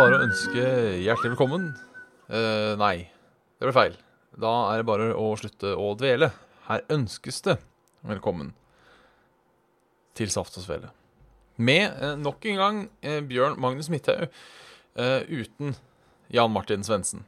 Bare 0.00 0.16
å 0.16 0.24
ønske 0.24 0.62
hjertelig 1.02 1.34
velkommen. 1.34 1.64
Eh, 2.32 2.72
nei, 2.80 3.10
det 3.60 3.66
ble 3.66 3.72
feil. 3.76 3.96
Da 4.40 4.50
er 4.70 4.80
det 4.80 4.86
bare 4.88 5.08
å 5.12 5.26
slutte 5.36 5.74
å 5.76 5.90
dvele. 5.98 6.30
Her 6.70 6.86
ønskes 6.94 7.42
det 7.44 7.58
velkommen 8.08 8.54
til 10.16 10.30
Saft 10.32 10.56
og 10.56 10.64
Svele. 10.64 10.88
Med 11.60 11.84
eh, 11.90 12.14
nok 12.16 12.46
en 12.48 12.60
gang 12.62 12.78
eh, 13.04 13.18
Bjørn 13.28 13.58
Magnus 13.60 13.90
Midthaug 13.92 14.22
eh, 14.24 15.28
uten 15.28 15.74
Jan 16.32 16.54
Martin 16.54 16.86
Svendsen. 16.86 17.26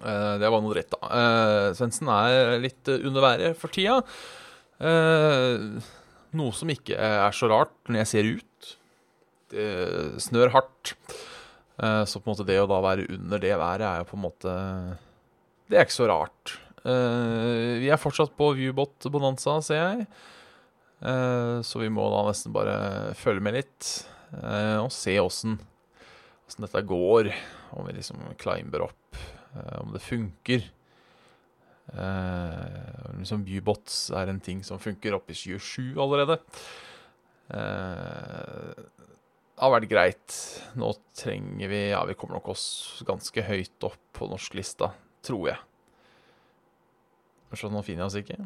Eh, 0.00 0.34
det 0.42 0.50
var 0.50 0.64
noe 0.64 0.74
dritt, 0.74 0.90
da. 0.96 1.06
Uh, 1.06 1.68
Svendsen 1.78 2.10
er 2.16 2.56
litt 2.64 2.90
eh, 2.90 3.04
under 3.06 3.22
været 3.28 3.60
for 3.60 3.70
tida. 3.70 4.00
Eh, 4.82 5.68
noe 6.34 6.58
som 6.58 6.74
ikke 6.74 6.98
er 6.98 7.38
så 7.38 7.52
rart 7.52 7.76
når 7.86 8.02
jeg 8.02 8.10
ser 8.10 8.32
ut. 8.40 8.74
Snør 10.24 10.50
hardt. 10.50 10.96
Eh, 11.82 12.04
så 12.04 12.20
på 12.20 12.30
en 12.30 12.36
måte 12.36 12.46
det 12.46 12.60
å 12.62 12.68
da 12.70 12.78
være 12.84 13.08
under 13.16 13.42
det 13.42 13.56
været 13.58 13.86
er 13.88 14.02
jo 14.02 14.10
på 14.12 14.18
en 14.18 14.24
måte 14.28 14.54
Det 15.66 15.78
er 15.78 15.86
ikke 15.86 15.96
så 15.96 16.08
rart. 16.10 16.56
Eh, 16.84 17.80
vi 17.82 17.90
er 17.90 18.00
fortsatt 18.00 18.34
på 18.38 18.52
Viewbot 18.58 19.08
Bonanza, 19.10 19.56
ser 19.64 19.80
jeg. 19.80 20.06
Eh, 21.04 21.58
så 21.66 21.80
vi 21.80 21.90
må 21.92 22.06
da 22.12 22.24
nesten 22.28 22.54
bare 22.54 23.14
følge 23.18 23.44
med 23.44 23.60
litt 23.60 23.94
og 24.34 24.90
se 24.90 25.12
åssen 25.22 25.60
dette 26.58 26.80
går. 26.86 27.28
Om 27.78 27.86
vi 27.86 27.92
liksom 27.94 28.18
climber 28.38 28.88
opp, 28.88 29.18
om 29.78 29.92
det 29.94 30.02
funker. 30.02 30.64
Liksom 33.20 33.44
Viewbots 33.46 34.08
er 34.18 34.32
en 34.32 34.42
ting 34.42 34.64
som 34.66 34.82
funker 34.82 35.14
oppe 35.14 35.34
i 35.34 35.38
27 35.38 35.94
allerede. 36.02 36.40
Det 37.46 39.62
har 39.62 39.74
vært 39.76 39.90
greit. 39.90 40.38
Nå 40.74 40.90
trenger 41.14 41.70
vi 41.70 41.80
Ja, 41.90 42.02
vi 42.08 42.16
kommer 42.18 42.38
nok 42.38 42.50
oss 42.54 42.66
ganske 43.06 43.44
høyt 43.46 43.86
opp 43.86 44.00
på 44.16 44.28
norsklista, 44.30 44.90
tror 45.24 45.52
jeg. 45.52 45.60
Så 47.54 47.70
nå 47.70 47.82
finner 47.86 48.04
jeg 48.04 48.10
oss 48.10 48.18
ikke. 48.18 48.38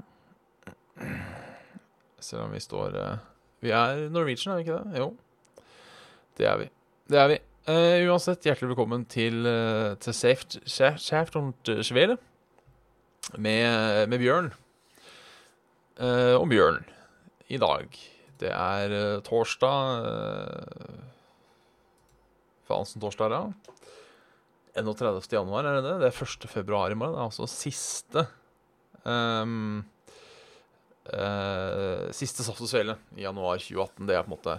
Selv 2.21 2.45
om 2.45 2.53
vi 2.53 2.61
står 2.61 2.97
eh, 2.99 3.27
Vi 3.65 3.73
er 3.73 4.09
Norwegian, 4.13 4.53
er 4.53 4.61
vi 4.61 4.67
ikke 4.67 4.81
det? 4.83 5.01
Jo. 5.01 5.13
Det 6.39 6.47
er 6.47 6.59
vi. 6.61 6.69
Det 7.09 7.19
er 7.19 7.31
vi. 7.33 7.39
Uh, 7.69 8.09
uansett, 8.09 8.47
hjertelig 8.47 8.71
velkommen 8.71 9.03
til, 9.13 9.43
eh, 9.45 9.93
til 10.01 10.15
Safe 10.17 11.43
Svele 11.85 12.15
med, 13.37 14.09
med 14.09 14.23
Bjørn. 14.23 14.49
Uh, 16.01 16.39
og 16.39 16.47
Bjørn 16.49 16.87
i 17.53 17.61
dag. 17.61 17.99
Det 18.41 18.53
er 18.55 18.95
uh, 18.95 19.21
torsdag 19.27 20.07
uh, 22.71 22.85
som 22.89 23.03
torsdag 23.03 23.35
ja. 23.35 23.45
31. 24.79 25.21
januar, 25.33 25.67
er 25.67 25.79
det 25.79 25.87
det? 25.89 25.95
Det 26.05 26.11
er 26.11 26.25
1. 26.27 26.49
februar 26.53 26.93
i 26.93 26.99
morgen. 26.99 27.17
Det 27.17 27.23
er 27.23 27.31
altså 27.31 27.49
siste 27.51 28.25
um, 29.03 29.81
uh, 31.11 32.09
Siste 32.15 32.47
Saft 32.47 32.63
og 32.63 32.71
Svele 32.71 32.99
i 33.17 33.25
januar 33.27 33.59
2018. 33.59 34.07
Det 34.07 34.17
er 34.17 34.27
på 34.27 34.31
en 34.31 34.37
måte 34.37 34.59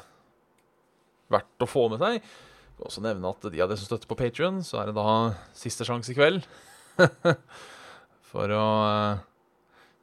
verdt 1.30 1.66
å 1.66 1.70
få 1.70 1.88
med 1.94 2.02
seg. 2.02 2.20
Jeg 2.20 2.76
kan 2.78 2.90
også 2.90 3.06
nevne 3.06 3.32
at 3.32 3.50
de 3.52 3.62
av 3.62 3.70
dere 3.70 3.80
som 3.80 3.90
støtter 3.90 4.10
på 4.10 4.18
Patrion, 4.20 4.62
så 4.66 4.82
er 4.82 4.90
det 4.90 4.98
da 4.98 5.16
siste 5.58 5.88
sjanse 5.88 6.14
i 6.14 6.18
kveld. 6.18 6.48
For 8.32 8.52
å 8.54 8.66
eh, 8.86 9.22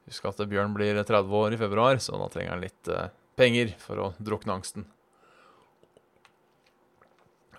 huske 0.09 0.31
at 0.31 0.43
Bjørn 0.51 0.75
blir 0.75 0.99
30 0.99 1.39
år 1.41 1.55
i 1.55 1.59
februar, 1.59 1.99
så 2.03 2.19
da 2.19 2.27
trenger 2.31 2.55
han 2.55 2.63
litt 2.63 2.91
eh, 2.91 3.09
penger 3.39 3.73
for 3.79 4.01
å 4.01 4.07
drukne 4.17 4.57
angsten. 4.57 4.87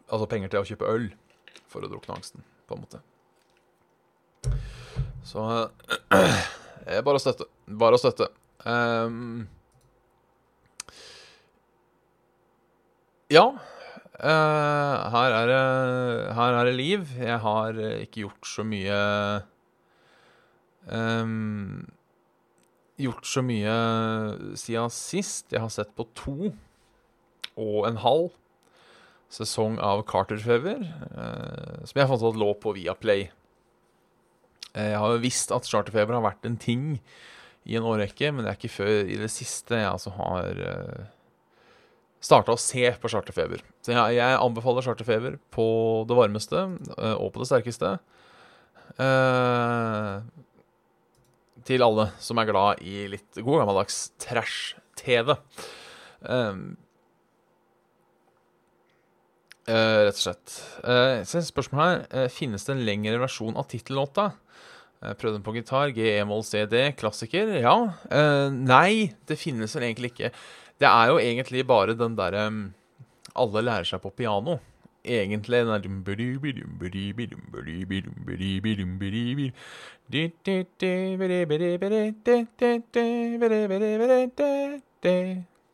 Altså 0.08 0.28
penger 0.30 0.52
til 0.52 0.62
å 0.62 0.68
kjøpe 0.68 0.88
øl 0.88 1.08
for 1.68 1.84
å 1.84 1.90
drukne 1.90 2.16
angsten, 2.16 2.44
på 2.68 2.76
en 2.76 2.84
måte. 2.84 3.00
Så 5.28 5.44
eh, 6.16 7.00
bare 7.04 7.18
å 7.18 7.22
støtte. 7.22 7.48
Bare 7.68 7.98
å 7.98 8.00
støtte. 8.00 8.30
Um, 8.64 9.44
ja. 13.32 13.44
Uh, 14.18 14.94
her, 15.12 15.36
er 15.36 15.50
det, 15.52 15.60
her 16.38 16.56
er 16.56 16.70
det 16.70 16.74
liv. 16.78 17.12
Jeg 17.20 17.38
har 17.44 17.78
ikke 18.00 18.24
gjort 18.24 18.48
så 18.48 18.64
mye 18.66 18.96
um, 20.88 21.84
Gjort 22.98 23.28
så 23.30 23.44
mye 23.46 23.74
siden 24.58 24.90
sist. 24.90 25.52
Jeg 25.52 25.62
har 25.62 25.70
sett 25.70 25.92
på 25.94 26.08
to 26.18 26.50
og 27.58 27.84
en 27.86 28.00
halv 28.02 28.32
sesong 29.32 29.76
av 29.84 30.04
Carter 30.08 30.40
Fever, 30.40 30.84
eh, 30.84 31.84
som 31.84 32.00
jeg 32.00 32.08
fant 32.10 32.24
ut 32.24 32.38
lå 32.40 32.52
på 32.62 32.72
Viaplay. 32.76 33.28
Eh, 34.72 34.92
jeg 34.94 35.02
har 35.02 35.12
jo 35.14 35.22
visst 35.22 35.52
at 35.54 35.68
charterfeber 35.68 36.16
har 36.16 36.24
vært 36.24 36.48
en 36.48 36.56
ting 36.60 36.98
i 37.68 37.76
en 37.76 37.86
årrekke, 37.88 38.32
men 38.32 38.44
det 38.44 38.52
er 38.52 38.58
ikke 38.60 38.76
før 38.78 39.04
i 39.04 39.18
det 39.20 39.30
siste 39.32 39.76
jeg 39.76 39.90
altså 39.90 40.14
har 40.16 40.62
eh, 40.64 41.06
starta 42.24 42.54
å 42.54 42.60
se 42.60 42.88
på 43.00 43.12
charterfeber. 43.12 43.62
Så 43.84 43.92
jeg, 43.92 44.18
jeg 44.18 44.40
anbefaler 44.40 44.86
charterfeber 44.86 45.38
på 45.54 45.68
det 46.08 46.18
varmeste 46.18 46.64
eh, 46.96 47.16
og 47.16 47.32
på 47.34 47.44
det 47.44 47.50
sterkeste. 47.50 47.94
Eh, 48.96 50.12
til 51.68 51.84
alle 51.84 52.08
som 52.22 52.40
er 52.40 52.48
glad 52.48 52.82
i 52.86 53.04
litt 53.12 53.40
god 53.42 53.62
gammeldags 53.62 54.06
trash-TV. 54.24 55.34
Um, 56.24 56.78
Eh, 59.68 59.98
rett 60.06 60.16
og 60.16 60.22
slett. 60.22 60.54
Uh, 60.80 61.20
så 61.28 61.42
spørsmål 61.44 61.82
her. 61.82 61.98
Uh, 62.08 62.28
finnes 62.32 62.64
det 62.64 62.72
en 62.72 62.86
lengre 62.86 63.18
versjon 63.20 63.58
av 63.60 63.66
tittellåta? 63.68 64.30
Uh, 65.02 65.12
prøvde 65.12 65.36
den 65.36 65.44
på 65.44 65.52
gitar. 65.58 65.92
G, 65.92 66.06
E-moll, 66.16 66.44
C, 66.46 66.64
D. 66.70 66.92
Klassiker. 66.96 67.52
Ja. 67.60 67.76
Uh, 68.08 68.48
nei, 68.48 69.12
det 69.28 69.36
finnes 69.40 69.76
vel 69.76 69.84
egentlig 69.90 70.14
ikke. 70.14 70.32
Det 70.80 70.88
er 70.88 71.12
jo 71.12 71.20
egentlig 71.20 71.66
bare 71.68 71.98
den 71.98 72.16
derre 72.16 72.46
um, 72.48 72.74
Alle 73.36 73.60
lærer 73.66 73.84
seg 73.84 74.00
på 74.00 74.14
piano. 74.16 74.56
Egentlig 75.04 75.60
den 75.62 75.70
der 75.70 75.84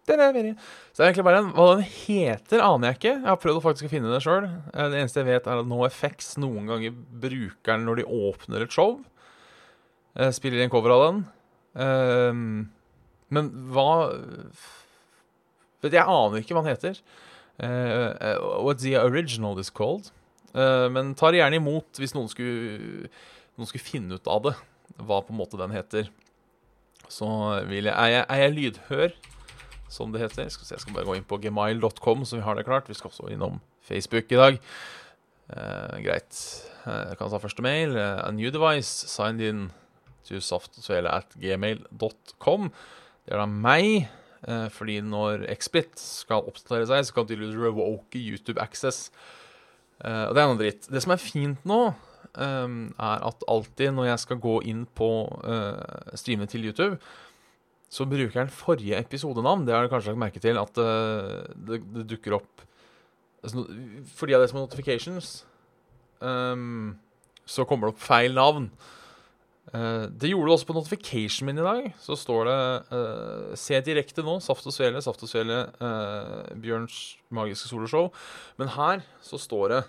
så 0.05 0.13
det 0.13 1.01
er 1.01 1.09
egentlig 1.09 1.25
bare 1.25 1.41
den. 1.41 1.51
Hva 1.57 1.65
den 1.79 1.87
heter, 1.89 2.61
aner 2.61 2.91
jeg 2.91 2.99
ikke. 2.99 3.13
Jeg 3.15 3.31
har 3.31 3.39
prøvd 3.41 3.57
å 3.57 3.65
faktisk 3.65 3.89
finne 3.93 4.11
det 4.13 4.21
sjøl. 4.21 4.47
Det 4.75 4.99
eneste 5.01 5.23
jeg 5.23 5.31
vet, 5.31 5.49
er 5.49 5.63
at 5.63 5.71
NoFX 5.71 6.35
noen 6.43 6.69
ganger 6.69 6.93
bruker 6.93 7.73
den 7.73 7.87
når 7.89 8.03
de 8.03 8.07
åpner 8.29 8.67
et 8.67 8.75
show. 8.75 8.99
Spiller 10.37 10.61
en 10.61 10.73
cover 10.73 10.93
av 10.93 11.07
den. 11.07 11.23
Men 13.35 13.49
hva 13.73 13.89
Jeg 15.89 16.05
aner 16.05 16.41
ikke 16.41 16.55
hva 16.55 16.67
den 16.67 16.75
heter. 16.75 17.01
What 18.61 18.85
the 18.85 18.97
original 19.01 19.59
is 19.59 19.73
called. 19.73 20.13
Men 20.53 21.17
tar 21.17 21.33
gjerne 21.35 21.59
imot 21.63 21.97
hvis 21.99 22.13
noen 22.15 22.29
skulle, 22.29 23.09
noen 23.57 23.73
skulle 23.73 23.89
finne 23.89 24.21
ut 24.21 24.29
av 24.29 24.51
det. 24.51 24.59
Hva 25.01 25.25
på 25.25 25.33
en 25.33 25.41
måte 25.41 25.59
den 25.59 25.73
heter. 25.73 26.13
Så 27.09 27.27
jeg, 27.73 27.87
er, 27.89 28.11
jeg, 28.13 28.27
er 28.29 28.45
jeg 28.45 28.53
lydhør 28.61 29.23
som 29.95 30.13
det 30.15 30.23
heter. 30.25 30.51
Skal 30.53 30.67
se, 30.67 30.75
jeg 30.77 30.85
skal 30.85 30.97
bare 30.97 31.07
gå 31.09 31.17
inn 31.19 31.29
på 31.29 31.39
gmail.com, 31.43 32.27
så 32.27 32.41
vi 32.41 32.45
har 32.47 32.59
det 32.59 32.67
klart. 32.67 32.91
Vi 32.91 32.97
skal 32.99 33.13
også 33.13 33.31
innom 33.33 33.61
Facebook 33.87 34.33
i 34.33 34.41
dag. 34.41 34.59
Eh, 35.55 35.97
greit. 36.05 36.41
Eh, 36.87 37.11
jeg 37.11 37.19
kan 37.21 37.31
ta 37.31 37.41
første 37.43 37.65
mail. 37.65 37.97
Eh, 37.97 38.21
a 38.25 38.31
new 38.33 38.51
device 38.51 39.09
signed 39.11 39.45
in 39.45 39.69
to 40.25 40.41
softsvele 40.41 41.11
at 41.13 41.37
gmail.com. 41.41 42.71
Det 43.25 43.35
er 43.35 43.43
da 43.43 43.47
meg. 43.49 44.09
Eh, 44.45 44.67
fordi 44.73 44.99
når 45.05 45.47
Xbit 45.61 46.01
skal 46.01 46.45
oppdatere 46.49 46.89
seg, 46.89 47.05
så 47.07 47.17
kan 47.17 47.29
de 47.29 47.39
revoke 47.41 48.21
YouTube 48.21 48.61
access. 48.61 49.11
Eh, 50.05 50.25
og 50.29 50.35
det 50.35 50.43
er 50.43 50.51
noe 50.51 50.61
dritt. 50.61 50.89
Det 50.91 51.05
som 51.05 51.15
er 51.15 51.23
fint 51.23 51.69
nå, 51.69 51.85
er 52.35 53.21
at 53.23 53.45
alltid 53.47 53.93
når 53.95 54.09
jeg 54.09 54.21
skal 54.25 54.39
gå 54.43 54.57
inn 54.67 54.81
på 54.99 55.07
streamen 56.19 56.49
til 56.51 56.65
YouTube, 56.67 56.97
så 57.95 58.07
bruker 58.11 58.41
den 58.41 58.51
forrige 58.51 58.99
episodenavn. 58.99 59.67
Det 59.67 59.75
har 59.75 59.87
du 59.87 59.93
kanskje 59.93 60.13
lagt 60.13 60.23
merke 60.25 60.43
til, 60.43 60.59
at 60.59 60.81
eh, 60.83 61.45
det, 61.69 61.81
det 61.95 62.09
dukker 62.11 62.41
opp 62.41 62.65
altså, 63.45 63.67
For 64.17 64.35
av 64.35 64.43
det 64.43 64.51
som 64.51 64.59
er 64.59 64.67
notifications, 64.67 65.31
um, 66.19 66.97
så 67.47 67.67
kommer 67.69 67.87
det 67.87 67.95
opp 67.95 68.03
feil 68.03 68.35
navn. 68.35 68.69
Uh, 69.71 70.11
det 70.11 70.33
gjorde 70.33 70.51
det 70.51 70.57
også 70.57 70.69
på 70.69 70.77
notification 70.77 71.49
min 71.49 71.63
i 71.63 71.67
dag. 71.67 71.89
Så 72.03 72.19
står 72.19 72.51
det 72.51 72.59
uh, 72.91 73.55
Se 73.59 73.79
direkte 73.87 74.27
nå, 74.27 74.41
Saft 74.43 74.67
og 74.67 74.75
Svele, 74.75 75.03
Saft 75.05 75.23
og 75.23 75.31
Svele, 75.31 75.65
Uh, 75.79 76.51
Bjørns 76.59 77.01
magiske 77.35 77.71
soloshow. 77.71 78.11
Men 78.59 78.75
her 78.75 79.07
så 79.23 79.41
står 79.41 79.77
det 79.77 79.85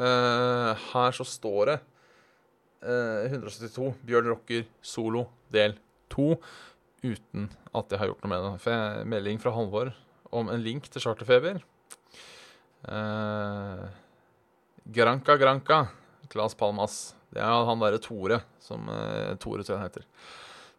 Her 0.00 1.12
så 1.12 1.24
står 1.26 1.66
det 1.68 1.74
eh, 2.82 3.30
172 3.30 3.94
Bjørn 4.06 4.30
Rocker 4.32 4.66
solo 4.82 5.26
del 5.52 5.76
2 6.14 6.30
uten 7.02 7.48
at 7.76 7.92
jeg 7.92 8.00
har 8.00 8.10
gjort 8.10 8.24
noe 8.24 8.32
med 8.32 8.44
det. 8.46 8.52
For 8.62 8.74
jeg 8.74 9.08
melding 9.12 9.40
fra 9.42 9.54
Halvor 9.54 9.92
om 10.36 10.50
en 10.52 10.62
link 10.64 10.88
til 10.90 11.02
Charterfeber. 11.02 11.60
Eh, 12.88 13.86
granka 14.96 15.36
Granka, 15.40 15.80
Claes 16.32 16.54
Palmas. 16.58 17.00
Det 17.30 17.42
er 17.42 17.66
han 17.68 17.82
derre 17.82 18.00
Tore, 18.02 18.40
som 18.62 18.88
eh, 18.90 19.36
Tore 19.42 19.62
tror 19.64 19.76
jeg 19.76 19.80
han 19.80 19.88
heter. 19.88 20.06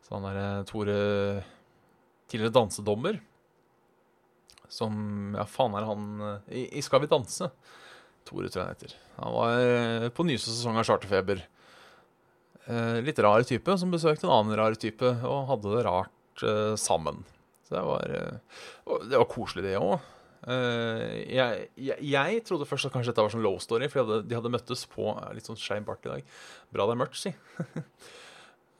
Så 0.03 0.15
han 0.17 0.27
derre 0.27 0.47
Tore 0.69 0.99
Tidligere 2.31 2.55
dansedommer. 2.55 3.17
Som 4.71 5.33
Ja, 5.35 5.43
faen 5.51 5.73
er 5.75 5.87
han 5.87 6.03
eh, 6.23 6.51
I, 6.61 6.65
i 6.79 6.83
Skal 6.83 7.03
vi 7.03 7.11
danse? 7.11 7.49
Tore 8.27 8.47
tror 8.47 8.61
jeg 8.61 8.67
han 8.67 8.75
heter. 8.77 8.95
Han 9.17 9.35
var 9.35 9.57
eh, 9.59 10.09
på 10.15 10.25
nyeste 10.27 10.53
sesong 10.53 10.79
av 10.79 10.87
Charterfeber. 10.87 11.43
Eh, 12.69 13.01
litt 13.01 13.19
rar 13.19 13.41
type 13.47 13.73
som 13.77 13.91
besøkte 13.93 14.27
en 14.27 14.35
annen 14.35 14.57
rar 14.59 14.75
type 14.77 15.07
og 15.25 15.47
hadde 15.49 15.73
det 15.73 15.85
rart 15.87 16.43
eh, 16.45 16.73
sammen. 16.77 17.23
Så 17.65 17.75
det 17.75 17.83
var, 17.87 18.13
eh, 18.13 18.97
det 19.09 19.17
var 19.17 19.29
koselig, 19.31 19.65
det 19.65 19.77
òg. 19.79 19.99
jeg, 20.41 21.67
jeg, 21.77 21.97
jeg 22.01 22.39
trodde 22.47 22.65
først 22.65 22.87
at 22.87 22.93
kanskje 22.95 23.11
dette 23.11 23.21
var 23.21 23.33
sånn 23.33 23.43
low 23.45 23.59
story, 23.61 23.85
for 23.89 24.01
de 24.01 24.05
hadde, 24.05 24.29
de 24.29 24.37
hadde 24.39 24.53
møttes 24.53 24.87
på 24.89 25.11
litt 25.37 25.45
sånn 25.45 25.59
skeiv 25.59 25.85
bart 25.85 26.07
i 26.07 26.15
dag. 26.15 26.31
Bra 26.73 26.87
det 26.89 26.95
er 26.95 27.01
mørkt, 27.03 27.19
si. 27.21 27.33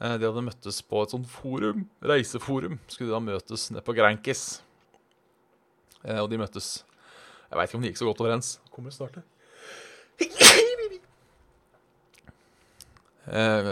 De 0.01 0.25
hadde 0.25 0.41
møttes 0.41 0.79
på 0.81 1.03
et 1.05 1.11
sånt 1.13 1.27
forum, 1.29 1.83
reiseforum. 2.01 2.79
Skulle 2.89 3.11
de 3.11 3.13
da 3.13 3.19
møtes 3.21 3.67
nede 3.69 3.83
på 3.85 3.93
Grankis. 3.93 4.41
Og 6.01 6.25
de 6.31 6.41
møttes 6.41 6.71
Jeg 6.81 7.59
veit 7.59 7.69
ikke 7.69 7.77
om 7.77 7.85
de 7.85 7.91
gikk 7.91 8.01
så 8.01 8.09
godt 8.09 8.25
overens. 8.25 8.49
Kommer 8.73 8.97
snart, 8.97 9.21
det. 9.21 10.60
Eh, 13.29 13.67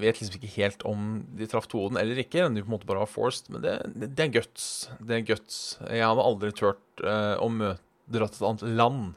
vet 0.00 0.22
liksom 0.22 0.38
ikke 0.38 0.54
helt 0.54 0.84
om 0.88 1.08
de 1.36 1.48
traff 1.50 1.68
toden 1.68 1.98
eller 2.00 2.22
ikke. 2.22 2.46
om 2.46 2.56
De 2.56 2.64
på 2.64 2.70
en 2.70 2.76
måte 2.78 2.88
bare 2.88 3.02
var 3.02 3.12
forced, 3.12 3.50
men 3.52 3.64
det, 3.64 3.76
det, 3.92 4.12
det 4.16 4.26
er 4.26 4.36
guts. 4.38 4.66
Det 4.98 5.18
er 5.18 5.26
guts. 5.28 5.58
Jeg 5.84 6.06
hadde 6.06 6.24
aldri 6.24 6.52
turt 6.56 7.04
uh, 7.04 7.36
å 7.42 7.50
møte, 7.52 7.82
dra 8.10 8.26
til 8.26 8.40
et 8.40 8.48
annet 8.48 8.78
land 8.80 9.10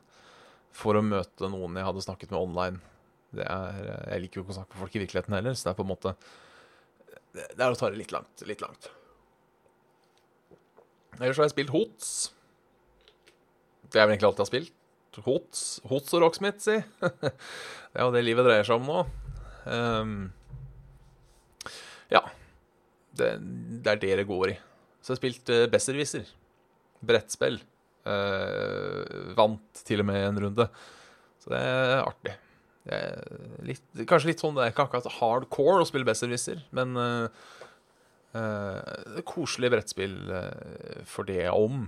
for 0.74 0.98
å 0.98 1.06
møte 1.06 1.48
noen 1.50 1.80
jeg 1.80 1.88
hadde 1.88 2.04
snakket 2.06 2.34
med 2.34 2.42
online. 2.42 2.82
Er, 3.34 3.80
eh, 3.82 4.04
jeg 4.12 4.26
liker 4.26 4.40
jo 4.40 4.44
ikke 4.44 4.54
å 4.54 4.58
snakke 4.60 4.76
med 4.76 4.84
folk 4.84 4.98
i 4.98 5.02
virkeligheten 5.02 5.38
heller, 5.38 5.56
så 5.58 5.66
det 5.66 5.72
er 5.72 5.80
på 5.80 5.86
en 5.86 5.94
måte 5.94 6.14
det 7.34 7.58
er 7.58 7.74
å 7.74 7.78
ta 7.78 7.90
det 7.90 7.98
litt 7.98 8.14
langt. 8.14 8.44
Litt 8.46 8.62
langt. 8.62 8.92
Ellers 11.18 11.40
har 11.40 11.48
jeg 11.48 11.56
spilt 11.56 11.74
Hots. 11.74 12.12
Det 13.90 13.98
er 13.98 14.06
vel 14.06 14.14
egentlig 14.14 14.30
alt 14.30 14.42
jeg 14.42 14.46
har 14.46 14.52
spilt. 14.52 14.80
Hots, 15.26 15.64
Hots 15.90 16.14
og 16.14 16.24
Rocksmith, 16.26 16.62
si. 16.62 16.78
det 17.02 17.34
er 17.34 18.06
jo 18.06 18.14
det 18.14 18.24
livet 18.26 18.46
dreier 18.46 18.66
seg 18.66 18.78
om 18.82 18.90
nå. 18.90 19.02
Ehm, 19.70 20.32
ja. 22.12 22.24
Det, 23.14 23.36
det 23.84 23.92
er 23.92 24.02
det 24.02 24.16
det 24.22 24.30
går 24.30 24.54
i. 24.54 24.56
Så 25.04 25.12
jeg 25.12 25.16
har 25.16 25.22
spilt 25.22 25.52
uh, 25.54 25.66
Besserwisser. 25.72 26.30
Brettspill. 27.04 27.60
Uh, 28.04 29.34
vant 29.38 29.84
til 29.86 30.04
og 30.04 30.10
med 30.10 30.30
en 30.30 30.40
runde. 30.48 30.68
Så 31.44 31.54
det 31.54 31.60
er 31.60 32.00
artig. 32.02 32.38
Det 32.84 32.98
er 33.00 33.36
litt, 33.64 33.84
kanskje 34.10 34.34
litt 34.34 34.42
sånn 34.44 34.58
Det 34.58 34.64
er 34.66 34.74
ikke 34.74 34.84
akkurat 34.90 35.14
hardcore 35.22 35.84
å 35.84 35.88
spille 35.88 36.08
Besserwisser, 36.08 36.66
men 36.76 36.98
uh, 37.00 37.28
uh, 38.36 39.20
koselig 39.30 39.72
brettspill 39.72 40.18
for 41.08 41.30
det 41.30 41.46
om. 41.52 41.86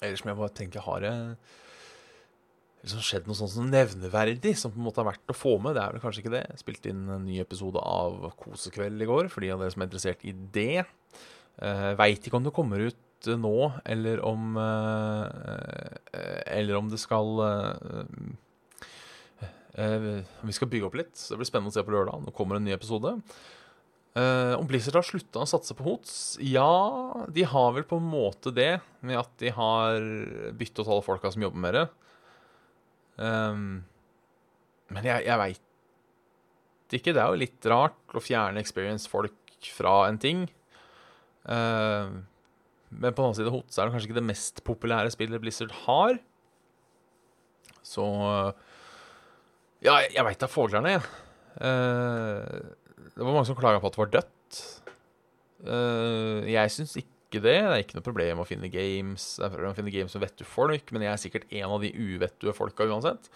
Ellers 0.00 0.24
må 0.24 0.32
jeg 0.32 0.40
bare 0.40 0.58
tenke 0.58 0.82
Har 0.82 1.04
det 1.04 1.14
liksom 2.84 3.04
skjedd 3.04 3.28
noe 3.28 3.38
sånt 3.38 3.52
som 3.54 3.70
nevneverdig 3.72 4.52
som 4.60 4.72
på 4.72 4.80
en 4.80 4.86
måte 4.86 5.00
har 5.00 5.08
vært 5.08 5.32
å 5.32 5.36
få 5.36 5.56
med? 5.62 5.76
Det 5.76 5.82
er 5.84 5.94
vel 5.94 6.02
kanskje 6.02 6.24
ikke 6.24 6.34
det. 6.34 6.42
Jeg 6.50 6.60
spilte 6.60 6.92
inn 6.92 7.06
en 7.08 7.24
ny 7.24 7.38
episode 7.42 7.80
av 7.80 8.28
Kosekveld 8.40 9.00
i 9.00 9.08
går, 9.08 9.30
for 9.32 9.44
de 9.44 9.52
av 9.54 9.62
dere 9.62 9.72
som 9.74 9.84
er 9.84 9.88
interessert 9.88 10.24
i 10.28 10.34
det. 10.54 10.84
Uh, 11.56 11.94
Veit 11.96 12.26
ikke 12.26 12.38
om 12.40 12.46
det 12.46 12.54
kommer 12.54 12.82
ut 12.82 13.28
eh, 13.30 13.38
nå, 13.38 13.56
eller 13.86 14.20
om 14.26 14.56
uh, 14.58 15.22
eh, 16.10 16.40
Eller 16.58 16.74
om 16.74 16.88
det 16.90 16.98
skal 16.98 17.28
eh, 17.46 18.08
eh, 19.78 20.08
Vi 20.42 20.56
skal 20.56 20.72
bygge 20.72 20.90
opp 20.90 20.98
litt, 20.98 21.14
det 21.14 21.38
blir 21.38 21.48
spennende 21.48 21.70
å 21.70 21.76
se 21.76 21.86
på 21.86 21.94
lørdag. 21.94 22.26
Nå 22.26 22.34
kommer 22.34 22.58
en 22.58 22.66
ny 22.66 22.74
episode. 22.74 23.16
Uh, 24.14 24.54
om 24.60 24.66
Blizzard 24.70 25.00
har 25.00 25.06
slutta 25.06 25.40
å 25.42 25.48
satse 25.50 25.74
på 25.74 25.86
Hots? 25.86 26.36
Ja, 26.42 27.24
de 27.34 27.46
har 27.50 27.72
vel 27.74 27.86
på 27.86 27.98
en 27.98 28.06
måte 28.06 28.52
det, 28.54 28.76
med 29.02 29.18
at 29.22 29.32
de 29.42 29.50
har 29.54 29.96
byttet 30.54 30.84
ut 30.84 30.90
alle 30.90 31.06
folka 31.06 31.32
som 31.34 31.42
jobber 31.42 31.62
med 31.64 31.78
det. 31.78 31.88
Ehm, 33.22 33.84
men 34.94 35.06
jeg, 35.06 35.24
jeg 35.26 35.40
veit 35.40 36.94
ikke. 36.94 37.14
Det 37.14 37.20
er 37.20 37.30
jo 37.32 37.40
litt 37.40 37.70
rart 37.70 38.14
å 38.14 38.22
fjerne 38.22 38.62
experience-folk 38.62 39.70
fra 39.74 40.04
en 40.10 40.20
ting. 40.20 40.44
Uh, 41.44 42.22
men 42.94 43.12
på 43.12 43.18
den 43.18 43.26
annen 43.26 43.38
side, 43.38 43.52
Hots 43.52 43.78
er 43.78 43.88
det 43.88 43.94
kanskje 43.94 44.10
ikke 44.10 44.20
det 44.20 44.28
mest 44.28 44.62
populære 44.66 45.12
spillet 45.12 45.42
Blizzard 45.42 45.74
har. 45.84 46.20
Så 47.84 48.04
Ja, 49.84 49.98
jeg, 50.06 50.24
veit 50.24 50.40
da 50.40 50.48
foglerne, 50.48 50.94
jeg. 50.94 51.02
Uh, 51.58 52.70
det 53.14 53.20
var 53.20 53.34
mange 53.34 53.48
som 53.48 53.58
klaga 53.58 53.82
på 53.82 53.90
at 53.90 53.96
det 53.96 54.02
var 54.02 54.14
dødt. 54.14 54.62
Uh, 55.64 56.40
jeg 56.48 56.72
syns 56.72 56.96
ikke 57.00 57.13
det. 57.42 57.56
Det 57.58 57.72
er 57.72 57.82
ikke 57.82 57.98
noe 57.98 58.06
problem 58.06 58.42
å 58.42 58.46
finne 58.48 58.70
games 58.72 59.34
Det 59.40 59.48
er 59.48 59.66
å 59.68 59.74
finne 59.76 59.92
games 59.94 60.14
med 60.16 60.24
vettue 60.26 60.48
folk, 60.48 60.92
men 60.94 61.06
jeg 61.06 61.12
er 61.12 61.22
sikkert 61.22 61.50
en 61.50 61.74
av 61.76 61.84
de 61.84 61.90
uvettue 61.94 62.54
folka 62.56 62.86
uansett. 62.86 63.30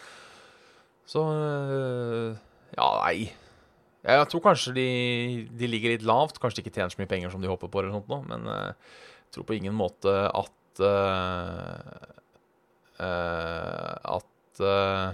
Så 1.09 1.25
eh, 1.33 2.39
Ja, 2.77 2.89
nei. 3.05 3.31
Jeg 4.09 4.29
tror 4.31 4.45
kanskje 4.45 4.73
de, 4.77 4.89
de 5.59 5.69
ligger 5.69 5.97
litt 5.97 6.07
lavt. 6.07 6.39
Kanskje 6.41 6.61
de 6.61 6.67
ikke 6.67 6.77
tjener 6.79 6.93
så 6.93 7.01
mye 7.01 7.11
penger 7.11 7.33
som 7.33 7.43
de 7.43 7.51
håper 7.51 7.71
på, 7.71 7.81
eller 7.81 7.97
sånt 7.97 8.11
nå, 8.13 8.21
men 8.29 8.47
eh, 8.53 8.95
jeg 9.29 9.37
tror 9.37 9.49
på 9.49 9.59
ingen 9.59 9.77
måte 9.77 10.13
at 10.25 10.81
uh, 10.81 12.05
uh, 12.97 14.17
At 14.17 14.63
uh, 14.63 15.11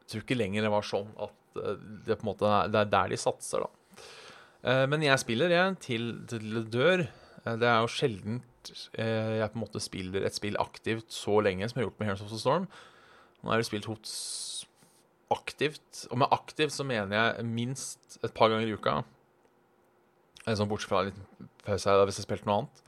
Jeg 0.00 0.14
tror 0.14 0.24
ikke 0.24 0.38
lenger 0.38 0.64
det 0.64 0.72
var 0.72 0.86
sånn 0.86 1.12
at 1.20 1.36
det 2.06 2.14
på 2.16 2.24
en 2.24 2.30
måte 2.30 2.48
det 2.70 2.78
er 2.80 2.90
der 2.90 3.12
de 3.12 3.18
satser, 3.18 3.66
da. 3.66 3.79
Eh, 4.64 4.86
Men 4.90 5.02
jeg 5.06 5.18
spiller, 5.22 5.50
jeg, 5.54 5.78
til, 5.80 6.10
det 6.28 6.70
dør. 6.72 7.06
Eh, 7.46 7.56
Det 7.56 7.68
er 7.68 7.80
jo 7.80 7.86
sjelden 7.90 8.42
jeg 8.94 9.48
på 9.54 9.56
en 9.56 9.62
måte 9.62 9.80
spiller 9.80 10.20
et 10.28 10.34
spill 10.36 10.56
aktivt 10.60 11.08
så 11.16 11.38
lenge 11.40 11.64
som 11.66 11.78
jeg 11.78 11.86
har 11.86 11.88
gjort 11.88 11.98
med 12.02 12.06
Heroes 12.10 12.20
of 12.26 12.28
the 12.28 12.38
Storm. 12.38 12.66
Nå 13.40 13.48
har 13.48 13.56
jeg 13.62 13.70
spilt 13.70 13.86
HOTS 13.88 14.66
aktivt. 15.32 16.02
Og 16.12 16.18
med 16.20 16.28
aktivt 16.36 16.74
så 16.76 16.84
mener 16.84 17.16
jeg 17.16 17.46
minst 17.48 18.18
et 18.22 18.34
par 18.36 18.50
ganger 18.52 18.68
i 18.68 18.74
uka. 18.76 18.98
Eh, 20.44 20.52
Sånn 20.58 20.68
bortsett 20.68 20.92
fra 20.92 21.06
litt 21.08 21.16
pause 21.64 21.96
hvis 22.04 22.20
jeg 22.20 22.26
spilte 22.28 22.44
noe 22.50 22.58
annet. 22.60 22.84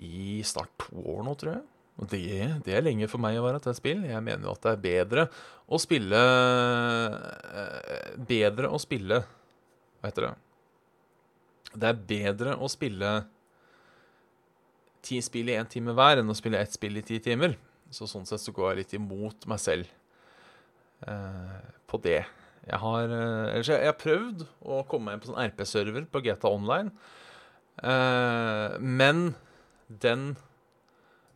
I 0.00 0.40
snart 0.48 0.72
to 0.80 0.96
år 1.12 1.24
nå, 1.28 1.36
tror 1.36 1.58
jeg. 1.58 1.62
Og 2.00 2.08
det, 2.08 2.24
det 2.64 2.72
er 2.78 2.86
lenge 2.86 3.08
for 3.12 3.20
meg 3.20 3.36
å 3.36 3.44
være 3.44 3.60
til 3.60 3.74
et 3.74 3.80
spill. 3.82 4.04
Jeg 4.08 4.24
mener 4.24 4.48
jo 4.48 4.54
at 4.56 4.64
det 4.64 4.72
er 4.72 4.84
bedre 4.86 5.26
å 5.68 5.76
spille 5.82 6.20
eh, 7.52 8.14
Bedre 8.32 8.70
å 8.72 8.80
spille 8.80 9.20
Hva 10.00 10.08
heter 10.08 10.30
det? 10.30 10.36
Det 11.74 11.86
er 11.90 12.02
bedre 12.08 12.56
å 12.58 12.68
spille 12.70 13.10
ti 15.04 15.20
spill 15.24 15.50
i 15.50 15.56
én 15.56 15.68
time 15.70 15.94
hver 15.96 16.20
enn 16.20 16.32
å 16.32 16.36
spille 16.36 16.60
ett 16.60 16.74
spill 16.74 16.98
i 17.00 17.04
ti 17.06 17.20
timer. 17.22 17.56
Så 17.90 18.08
sånn 18.10 18.26
sett 18.28 18.42
så 18.42 18.54
går 18.54 18.72
jeg 18.72 18.80
litt 18.82 18.96
imot 18.98 19.46
meg 19.50 19.62
selv 19.62 19.88
eh, 21.08 21.56
på 21.90 22.00
det. 22.04 22.22
Jeg 22.68 22.80
har, 22.82 23.14
eh, 23.16 23.60
jeg, 23.62 23.86
har 23.88 23.96
prøvd 23.98 24.44
å 24.60 24.82
komme 24.88 25.08
meg 25.08 25.16
inn 25.16 25.24
på 25.24 25.30
sånn 25.32 25.42
RP-server 25.48 26.06
på 26.12 26.22
GTA 26.26 26.52
Online. 26.52 26.92
Eh, 27.80 28.76
men 28.78 29.32
den 29.90 30.34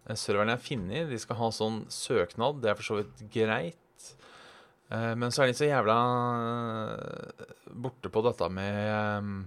eh, 0.07 0.15
serveren 0.19 0.53
jeg 0.53 0.61
har 0.61 0.69
funnet, 0.69 1.11
de 1.11 1.23
skal 1.23 1.41
ha 1.41 1.51
sånn 1.55 1.83
søknad. 1.93 2.61
Det 2.63 2.71
er 2.71 2.79
for 2.79 2.91
så 2.91 3.01
vidt 3.01 3.25
greit. 3.35 3.81
Eh, 4.93 5.13
men 5.19 5.35
så 5.35 5.45
er 5.45 5.51
de 5.51 5.59
så 5.59 5.71
jævla 5.71 5.99
eh, 6.85 7.53
borte 7.73 8.13
på 8.13 8.23
dette 8.29 8.51
med 8.53 9.45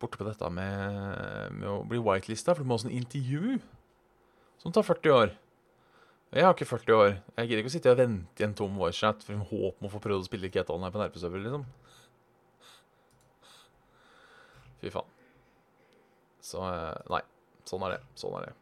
Borte 0.00 0.18
på 0.20 0.26
dette 0.26 0.48
med, 0.52 1.56
med 1.56 1.68
å 1.70 1.80
bli 1.88 2.00
whitelista, 2.02 2.52
for 2.54 2.62
du 2.64 2.68
må 2.68 2.76
ha 2.76 2.82
sånn 2.84 2.94
intervju 2.96 3.56
som 4.60 4.74
tar 4.74 4.84
40 4.84 5.14
år. 5.14 5.34
Jeg 6.34 6.44
har 6.44 6.52
ikke 6.56 6.68
40 6.68 6.96
år. 6.96 7.12
Jeg 7.38 7.48
gidder 7.48 7.62
ikke 7.62 7.70
å 7.70 7.74
sitte 7.76 7.92
og 7.94 8.00
vente 8.00 8.42
i 8.42 8.46
en 8.46 8.56
tom 8.58 8.76
voicechat 8.76 9.22
for 9.24 9.36
en 9.36 9.46
håp 9.46 9.78
om 9.80 9.88
å 9.88 9.92
få 9.92 10.00
prøvd 10.02 10.24
å 10.24 10.28
spille 10.28 10.50
GTA 10.52 10.76
her 10.82 10.92
på 10.92 11.00
en 11.00 11.06
RP-server, 11.06 11.44
liksom. 11.44 11.64
Fy 14.82 14.92
faen. 14.92 15.08
Så 16.44 16.60
eh, 16.66 16.98
nei. 17.14 17.22
Sånn 17.66 17.82
er 17.86 17.96
det. 17.96 18.00
Sånn 18.18 18.36
er 18.38 18.48
det. 18.48 18.52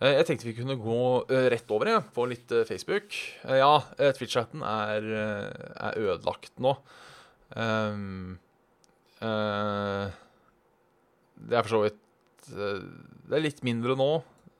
Eh, 0.00 0.14
Jeg 0.20 0.28
tenkte 0.28 0.48
vi 0.48 0.56
kunne 0.60 0.78
gå 0.80 1.00
eh, 1.32 1.48
rett 1.52 1.74
over 1.74 1.90
jeg, 1.90 2.04
på 2.16 2.28
litt 2.30 2.54
Facebook. 2.68 3.16
Ja, 3.44 3.72
Twitch-chatten 3.98 4.62
er, 4.64 5.10
er 5.90 6.00
ødelagt 6.04 6.54
nå. 6.62 6.76
Um, 7.56 8.38
eh, 9.24 10.12
det 11.48 11.56
er 11.56 11.66
for 11.66 11.76
så 11.76 11.82
vidt 11.86 12.50
eh, 12.52 12.82
Det 13.30 13.36
er 13.38 13.44
litt 13.44 13.62
mindre 13.66 13.96
nå, 13.98 14.10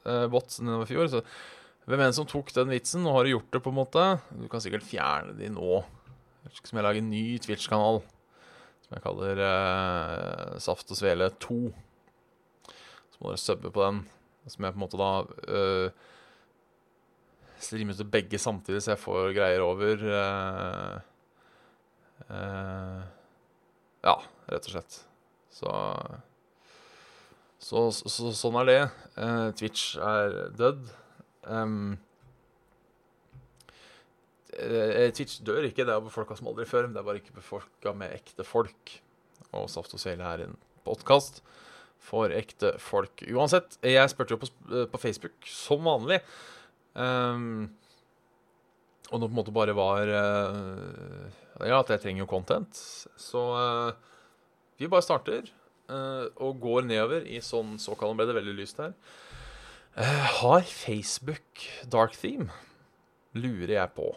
uh, 0.06 0.26
bots, 0.32 0.60
enn 0.60 0.70
det 0.70 0.78
var 0.78 0.88
i 0.88 0.92
fjor. 0.94 1.10
Så 1.12 1.25
hvem 1.90 2.04
enn 2.04 2.16
som 2.16 2.28
tok 2.28 2.52
den 2.54 2.70
vitsen, 2.70 3.02
nå 3.04 3.12
har 3.16 3.26
du 3.26 3.34
gjort 3.34 3.50
det, 3.52 3.62
på 3.64 3.72
en 3.72 3.80
måte. 3.80 4.06
Du 4.37 4.46
kan 4.52 4.62
sikkert 4.62 4.87
fjerne 4.87 5.34
de 5.38 5.50
nå. 5.52 5.82
Som 6.56 6.78
jeg 6.78 6.87
lager 6.87 7.02
en 7.02 7.12
ny 7.12 7.25
Twitch-kanal 7.42 8.00
som 8.90 8.96
jeg 8.96 9.04
kaller 9.04 9.40
eh, 9.44 10.54
Saft 10.58 10.88
og 10.90 10.99
Svele 10.99 11.28
2. 11.38 11.58
Så 12.66 13.20
må 13.20 13.30
dere 13.30 13.38
subbe 13.38 13.70
på 13.70 13.84
den. 13.84 14.00
Som 14.50 14.66
jeg 14.66 14.75
på 14.75 14.80
en 14.80 14.82
måte 14.82 14.99
da 14.99 15.10
uh, 15.22 16.08
streamer 17.60 17.94
til 17.94 18.08
begge 18.10 18.40
samtidig, 18.40 18.80
så 18.82 18.94
jeg 18.94 19.02
får 19.02 19.34
greier 19.37 19.62
over. 19.62 20.02
eh, 20.16 20.96
eh, 22.34 23.02
ja, 24.08 24.16
rett 24.50 24.66
og 24.66 24.75
slett. 24.75 24.99
Så 25.52 25.70
så, 27.60 27.88
så, 27.92 28.30
sånn 28.36 28.56
er 28.62 28.68
det. 28.68 28.78
Uh, 29.18 29.50
Twitch 29.56 29.98
er 30.00 30.36
dødd. 30.56 30.86
Um, 31.44 31.98
eh, 34.56 35.10
Twitch 35.16 35.40
dør 35.46 35.68
ikke, 35.68 35.84
det 35.84 35.94
er 35.94 36.04
befolka 36.04 36.38
som 36.38 36.48
aldri 36.50 36.66
før. 36.68 36.88
men 36.88 36.96
Det 36.96 37.02
er 37.02 37.08
bare 37.10 37.22
ikke 37.22 37.36
befolka 37.36 37.94
med 37.96 38.16
ekte 38.16 38.46
folk. 38.48 38.96
Og 39.56 39.68
Saft 39.72 39.94
og 39.96 40.02
Svele 40.02 40.24
er 40.24 40.46
en 40.46 40.56
podkast 40.88 41.42
for 42.00 42.32
ekte 42.32 42.74
folk. 42.80 43.22
Uansett, 43.28 43.76
jeg 43.84 44.08
spurte 44.12 44.34
jo 44.34 44.40
på, 44.40 44.48
på 44.88 45.02
Facebook, 45.02 45.36
som 45.44 45.84
vanlig. 45.84 46.22
Um, 46.94 47.68
og 49.10 49.20
det 49.20 49.28
på 49.28 49.32
en 49.32 49.38
måte 49.38 49.54
bare 49.54 49.74
var 49.78 50.10
uh, 50.10 51.28
Ja, 51.60 51.80
at 51.80 51.90
jeg 51.92 52.02
trenger 52.02 52.24
jo 52.24 52.30
content. 52.30 52.80
Så 53.20 53.42
uh, 53.52 53.92
vi 54.80 54.88
bare 54.88 55.04
starter 55.04 55.44
eh, 55.44 55.59
og 55.90 56.61
går 56.62 56.87
nedover 56.87 57.25
i 57.26 57.40
sånn 57.42 57.75
såkalt 57.82 58.16
Ble 58.18 58.28
det 58.28 58.37
veldig 58.37 58.54
lyst 58.59 58.78
her. 58.82 58.94
Eh, 59.99 60.26
har 60.40 60.62
Facebook 60.62 61.64
dark 61.90 62.14
theme? 62.14 62.50
Lurer 63.35 63.75
jeg 63.75 63.94
på. 63.97 64.12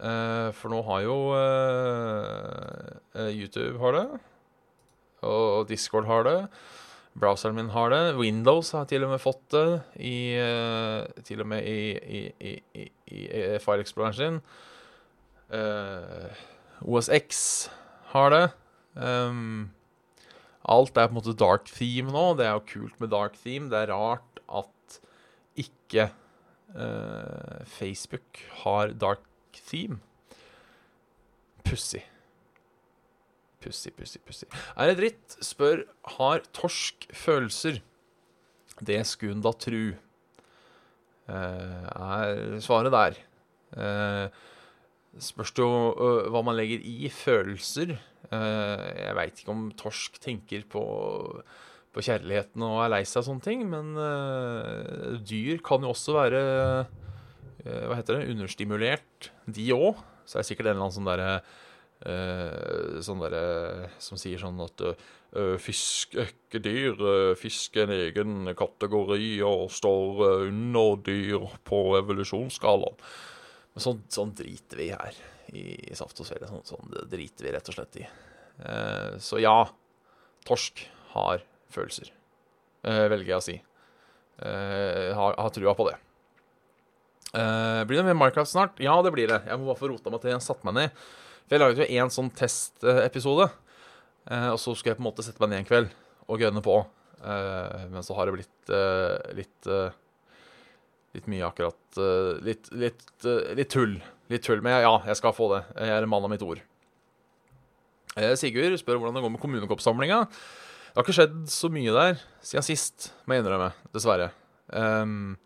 Eh, 0.00 0.48
for 0.56 0.72
nå 0.72 0.80
har 0.86 1.02
jo 1.04 1.16
eh, 1.36 2.92
eh, 3.14 3.32
YouTube 3.36 3.76
har 3.82 3.96
det. 3.96 4.06
Og 5.28 5.68
Discord 5.68 6.08
har 6.08 6.24
det. 6.24 6.38
Browseren 7.20 7.58
min 7.58 7.72
har 7.74 7.90
det. 7.92 8.16
Windows 8.16 8.72
har 8.72 8.86
til 8.88 9.04
og 9.04 9.12
med 9.12 9.20
fått 9.20 9.44
det. 9.52 9.82
I, 10.00 10.16
eh, 10.40 11.22
til 11.28 11.44
og 11.44 11.50
med 11.52 11.66
i, 11.68 11.92
i, 12.00 12.22
i, 12.40 12.88
i, 13.12 13.20
File 13.60 13.84
Exploreren 13.84 14.16
sin. 14.16 14.40
Uh, 15.50 16.30
OSX 16.86 17.68
har 18.12 18.30
det. 18.30 18.44
Um, 18.94 19.72
alt 20.68 20.98
er 20.98 21.08
på 21.08 21.14
en 21.14 21.20
måte 21.20 21.36
dark 21.38 21.70
theme 21.72 22.12
nå. 22.12 22.24
Det 22.38 22.46
er 22.46 22.58
jo 22.58 22.66
kult 22.68 23.00
med 23.00 23.12
dark 23.14 23.38
theme. 23.40 23.70
Det 23.72 23.78
er 23.80 23.92
rart 23.94 24.42
at 24.60 25.00
ikke 25.60 26.10
eh, 26.10 27.60
Facebook 27.64 28.42
har 28.64 28.94
dark 29.00 29.24
theme. 29.70 30.00
Pussig. 31.64 32.04
Pussig, 33.60 33.92
pussig, 33.96 34.20
pussig. 34.24 34.48
Er 34.76 34.90
det 34.90 35.00
dritt? 35.00 35.38
Spør 35.44 35.84
har 36.16 36.44
torsk 36.56 37.08
følelser. 37.12 37.80
Det 38.80 39.02
skulle 39.08 39.36
hun 39.36 39.44
da 39.44 39.52
tru. 39.52 39.82
Eh, 41.30 41.90
er 41.90 42.60
svaret 42.64 42.92
der. 42.94 43.18
Eh, 43.76 44.28
spørs 45.20 45.52
det 45.52 45.62
jo 45.62 45.92
øh, 45.92 46.30
hva 46.32 46.42
man 46.46 46.56
legger 46.56 46.80
i 46.80 47.10
følelser. 47.12 47.98
Eh, 48.30 48.82
jeg 48.94 49.14
veit 49.18 49.40
ikke 49.42 49.54
om 49.54 49.64
torsk 49.78 50.20
tenker 50.22 50.62
på, 50.70 50.82
på 51.90 52.04
kjærligheten 52.06 52.62
og 52.62 52.76
er 52.84 52.92
lei 52.92 53.02
seg 53.02 53.24
og 53.24 53.26
sånne 53.26 53.46
ting, 53.46 53.64
men 53.72 53.96
eh, 53.98 55.16
dyr 55.26 55.58
kan 55.66 55.82
jo 55.82 55.90
også 55.90 56.14
være 56.14 56.42
eh, 57.64 57.88
Hva 57.90 57.98
heter 57.98 58.20
det? 58.20 58.28
Understimulert, 58.36 59.32
de 59.50 59.66
òg. 59.74 59.98
Så 60.24 60.38
er 60.38 60.44
det 60.44 60.50
sikkert 60.52 60.70
en 60.70 60.76
eller 60.76 60.86
annen 60.86 60.98
sånn 61.00 61.10
derre 61.10 61.32
Sånn 63.04 63.20
derre 63.20 63.90
som 64.00 64.16
sier 64.16 64.40
sånn 64.40 64.56
at 64.64 64.80
fisk 65.60 66.14
er 66.16 66.30
ikke 66.30 66.62
dyr. 66.64 67.02
Fisk 67.36 67.76
er 67.76 67.84
en 67.84 67.92
egen 67.92 68.52
kategori 68.56 69.34
og 69.44 69.66
står 69.76 70.22
under 70.46 70.96
dyr 71.04 71.44
på 71.68 71.82
evolusjonsskalaen. 71.98 72.96
Men 73.74 73.84
sånn, 73.84 74.00
sånn 74.08 74.32
driter 74.38 74.80
vi 74.80 74.88
her 74.94 75.20
i, 75.56 75.94
Saft 75.98 76.20
og 76.22 76.28
Svele. 76.28 76.48
Sånn, 76.50 76.66
sånn 76.68 76.92
det 76.94 77.06
driter 77.12 77.46
vi 77.46 77.54
rett 77.54 77.70
og 77.70 77.76
slett 77.76 78.00
i. 78.00 78.06
Eh, 78.64 79.16
så 79.22 79.40
ja, 79.42 79.56
torsk 80.48 80.84
har 81.14 81.42
følelser, 81.72 82.12
eh, 82.84 83.06
velger 83.10 83.34
jeg 83.34 83.40
å 83.40 83.46
si. 83.46 83.56
Eh, 84.40 85.10
har, 85.16 85.36
har 85.36 85.52
trua 85.54 85.74
på 85.76 85.88
det. 85.90 85.96
Eh, 87.30 87.80
blir 87.86 88.00
det 88.00 88.06
mer 88.08 88.18
Minecraft 88.18 88.50
snart? 88.50 88.80
Ja, 88.82 88.96
det 89.02 89.12
blir 89.14 89.30
det. 89.30 89.42
Jeg 89.46 89.58
må 89.60 89.68
bare 89.70 89.78
få 89.78 89.90
rota 89.92 90.10
meg 90.10 90.22
til 90.22 90.32
jeg 90.32 90.44
satte 90.44 90.66
meg 90.66 90.78
ned. 90.78 91.02
For 91.46 91.56
jeg 91.56 91.62
laget 91.62 91.82
jo 91.82 91.98
én 92.00 92.14
sånn 92.14 92.30
testepisode, 92.34 93.50
eh, 94.30 94.48
og 94.50 94.58
så 94.62 94.74
skulle 94.74 94.94
jeg 94.94 95.00
på 95.00 95.04
en 95.04 95.10
måte 95.10 95.26
sette 95.26 95.42
meg 95.42 95.52
ned 95.52 95.62
en 95.62 95.68
kveld 95.68 95.94
og 96.30 96.42
gønne 96.42 96.62
på. 96.64 96.78
Eh, 97.20 97.84
men 97.92 98.06
så 98.06 98.16
har 98.16 98.26
det 98.26 98.38
blitt 98.38 98.76
litt 99.38 99.74
Litt 101.10 101.26
mye 101.26 101.42
akkurat 101.42 101.98
litt, 102.46 102.68
litt, 102.70 103.24
litt 103.58 103.70
tull. 103.72 103.96
Litt 104.30 104.46
tull. 104.46 104.62
Men 104.62 104.78
ja, 104.84 104.94
jeg 105.10 105.18
skal 105.18 105.34
få 105.34 105.50
det. 105.56 105.64
Jeg 105.74 105.94
er 105.94 106.06
en 106.06 106.12
mann 106.12 106.26
av 106.26 106.30
mitt 106.32 106.44
ord. 106.46 106.62
Eh, 108.18 108.34
Sigurd 108.38 108.78
spør 108.78 108.98
hvordan 109.00 109.16
det 109.18 109.22
går 109.24 109.32
med 109.34 109.42
kommunekoppsamlinga. 109.42 110.24
Det 110.90 110.98
har 110.98 111.06
ikke 111.06 111.14
skjedd 111.14 111.36
så 111.50 111.70
mye 111.70 111.94
der 111.94 112.22
siden 112.42 112.66
sist, 112.66 113.12
må 113.24 113.36
jeg 113.36 113.44
innrømme. 113.44 113.70
Dessverre. 113.94 114.32
Um, 114.70 115.36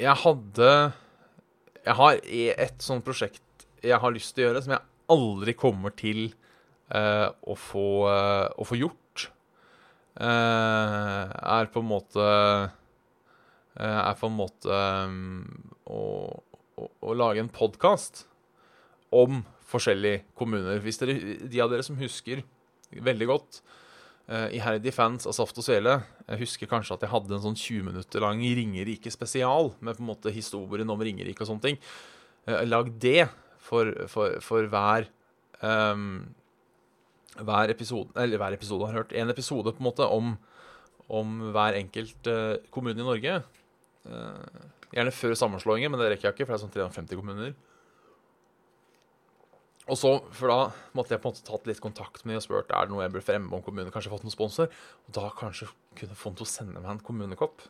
jeg 0.00 0.16
hadde 0.22 0.68
Jeg 1.82 1.96
har 1.98 2.20
et 2.32 2.84
sånt 2.84 3.04
prosjekt 3.04 3.42
jeg 3.82 3.98
har 3.98 4.12
lyst 4.14 4.36
til 4.36 4.44
å 4.44 4.46
gjøre, 4.46 4.60
som 4.62 4.72
jeg 4.76 4.86
aldri 5.10 5.54
kommer 5.58 5.90
til 5.98 6.28
uh, 6.94 7.34
å, 7.42 7.56
få, 7.58 7.86
uh, 8.06 8.46
å 8.54 8.66
få 8.68 8.78
gjort. 8.78 9.24
Uh, 10.14 11.26
er 11.26 11.66
på 11.72 11.82
en 11.82 11.88
måte 11.90 12.28
er 13.72 14.14
på 14.20 14.28
en 14.28 14.36
måte 14.36 14.78
um, 15.08 15.72
å, 15.88 16.02
å, 16.82 16.88
å 17.02 17.14
lage 17.16 17.42
en 17.42 17.52
podkast 17.52 18.24
om 19.14 19.42
forskjellige 19.72 20.24
kommuner. 20.38 20.80
Hvis 20.84 21.00
dere, 21.00 21.16
de 21.48 21.62
av 21.62 21.70
dere 21.72 21.84
som 21.86 21.98
husker 22.00 22.42
veldig 22.92 23.28
godt 23.30 23.62
uh, 24.28 24.48
Iherdige 24.52 24.92
fans 24.92 25.24
av 25.28 25.32
Saft 25.32 25.56
og 25.56 25.64
Svele 25.64 25.94
Jeg 26.26 26.42
husker 26.42 26.68
kanskje 26.68 26.98
at 26.98 27.06
jeg 27.06 27.12
hadde 27.14 27.32
en 27.38 27.44
sånn 27.46 27.56
20 27.56 27.86
minutter 27.86 28.24
lang 28.24 28.42
Ringerike 28.44 29.12
spesial 29.14 29.72
med 29.80 29.96
på 29.96 30.04
en 30.04 30.10
måte 30.10 30.34
historien 30.34 30.92
om 30.92 31.00
Ringerike 31.00 31.44
og 31.44 31.48
sånne 31.48 31.70
ting. 31.70 31.80
Uh, 32.48 32.60
lag 32.68 32.92
det 33.00 33.30
for, 33.62 33.94
for, 34.12 34.38
for 34.44 34.68
hver 34.68 35.08
um, 35.62 36.34
hver 37.40 37.72
episode 37.72 38.12
Eller 38.18 38.40
hver 38.40 38.56
episode 38.58 38.88
har 38.88 39.02
hørt. 39.02 39.14
En 39.16 39.32
episode 39.32 39.72
på 39.72 39.80
en 39.80 39.88
måte 39.88 40.04
om, 40.04 40.34
om 41.08 41.38
hver 41.54 41.78
enkelt 41.78 42.28
uh, 42.28 42.58
kommune 42.74 43.00
i 43.00 43.06
Norge. 43.06 43.40
Eh, 44.02 44.62
gjerne 44.92 45.14
før 45.16 45.36
sammenslåingen, 45.38 45.92
men 45.92 46.00
det 46.00 46.12
rekker 46.12 46.30
jeg 46.30 46.36
ikke, 46.36 46.46
for 46.46 46.54
det 46.54 46.60
er 46.60 46.64
sånn 46.66 46.74
350 46.76 47.20
kommuner. 47.20 47.54
Og 49.90 49.98
så, 49.98 50.12
for 50.30 50.50
da 50.52 50.58
måtte 50.94 51.16
jeg 51.16 51.22
på 51.22 51.28
en 51.28 51.34
måte 51.34 51.46
tatt 51.46 51.66
litt 51.66 51.82
kontakt 51.82 52.22
med 52.22 52.36
dem 52.36 52.40
og 52.40 52.44
spurt 52.44 52.70
er 52.70 52.86
det 52.86 52.94
noe 52.94 53.02
jeg 53.02 53.12
burde 53.16 53.26
fremme 53.26 53.56
om 53.56 53.64
kommunen. 53.66 53.90
Kanskje 53.94 54.12
fått 54.12 54.22
noen 54.22 54.34
sponsor. 54.34 54.70
Og 55.08 55.16
da 55.16 55.26
kanskje 55.34 55.66
kunne 55.98 56.18
få 56.18 56.30
den 56.30 56.38
til 56.38 56.46
å 56.46 56.52
sende 56.52 56.82
meg 56.82 56.92
en 56.92 57.02
kommunekopp. 57.02 57.64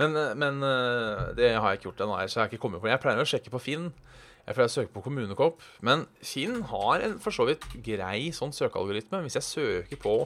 Men, 0.00 0.16
eh, 0.16 0.34
men 0.36 0.60
eh, 0.66 1.30
det 1.38 1.54
har 1.56 1.72
jeg 1.72 1.80
ikke 1.80 1.90
gjort 1.90 2.04
ennå, 2.04 2.18
så 2.26 2.38
jeg 2.38 2.42
har 2.42 2.52
ikke 2.52 2.62
kommet 2.66 2.82
på. 2.82 2.90
Jeg 2.92 3.02
pleier 3.02 3.24
å 3.24 3.28
sjekke 3.28 3.52
på 3.54 3.62
Finn. 3.62 3.88
Jeg 4.44 4.56
pleier 4.56 4.68
å 4.68 4.72
søke 4.72 4.94
på 4.94 5.04
kommunekopp. 5.06 5.64
Men 5.86 6.04
Finn 6.26 6.60
har 6.68 7.06
en 7.06 7.18
for 7.22 7.36
så 7.36 7.48
vidt 7.48 7.64
grei 7.86 8.30
sånn 8.36 8.54
søkealgoritme. 8.56 9.22
Hvis 9.24 9.38
jeg 9.40 9.48
søker 9.48 10.00
på 10.00 10.16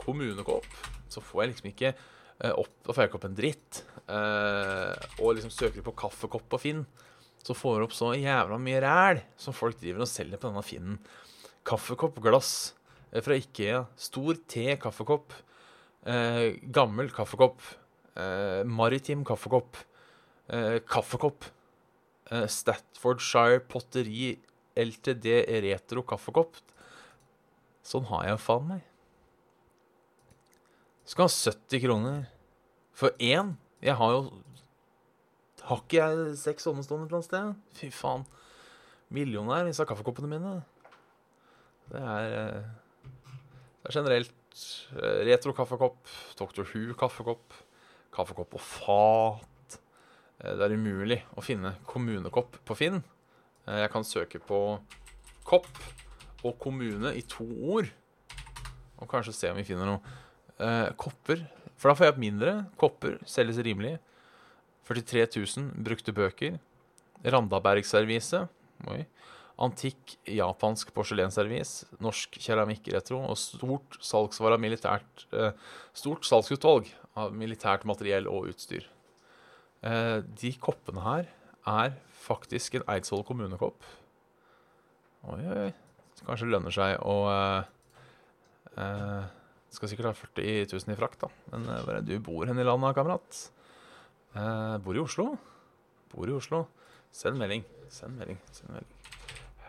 kommunekopp, 0.00 0.68
så 1.12 1.24
får 1.24 1.42
jeg 1.42 1.52
liksom 1.54 1.72
ikke 1.72 1.94
eh, 1.94 2.52
opp, 2.52 2.72
da 2.84 2.92
får 2.92 3.04
jeg 3.04 3.10
ikke 3.12 3.20
opp 3.22 3.28
en 3.30 3.40
dritt. 3.40 3.82
Eh, 4.10 5.06
og 5.20 5.36
liksom 5.36 5.52
søker 5.54 5.84
på 5.86 5.94
kaffekopp 5.94 6.48
på 6.50 6.58
Finn, 6.58 6.82
så 7.44 7.54
får 7.56 7.78
du 7.78 7.86
opp 7.86 7.94
så 7.96 8.10
jævla 8.18 8.58
mye 8.60 8.80
ræl 8.82 9.20
som 9.40 9.54
folk 9.56 9.78
driver 9.80 10.04
og 10.04 10.10
selger 10.10 10.40
på 10.40 10.50
denne 10.50 10.64
Finnen. 10.66 10.98
Kaffekopp, 11.68 12.18
glass 12.24 12.74
eh, 13.12 13.22
fra 13.22 13.38
Ikea. 13.38 13.84
Stor 14.00 14.42
te, 14.50 14.66
kaffekopp, 14.82 15.36
Eh, 16.00 16.56
gammel 16.72 17.10
kaffekopp. 17.12 17.60
Maritim 18.64 19.20
kaffekopp. 19.24 19.76
Kaffekopp. 20.88 21.44
Statfordshire 22.48 23.60
Potteri 23.68 24.30
LTD 24.80 25.26
Retro 25.66 26.00
kaffekopp. 26.08 26.56
Sånn 27.84 28.08
har 28.08 28.30
jeg 28.30 28.40
faen 28.40 28.66
meg. 28.70 28.86
Skal 31.04 31.28
ha 31.28 31.34
70 31.36 31.84
kroner 31.84 32.24
for 32.96 33.12
én? 33.20 33.58
Jeg 33.80 33.96
har 33.96 34.10
jo 34.12 34.20
Har 35.64 35.80
ikke 35.84 36.00
jeg 36.00 36.36
seks 36.40 36.66
sånne 36.66 36.82
stående 36.84 37.06
et 37.06 37.12
eller 37.12 37.20
annet 37.20 37.28
sted? 37.30 37.78
Fy 37.78 37.90
faen. 37.94 38.24
Millionær, 39.12 39.66
disse 39.68 39.84
kaffekoppene 39.86 40.30
mine. 40.30 40.52
Det 41.90 42.00
er, 42.00 42.34
eh, 42.38 42.64
det 43.82 43.90
er 43.90 43.96
generelt 43.96 44.64
eh, 44.96 45.20
retro 45.28 45.52
kaffekopp, 45.56 46.10
Dr. 46.38 46.62
Who 46.70 46.94
kaffekopp, 46.98 47.54
og 48.54 48.60
fat. 48.62 49.78
Eh, 50.40 50.54
Det 50.56 50.64
er 50.64 50.76
umulig 50.76 51.20
å 51.36 51.42
finne 51.44 51.74
kommunekopp 51.86 52.60
på 52.64 52.76
Finn. 52.78 53.02
Jeg 53.66 53.90
kan 53.92 54.02
søke 54.02 54.40
på 54.42 54.80
kopp 55.44 55.68
og 56.42 56.56
kommune 56.58 57.12
i 57.14 57.22
to 57.22 57.44
ord, 57.74 57.90
og 58.98 59.08
kanskje 59.10 59.34
se 59.36 59.50
om 59.50 59.58
vi 59.60 59.66
finner 59.68 59.86
noe. 59.86 60.94
Kopper, 60.98 61.44
for 61.80 61.88
da 61.88 61.96
får 61.96 62.06
jeg 62.06 62.14
opp 62.14 62.20
mindre. 62.20 62.54
Kopper 62.80 63.16
selges 63.28 63.60
rimelig. 63.64 63.96
43 64.90 65.24
000 65.32 65.84
brukte 65.86 66.12
bøker. 66.12 66.58
Randabergservise. 67.24 68.44
Antikk 69.60 70.16
japansk 70.28 70.92
porselensservis. 70.96 71.86
Norsk 72.04 72.36
keramikkretro. 72.36 73.22
Og 73.24 73.40
stort 73.40 73.96
salgsvare 74.04 74.58
av 74.58 74.62
militært 74.62 75.26
eh, 75.32 75.52
Stort 75.96 76.28
salgsutvalg 76.28 76.92
av 77.18 77.32
militært 77.36 77.88
materiell 77.88 78.28
og 78.30 78.52
utstyr. 78.52 78.84
Eh, 79.80 80.20
de 80.20 80.52
koppene 80.60 81.04
her 81.04 81.32
er 81.68 81.96
faktisk 82.20 82.76
en 82.76 82.86
Eidsvoll 82.92 83.24
kommunekopp. 83.24 83.80
Oi, 85.32 85.40
oi, 85.40 85.58
oi. 85.68 85.72
Kanskje 86.26 86.46
det 86.46 86.52
lønner 86.52 86.74
seg 86.74 86.98
å 87.00 87.14
uh, 87.28 87.62
eh, 88.76 89.28
Skal 89.70 89.90
sikkert 89.90 90.10
ha 90.10 90.16
40 90.18 90.66
000 90.72 90.94
i 90.94 90.98
frakt, 90.98 91.22
da. 91.22 91.30
Men 91.52 91.68
eh, 91.70 91.80
hvor 91.84 91.94
er 91.94 92.02
det 92.02 92.18
du 92.18 92.26
bor 92.26 92.48
hen 92.48 92.58
i 92.58 92.66
landet, 92.66 92.96
kamerat? 92.98 93.40
Eh, 94.34 94.76
bor 94.82 94.98
i 94.98 95.02
Oslo. 95.02 95.30
Bor 96.10 96.30
i 96.30 96.34
Oslo. 96.34 96.64
Send 97.14 97.38
melding. 97.38 97.64
Send 97.90 98.18
melding. 98.18 98.38
Send 98.54 98.74
melding. 98.74 98.96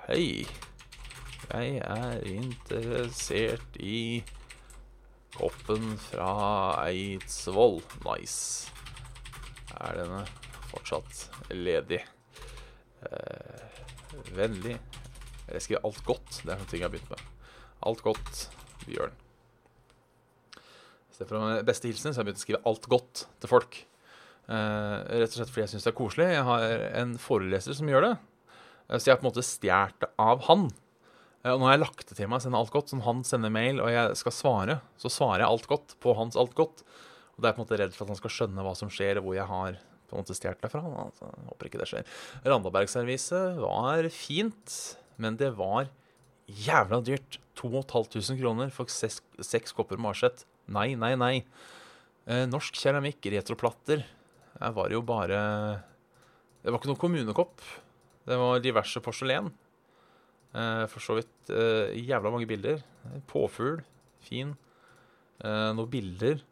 Hei. 0.07 0.47
Jeg 1.51 1.81
er 1.83 2.21
interessert 2.31 3.77
i 3.81 4.21
koppen 5.35 5.97
fra 6.09 6.33
Eidsvoll. 6.87 7.81
Nice. 8.05 8.71
Er 9.77 9.97
denne 10.01 10.23
fortsatt 10.71 11.27
ledig? 11.53 12.01
Eh, 13.01 13.81
vennlig 14.37 14.77
Jeg 15.47 15.61
skriver 15.61 15.85
alt 15.85 16.05
godt. 16.05 16.41
Det 16.45 16.53
er 16.53 16.61
noe 16.61 16.77
jeg 16.77 16.85
har 16.85 16.93
begynt 16.93 17.11
med. 17.11 17.27
Alt 17.89 18.05
godt, 18.05 18.47
Bjørn. 18.85 19.17
For 21.29 21.63
beste 21.67 21.89
hilsen, 21.89 22.13
så 22.13 22.21
jeg 22.21 22.29
begynt 22.29 22.41
å 22.41 22.45
skrive 22.45 22.61
alt 22.69 22.87
godt 22.91 23.25
til 23.41 23.51
folk. 23.51 23.79
Uh, 24.51 25.05
rett 25.07 25.29
og 25.29 25.37
slett 25.37 25.51
fordi 25.53 25.63
jeg 25.63 25.73
syns 25.75 25.85
det 25.85 25.91
er 25.91 25.97
koselig. 25.97 26.27
Jeg 26.33 26.45
har 26.47 26.65
en 27.01 27.13
foreleser 27.21 27.77
som 27.77 27.91
gjør 27.91 28.07
det. 28.07 28.13
Uh, 28.89 28.97
så 28.97 29.05
jeg 29.05 29.13
har 29.13 29.21
på 29.21 29.25
en 29.25 29.29
måte 29.29 29.45
stjålet 29.45 30.01
det 30.03 30.09
av 30.21 30.43
han. 30.49 30.65
Uh, 31.45 31.53
og 31.53 31.61
nå 31.61 31.69
har 31.69 31.77
jeg 31.77 31.83
lagt 31.85 32.09
det 32.09 32.17
til 32.17 32.31
meg 32.31 32.43
sende 32.43 32.59
alt 32.59 32.73
godt. 32.73 32.91
Som 32.91 33.05
han 33.05 33.23
sender 33.27 33.53
mail, 33.53 33.79
og 33.83 33.93
jeg 33.93 34.17
skal 34.19 34.35
svare, 34.35 34.81
så 35.01 35.13
svarer 35.13 35.45
jeg 35.45 35.53
alt 35.53 35.69
godt 35.71 35.95
på 36.03 36.17
hans 36.17 36.39
alt 36.39 36.57
godt. 36.57 36.83
Og 37.35 37.39
da 37.39 37.47
er 37.47 37.53
jeg 37.53 37.59
på 37.59 37.63
en 37.63 37.67
måte 37.67 37.81
redd 37.81 37.95
for 37.95 38.05
at 38.05 38.13
han 38.13 38.21
skal 38.21 38.35
skjønne 38.35 38.65
hva 38.65 38.75
som 38.77 38.91
skjer, 38.91 39.21
og 39.21 39.29
hvor 39.29 39.37
jeg 39.37 39.47
har 39.49 39.79
på 40.11 40.17
en 40.17 40.25
måte 40.25 40.35
stjålet 40.35 40.65
det 40.65 40.73
fra. 40.73 40.83
Altså, 41.05 41.31
håper 41.47 41.69
ikke 41.69 41.81
det 41.81 41.89
skjer. 41.93 42.19
Randabergserviset 42.43 43.61
var 43.61 44.09
fint, 44.11 44.77
men 45.21 45.39
det 45.39 45.53
var 45.59 45.87
jævla 46.51 46.99
dyrt. 47.07 47.39
2500 47.61 48.39
kroner 48.39 48.71
for 48.73 48.89
seks, 48.89 49.19
seks 49.43 49.75
kopper 49.75 49.99
Marseth. 50.01 50.47
Nei, 50.71 50.95
nei, 50.99 51.15
nei. 51.19 51.35
Eh, 52.29 52.45
norsk 52.49 52.77
keramikk, 52.77 53.25
retroplatter. 53.33 54.03
Her 54.59 54.75
var 54.75 54.91
jo 54.93 55.01
bare 55.01 55.39
Det 56.61 56.69
var 56.69 56.77
ikke 56.79 56.91
noe 56.91 57.01
kommunekopp. 57.01 57.63
Det 58.27 58.37
var 58.37 58.61
diverse 58.61 59.01
porselen. 59.01 59.49
Eh, 60.53 60.85
for 60.91 61.01
så 61.01 61.17
vidt 61.17 61.49
eh, 61.49 61.97
jævla 61.97 62.31
mange 62.31 62.47
bilder. 62.47 62.83
Påfugl. 63.27 63.81
Fin. 64.21 64.53
Noen 65.41 65.89
bilder. 65.89 66.43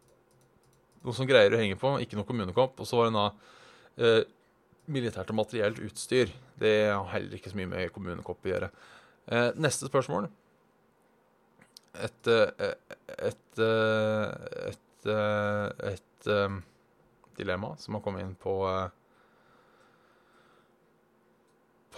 Noe 1.06 1.14
som 1.14 1.28
greier 1.30 1.54
å 1.54 1.60
henge 1.62 1.78
på. 1.78 1.94
Ikke 2.02 2.18
noe 2.18 2.26
kommunekopp. 2.26 2.80
Og 2.82 2.90
så 2.90 2.98
var 2.98 3.12
det 3.12 3.20
da 3.20 4.24
militært 4.90 5.30
og 5.30 5.38
materielt 5.38 5.78
utstyr. 5.86 6.32
Det 6.58 6.90
har 6.90 7.06
heller 7.14 7.38
ikke 7.38 7.52
så 7.54 7.60
mye 7.60 7.70
med 7.70 7.94
kommunekopp 7.94 8.48
å 8.48 8.50
gjøre. 8.50 8.72
Neste 9.62 9.92
spørsmål. 9.92 10.26
Et 11.98 12.30
eh, 12.30 12.74
et, 13.26 13.60
eh, 13.60 14.70
et, 14.70 15.10
eh, 15.10 15.94
et 15.94 16.30
dilemma 17.40 17.74
som 17.80 17.96
har 17.96 18.04
kommet 18.06 18.26
inn 18.26 18.36
på 18.38 18.56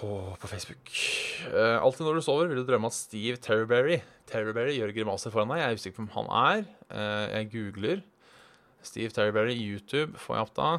på, 0.02 0.10
på 0.40 0.50
Facebook. 0.50 0.92
Alltid 1.52 2.06
når 2.06 2.18
du 2.18 2.24
sover, 2.26 2.48
vil 2.50 2.62
du 2.62 2.66
drømme 2.66 2.90
at 2.90 2.96
Steve 2.96 3.38
Terryberry 3.42 4.00
Terryberry 4.30 4.78
gjør 4.78 4.94
grimaser 4.96 5.34
foran 5.34 5.52
deg. 5.52 5.60
Jeg 5.62 5.68
er 5.68 5.82
usikker 5.82 5.98
på 5.98 6.06
om 6.06 6.14
han 6.16 6.32
er. 6.40 6.64
Jeg 7.36 7.50
googler. 7.52 8.02
Steve 8.82 9.14
Terryberry 9.14 9.58
YouTube 9.58 10.18
får 10.22 10.38
jeg 10.38 10.48
opp 10.48 10.56
da. 10.58 10.70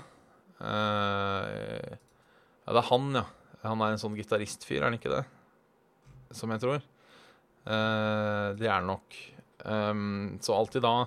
Ja, 2.63 2.73
det 2.73 2.81
er 2.81 2.89
han, 2.89 3.13
ja. 3.21 3.27
Han 3.67 3.85
er 3.85 3.95
en 3.95 4.03
sånn 4.03 4.19
gitaristfyr, 4.19 4.81
er 4.81 4.89
han 4.89 4.99
ikke 4.99 5.13
det? 5.13 5.23
Som 6.35 6.51
jeg 6.55 6.65
tror. 6.65 6.83
Eh, 7.67 8.49
det 8.59 8.71
er 8.71 8.87
nok. 8.87 9.19
Um, 9.63 10.41
så 10.43 10.57
alltid 10.59 10.83
da 10.83 11.07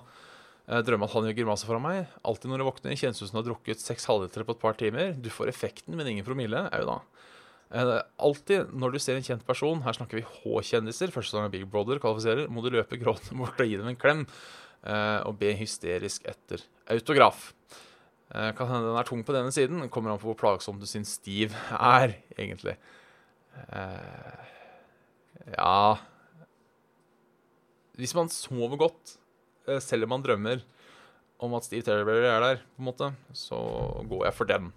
Drømmer 0.66 0.86
drømme 0.86 1.06
at 1.06 1.12
han 1.12 1.26
gjør 1.28 1.34
grimaser 1.36 1.68
foran 1.68 1.84
meg. 1.84 2.14
Alltid 2.26 2.50
når 2.50 2.58
du 2.58 2.64
våkner, 2.66 2.96
kjennes 2.98 3.20
ut 3.20 3.28
som 3.28 3.36
du 3.36 3.38
har 3.38 3.48
drukket 3.52 3.82
seks 3.82 4.08
halvlitere 4.10 4.46
på 4.48 4.56
et 4.56 4.62
par 4.64 4.74
timer. 4.80 5.12
Du 5.14 5.28
får 5.30 5.52
effekten, 5.52 5.94
men 5.94 6.08
ingen 6.10 6.26
promille. 6.26 6.64
Au 6.74 6.88
da. 6.88 6.96
Eh, 7.70 7.90
alltid 8.22 8.72
når 8.74 8.96
du 8.96 8.98
ser 9.02 9.18
en 9.18 9.26
kjent 9.26 9.44
person, 9.46 9.84
her 9.84 9.94
snakker 9.94 10.18
vi 10.18 10.24
H-kjendiser, 10.26 11.12
første 11.14 11.30
sesong 11.30 11.46
av 11.46 11.54
Big 11.54 11.68
Brother 11.70 12.00
kvalifiserer, 12.02 12.50
må 12.50 12.64
du 12.64 12.72
løpe 12.74 12.98
gråtende 12.98 13.38
bort 13.44 13.62
og 13.62 13.70
gi 13.70 13.78
dem 13.78 13.92
en 13.92 14.00
klem. 14.00 14.24
eh, 14.86 15.20
og 15.26 15.38
be 15.38 15.52
hysterisk 15.58 16.26
etter 16.30 16.66
autograf. 16.90 17.52
Eh, 18.34 18.50
kan 18.58 18.66
hende 18.70 18.90
den 18.90 18.98
er 18.98 19.06
tung 19.06 19.22
på 19.26 19.34
denne 19.34 19.54
siden. 19.54 19.86
Kommer 19.90 20.10
an 20.10 20.18
på 20.22 20.32
hvor 20.32 20.38
plagsom 20.42 20.82
du 20.82 20.86
syns 20.90 21.14
Steve 21.20 21.54
er, 21.78 22.18
egentlig. 22.34 22.74
Eh, 23.70 24.44
ja 25.54 25.96
Hvis 27.96 28.14
man 28.16 28.28
sover 28.32 28.76
godt, 28.80 29.16
eh, 29.68 29.80
selv 29.80 30.04
om 30.04 30.14
man 30.16 30.24
drømmer 30.24 30.64
om 31.40 31.54
at 31.56 31.64
Steve 31.64 31.84
Terryberry 31.84 32.28
er 32.28 32.40
der, 32.40 32.60
på 32.76 32.82
en 32.82 32.88
måte, 32.90 33.10
så 33.36 33.56
går 34.08 34.26
jeg 34.28 34.36
for 34.36 34.48
den. 34.48 34.72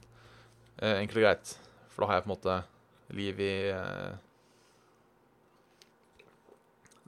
Eh, 0.80 1.02
enkelt 1.02 1.20
og 1.20 1.28
greit. 1.28 1.54
For 1.92 2.04
da 2.04 2.10
har 2.10 2.20
jeg 2.20 2.26
på 2.26 2.32
en 2.32 2.36
måte 2.38 2.58
liv 3.20 3.40
i 3.44 3.54
eh, 3.74 4.18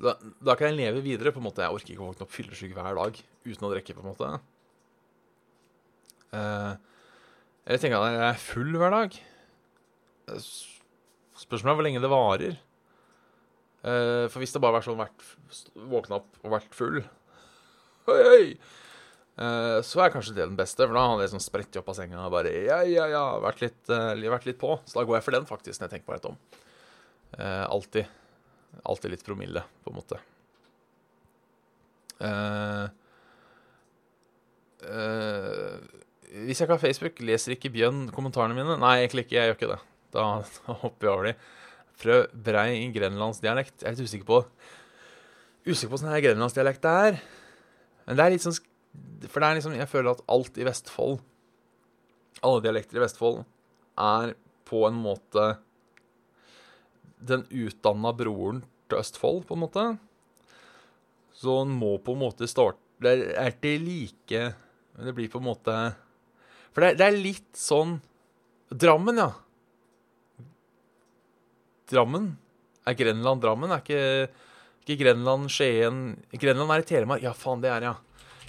da, 0.02 0.16
da 0.42 0.56
kan 0.58 0.72
jeg 0.72 0.80
leve 0.80 1.04
videre. 1.06 1.32
på 1.32 1.40
en 1.40 1.46
måte 1.46 1.62
Jeg 1.62 1.72
orker 1.76 1.94
ikke 1.94 2.04
å 2.04 2.10
våkne 2.10 2.26
opp 2.26 2.34
fyllesyk 2.34 2.74
hver 2.74 2.98
dag 2.98 3.20
uten 3.46 3.68
å 3.68 3.72
drikke. 3.72 3.94
på 3.94 4.02
en 4.02 4.10
måte 4.10 4.32
eh, 6.34 6.74
tenker 7.78 7.96
jeg 7.96 8.02
at 8.02 8.18
jeg 8.18 8.28
er 8.32 8.42
full 8.42 8.76
hver 8.82 8.96
dag. 8.96 9.20
Spørsmålet 11.38 11.72
er 11.72 11.78
hvor 11.80 11.88
lenge 11.88 12.04
det 12.04 12.12
varer. 12.12 12.60
Eh, 13.82 14.28
for 14.30 14.42
hvis 14.44 14.54
det 14.54 14.62
bare 14.62 14.78
var 14.78 14.86
sånn 14.86 15.00
vært, 15.00 15.26
våkna 15.90 16.20
opp 16.20 16.36
og 16.44 16.52
vært 16.54 16.76
full 16.78 17.00
Oi, 17.02 18.20
oi! 18.22 18.44
Eh, 19.42 19.78
så 19.86 20.04
er 20.04 20.12
kanskje 20.14 20.36
det 20.36 20.44
den 20.44 20.58
beste, 20.60 20.84
for 20.84 20.94
da 20.98 21.04
har 21.06 21.16
jeg 21.16 21.30
liksom 21.30 21.42
spredt 21.42 21.78
opp 21.80 21.90
av 21.90 21.98
senga 21.98 22.20
og 22.26 22.34
bare 22.34 22.52
ja, 22.68 22.82
ja, 22.86 23.08
ja, 23.10 23.24
vært 23.42 23.64
litt, 23.64 23.82
eh, 23.90 24.26
vært 24.30 24.48
litt 24.50 24.60
på. 24.62 24.76
Så 24.86 25.00
da 25.00 25.06
går 25.08 25.18
jeg 25.18 25.26
for 25.26 25.38
den, 25.38 25.48
faktisk, 25.50 25.80
når 25.80 25.88
jeg 25.88 25.94
tenker 25.96 26.12
meg 26.12 26.20
rett 26.20 26.30
om. 26.30 26.40
Uh, 27.32 27.66
alltid. 27.72 28.10
Alltid 28.92 29.14
litt 29.14 29.24
promille, 29.24 29.64
på 29.86 29.94
en 29.94 29.96
måte. 29.96 30.18
Uh, 32.22 32.90
uh, 34.84 35.78
hvis 36.44 36.60
jeg 36.60 36.68
ikke 36.68 36.76
har 36.76 36.84
Facebook, 36.84 37.24
leser 37.24 37.56
ikke 37.56 37.72
Bjørn 37.74 38.10
kommentarene 38.16 38.58
mine? 38.58 38.76
Nei, 38.82 38.98
egentlig 39.06 39.26
ikke. 39.26 39.38
Jeg 39.40 39.52
gjør 39.52 39.60
ikke 39.60 39.72
det. 39.72 39.80
Da, 40.18 40.28
da 40.68 40.78
hopper 40.84 41.08
jeg 41.08 41.16
over 41.16 41.32
de. 41.32 41.36
Prøv 42.02 42.32
brei 42.34 42.80
grenlandsdialekt. 42.96 43.82
Jeg 43.82 43.90
er 43.90 43.96
litt 43.96 44.08
usikker 44.08 44.28
på 44.28 44.44
Usikker 45.68 45.92
på 45.92 45.98
åssen 46.00 46.14
grenlandsdialekt 46.24 46.82
det 46.82 46.94
er. 47.08 47.18
Men 48.08 48.18
det 48.18 48.24
er 48.24 48.34
litt 48.34 48.46
sånn 48.46 48.58
For 49.28 49.42
det 49.42 49.50
er 49.50 49.60
liksom 49.60 49.76
Jeg 49.78 49.92
føler 49.92 50.16
at 50.16 50.24
alt 50.34 50.58
i 50.58 50.66
Vestfold 50.66 51.20
Alle 52.42 52.64
dialekter 52.66 52.98
i 52.98 53.04
Vestfold 53.04 53.44
er 54.02 54.34
på 54.66 54.86
en 54.88 54.98
måte 55.04 55.50
den 57.22 57.44
utdanna 57.52 58.14
broren 58.18 58.64
til 58.90 58.98
Østfold, 58.98 59.44
på 59.46 59.54
en 59.54 59.62
måte. 59.62 59.84
Så 61.38 61.60
en 61.62 61.74
må 61.76 61.98
på 62.02 62.16
en 62.16 62.22
måte 62.24 62.48
starte 62.50 62.80
Det 63.04 63.14
er 63.36 63.52
ikke 63.54 63.76
like 63.84 64.42
Men 64.96 65.10
det 65.10 65.14
blir 65.18 65.30
på 65.32 65.42
en 65.42 65.48
måte 65.50 65.76
For 66.72 66.86
det 66.86 66.96
det 67.02 67.08
er 67.08 67.20
litt 67.20 67.52
sånn 67.58 68.00
Drammen, 68.72 69.20
ja. 69.20 69.32
Drammen. 71.92 72.32
Er 72.88 72.98
Grenland 72.98 73.44
Drammen? 73.44 73.72
Er 73.72 73.84
ikke, 73.84 74.32
ikke 74.86 75.04
Grenland 75.04 75.52
Skien 75.54 76.02
Grenland 76.34 76.74
er 76.74 76.84
i 76.84 76.88
Telemark. 76.90 77.24
Ja, 77.26 77.36
faen, 77.38 77.62
det 77.64 77.72
er 77.74 77.90
ja. 77.92 77.96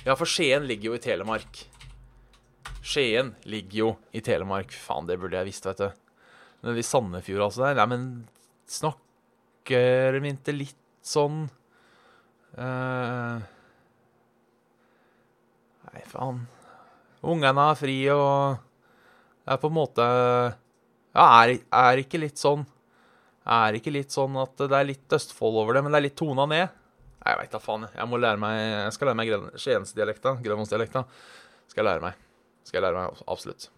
Ja, 0.06 0.16
for 0.18 0.26
Skien 0.26 0.66
ligger 0.66 0.92
jo 0.92 0.98
i 0.98 1.02
Telemark. 1.02 1.64
Skien 2.82 3.34
ligger 3.46 3.78
jo 3.78 3.90
i 4.10 4.22
Telemark. 4.24 4.72
Faen, 4.74 5.06
det 5.06 5.18
burde 5.20 5.38
jeg 5.38 5.52
visst, 5.52 5.68
vet 5.68 5.82
du. 5.82 5.90
Men 6.62 6.78
i 6.78 6.86
Sandefjord, 6.86 7.44
altså 7.48 7.66
der 7.66 7.78
Nei, 7.78 7.88
men 7.90 8.06
snakker 8.70 10.18
de 10.18 10.32
ikke 10.32 10.54
litt 10.54 10.78
sånn 11.02 11.44
uh... 12.58 13.42
Nei, 15.92 16.02
faen. 16.08 16.44
Ungene 17.22 17.66
har 17.68 17.78
fri 17.78 17.96
og 18.10 18.58
Det 19.42 19.54
er 19.54 19.60
på 19.62 19.70
en 19.70 19.76
måte 19.76 20.06
Ja, 20.06 21.26
er, 21.42 21.58
er 21.58 22.02
ikke 22.02 22.22
litt 22.22 22.40
sånn 22.40 22.64
Er 23.42 23.74
ikke 23.74 23.92
litt 23.94 24.14
sånn 24.14 24.36
at 24.38 24.54
det 24.60 24.76
er 24.76 24.86
litt 24.86 25.16
Østfold 25.16 25.58
over 25.64 25.74
det, 25.74 25.82
men 25.82 25.94
det 25.94 25.98
er 25.98 26.06
litt 26.06 26.18
tona 26.18 26.46
ned? 26.46 26.74
Nei, 27.22 27.30
jeg 27.32 27.38
veit 27.40 27.54
da 27.54 27.60
faen. 27.62 27.86
jeg. 27.90 28.08
Må 28.10 28.18
lære 28.18 28.38
meg 28.42 28.56
Jeg 28.58 28.94
skal 28.96 29.10
lære 29.10 29.18
meg 29.18 29.58
skiensdialekta. 29.58 30.36
Grønlandsdialekta. 30.42 31.04
Skal 31.70 31.82
jeg 31.82 31.88
lære 31.88 32.04
meg. 32.04 32.26
Skal 32.66 32.78
jeg 32.78 32.86
lære 32.86 32.98
meg, 32.98 33.22
absolutt. 33.30 33.68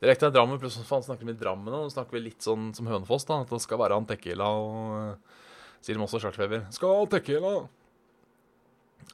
Direkte 0.00 0.28
er 0.28 0.32
Drammen, 0.34 0.60
plutselig 0.60 0.88
faen 0.88 1.04
snakker 1.04 1.28
vi 1.28 1.36
Drammen 1.36 1.72
nå. 1.72 1.82
Snakker 1.92 2.16
vi 2.16 2.26
litt 2.26 2.44
sånn 2.44 2.70
som 2.76 2.88
Hønefoss, 2.88 3.24
da. 3.28 3.40
At 3.44 3.52
det 3.52 3.62
skal 3.64 3.80
være 3.80 3.96
han 3.96 4.08
Tequila 4.08 4.48
og 4.60 4.76
uh, 5.16 5.42
Sier 5.84 5.96
de 5.96 6.04
også 6.04 6.20
Sjarkfeber. 6.22 6.68
Skal 6.74 7.04
ha 7.44 7.56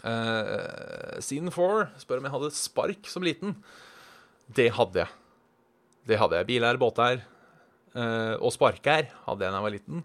Uh, 0.03 1.21
Scene 1.23 1.53
4 1.55 1.85
spør 2.01 2.19
om 2.19 2.25
jeg 2.27 2.35
hadde 2.35 2.55
spark 2.57 3.11
som 3.11 3.23
liten. 3.23 3.53
Det 4.51 4.73
hadde 4.75 5.05
jeg. 5.05 5.13
Det 6.11 6.19
hadde 6.19 6.41
jeg. 6.41 6.49
Bilær, 6.49 6.81
båtær 6.81 7.23
uh, 7.97 8.35
og 8.39 8.53
sparkær 8.55 9.09
hadde 9.27 9.45
jeg 9.45 9.53
da 9.53 9.59
jeg 9.59 9.67
var 9.67 9.75
liten. 9.75 10.05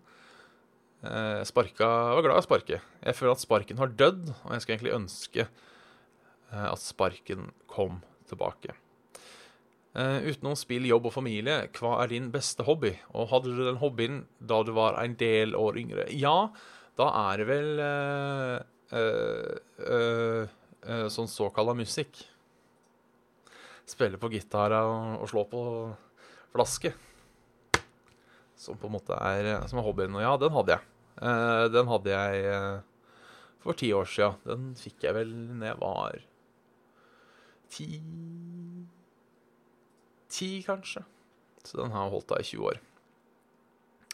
Uh, 0.97 1.41
sparka 1.45 1.87
var 2.17 2.25
glad 2.25 2.35
i 2.35 2.41
å 2.41 2.45
sparke. 2.45 2.81
Jeg 3.03 3.17
føler 3.17 3.35
at 3.35 3.43
sparken 3.43 3.79
har 3.81 3.93
dødd, 3.93 4.31
og 4.33 4.49
jeg 4.53 4.63
skulle 4.63 4.77
egentlig 4.77 4.97
ønske 4.97 5.45
uh, 5.47 6.67
at 6.71 6.81
sparken 6.83 7.51
kom 7.69 8.01
tilbake. 8.29 8.75
Utenom 9.97 10.53
spill, 10.53 10.83
jobb 10.85 11.07
og 11.09 11.13
familie, 11.15 11.55
hva 11.73 11.95
er 12.03 12.11
din 12.11 12.27
beste 12.29 12.61
hobby? 12.67 12.91
Og 13.17 13.31
hadde 13.31 13.49
du 13.49 13.63
den 13.65 13.79
hobbyen 13.81 14.19
da 14.37 14.59
du 14.61 14.69
var 14.77 14.93
en 15.01 15.15
del 15.17 15.55
år 15.57 15.79
yngre? 15.81 16.03
Ja, 16.13 16.51
da 16.99 17.07
er 17.31 17.41
det 17.41 17.47
vel 17.49 17.81
sånn 21.09 21.31
såkalla 21.31 21.73
musikk. 21.73 22.13
Spille 23.89 24.21
på 24.21 24.29
gitar 24.35 24.75
og, 24.83 25.23
og 25.23 25.31
slå 25.33 25.47
på 25.49 25.63
flaske. 26.53 26.93
Som 28.57 28.79
på 28.81 28.89
en 28.89 28.95
måte 28.97 29.17
er, 29.21 29.51
som 29.69 29.79
er 29.79 29.85
hobbyen. 29.85 30.15
Og 30.17 30.23
ja, 30.23 30.33
den 30.41 30.55
hadde 30.55 30.75
jeg. 30.75 30.93
Eh, 31.21 31.65
den 31.73 31.89
hadde 31.91 32.13
jeg 32.13 32.45
eh, 32.53 32.79
for 33.63 33.77
ti 33.77 33.91
år 33.93 34.09
sia. 34.09 34.31
Den 34.47 34.71
fikk 34.79 35.07
jeg 35.07 35.17
vel 35.17 35.33
når 35.33 35.71
jeg 35.71 35.81
var 35.83 36.21
ti 37.73 37.87
Ti, 40.27 40.49
kanskje. 40.65 41.01
Så 41.63 41.77
den 41.79 41.93
har 41.95 42.09
holdt 42.11 42.33
av 42.35 42.41
i 42.43 42.45
20 42.45 42.65
år. 42.67 42.79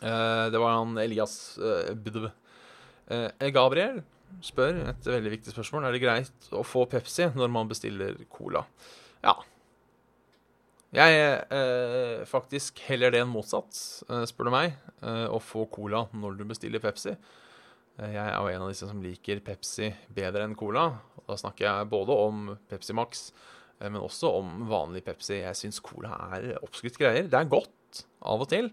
Eh, 0.04 0.46
det 0.54 0.60
var 0.62 0.76
han 0.78 0.98
Elias 1.02 1.58
eh. 1.58 2.28
Eh, 3.14 3.50
Gabriel 3.56 4.02
spør 4.46 4.78
et 4.92 5.08
veldig 5.08 5.34
viktig 5.38 5.54
spørsmål. 5.54 5.88
Er 5.88 5.96
det 5.96 6.04
greit 6.04 6.48
å 6.54 6.64
få 6.66 6.86
Pepsi 6.92 7.30
når 7.34 7.52
man 7.54 7.70
bestiller 7.72 8.18
cola? 8.34 8.64
Ja. 9.24 9.36
Jeg 10.94 11.22
eh, 11.50 12.20
faktisk 12.30 12.78
heller 12.86 13.10
det 13.10 13.24
enn 13.24 13.32
motsatt, 13.32 13.74
eh, 14.14 14.28
spør 14.30 14.46
du 14.46 14.54
meg. 14.54 14.76
Eh, 15.02 15.26
å 15.26 15.40
få 15.42 15.66
cola 15.74 16.04
når 16.14 16.36
du 16.38 16.44
bestiller 16.46 16.84
Pepsi. 16.84 17.16
Eh, 17.98 18.12
jeg 18.14 18.22
er 18.22 18.36
jo 18.38 18.52
en 18.52 18.66
av 18.68 18.70
disse 18.70 18.86
som 18.86 19.02
liker 19.02 19.42
Pepsi 19.42 19.90
bedre 20.14 20.46
enn 20.46 20.54
cola. 20.58 20.92
Og 21.18 21.32
Da 21.32 21.40
snakker 21.42 21.66
jeg 21.66 21.90
både 21.90 22.20
om 22.28 22.54
Pepsi 22.70 22.94
Max, 22.94 23.32
men 23.82 24.04
også 24.06 24.36
om 24.38 24.68
vanlig 24.70 25.02
Pepsi. 25.08 25.40
Jeg 25.42 25.58
syns 25.58 25.82
cola 25.82 26.14
er 26.38 26.60
oppskrytt 26.62 27.02
greier. 27.02 27.26
Det 27.26 27.42
er 27.42 27.50
godt 27.50 28.04
av 28.22 28.46
og 28.46 28.52
til, 28.54 28.70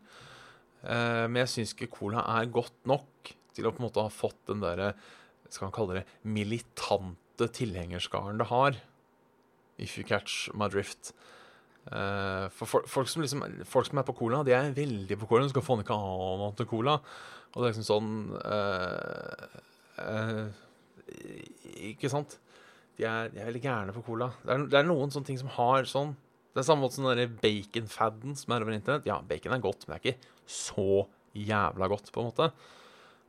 men 0.84 1.40
jeg 1.40 1.50
syns 1.50 1.72
ikke 1.74 1.90
cola 1.96 2.22
er 2.36 2.52
godt 2.52 2.76
nok 2.86 3.32
til 3.56 3.66
å 3.66 3.72
på 3.72 3.80
en 3.80 3.88
måte 3.88 4.04
ha 4.04 4.12
fått 4.12 4.38
den 4.46 4.62
derre, 4.62 4.92
skal 5.50 5.66
man 5.66 5.74
kalle 5.74 5.98
det, 5.98 6.04
militante 6.22 7.48
tilhengerskaren 7.56 8.38
det 8.38 8.50
har. 8.52 8.78
If 9.78 9.96
you 9.98 10.04
catch 10.04 10.50
my 10.54 10.68
drift. 10.68 11.14
Eh, 11.88 12.46
for 12.52 12.84
folk, 12.86 13.08
som 13.08 13.24
liksom, 13.24 13.44
folk 13.68 13.88
som 13.88 14.00
er 14.00 14.06
på 14.06 14.14
cola, 14.18 14.42
de 14.46 14.54
er 14.54 14.74
veldig 14.76 15.16
på 15.20 15.28
cola. 15.30 15.46
Du 15.46 15.52
skal 15.54 15.64
faen 15.64 15.84
ikke 15.84 15.96
annet 15.96 16.62
enn 16.62 16.70
cola. 16.70 16.98
Og 17.50 17.56
det 17.56 17.66
er 17.66 17.72
liksom 17.72 17.86
sånn 17.88 18.10
eh, 18.46 19.54
eh, 19.98 20.58
Ikke 21.90 22.10
sant? 22.12 22.36
De 22.94 23.06
er, 23.08 23.30
de 23.32 23.40
er 23.40 23.48
veldig 23.48 23.62
gærne 23.64 23.94
på 23.96 24.04
cola. 24.06 24.30
Det 24.44 24.54
er, 24.54 24.66
det 24.70 24.80
er 24.80 24.86
noen 24.86 25.10
sånne 25.10 25.30
ting 25.32 25.40
som 25.40 25.50
har 25.56 25.88
sånn 25.88 26.12
Det 26.52 26.62
er 26.62 26.68
samme 26.68 26.84
måte 26.84 26.98
som 26.98 27.08
den 27.08 27.18
der 27.24 27.32
bacon-faden 27.42 28.36
som 28.38 28.54
er 28.54 28.66
over 28.66 28.76
internett. 28.76 29.08
Ja, 29.08 29.18
bacon 29.26 29.56
er 29.56 29.64
godt, 29.64 29.86
men 29.86 29.96
det 29.96 29.98
er 29.98 30.12
ikke 30.12 30.50
så 30.50 31.06
jævla 31.34 31.86
godt, 31.90 32.10
på 32.10 32.22
en 32.22 32.30
måte. 32.30 32.50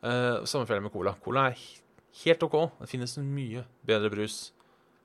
Uh, 0.01 0.41
samme 0.49 0.65
feil 0.65 0.81
med 0.81 0.93
cola. 0.93 1.13
Cola 1.21 1.51
er 1.51 1.59
helt 2.23 2.45
OK. 2.47 2.55
Det 2.79 2.89
finnes 2.89 3.13
mye 3.21 3.61
bedre 3.85 4.09
brus. 4.09 4.39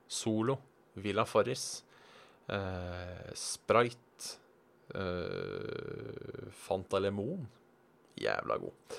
Solo, 0.09 0.57
Villa 0.97 1.27
Farris. 1.29 1.83
Eh, 2.49 3.31
Sprite. 3.35 4.37
eh, 4.95 6.47
Fanta 6.51 6.99
Lemon. 6.99 7.47
Jævla 8.17 8.57
god. 8.57 8.97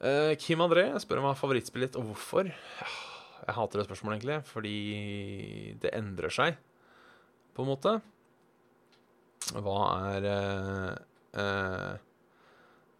Eh, 0.00 0.34
Kim 0.40 0.62
André 0.64 0.86
spør 1.02 1.18
om 1.20 1.26
hva 1.28 1.34
er 1.34 1.40
favorittspillet 1.40 1.98
og 1.98 2.06
hvorfor. 2.12 2.48
Jeg 2.50 3.56
hater 3.56 3.80
det 3.80 3.86
spørsmålet, 3.88 4.20
egentlig, 4.20 4.38
fordi 4.46 5.76
det 5.82 5.92
endrer 5.96 6.32
seg, 6.32 6.56
på 7.56 7.64
en 7.64 7.70
måte. 7.72 7.96
Hva 9.56 9.76
er 10.14 10.28
eh, 10.30 10.94
eh, 11.42 11.94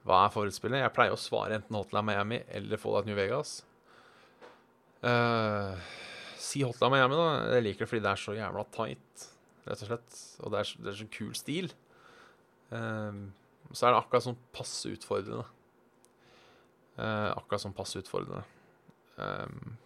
Hva 0.04 0.20
er 0.26 0.32
favorittspillet? 0.34 0.80
Jeg 0.82 0.94
pleier 0.96 1.14
å 1.14 1.20
svare 1.20 1.60
enten 1.60 1.76
Hotline 1.76 2.08
Miami 2.08 2.42
eller 2.48 2.80
Fallout 2.80 3.06
New 3.06 3.16
Vegas. 3.16 3.60
Eh, 5.04 5.90
si 6.40 6.64
Hotline 6.64 6.96
Miami, 6.96 7.20
da. 7.20 7.28
Jeg 7.54 7.64
liker 7.68 7.84
det 7.84 7.90
fordi 7.92 8.04
det 8.04 8.12
er 8.16 8.24
så 8.24 8.36
jævla 8.36 8.64
tight 8.74 9.28
rett 9.70 9.84
og 9.84 9.90
slett. 9.90 10.20
Og 10.44 10.52
det 10.52 10.62
er, 10.62 10.72
det 10.84 10.92
er 10.92 10.98
så 11.00 11.08
kul 11.14 11.32
stil. 11.38 11.70
Um, 12.70 13.28
så 13.72 13.86
er 13.86 13.94
det 13.94 14.00
akkurat 14.02 14.26
sånn 14.26 14.40
passe 14.54 14.90
utfordrende. 14.90 15.46
Uh, 16.98 17.30
akkurat 17.36 17.62
sånn 17.62 17.76
passe 17.76 18.02
utfordrende. 18.02 18.42
Um, 19.20 19.78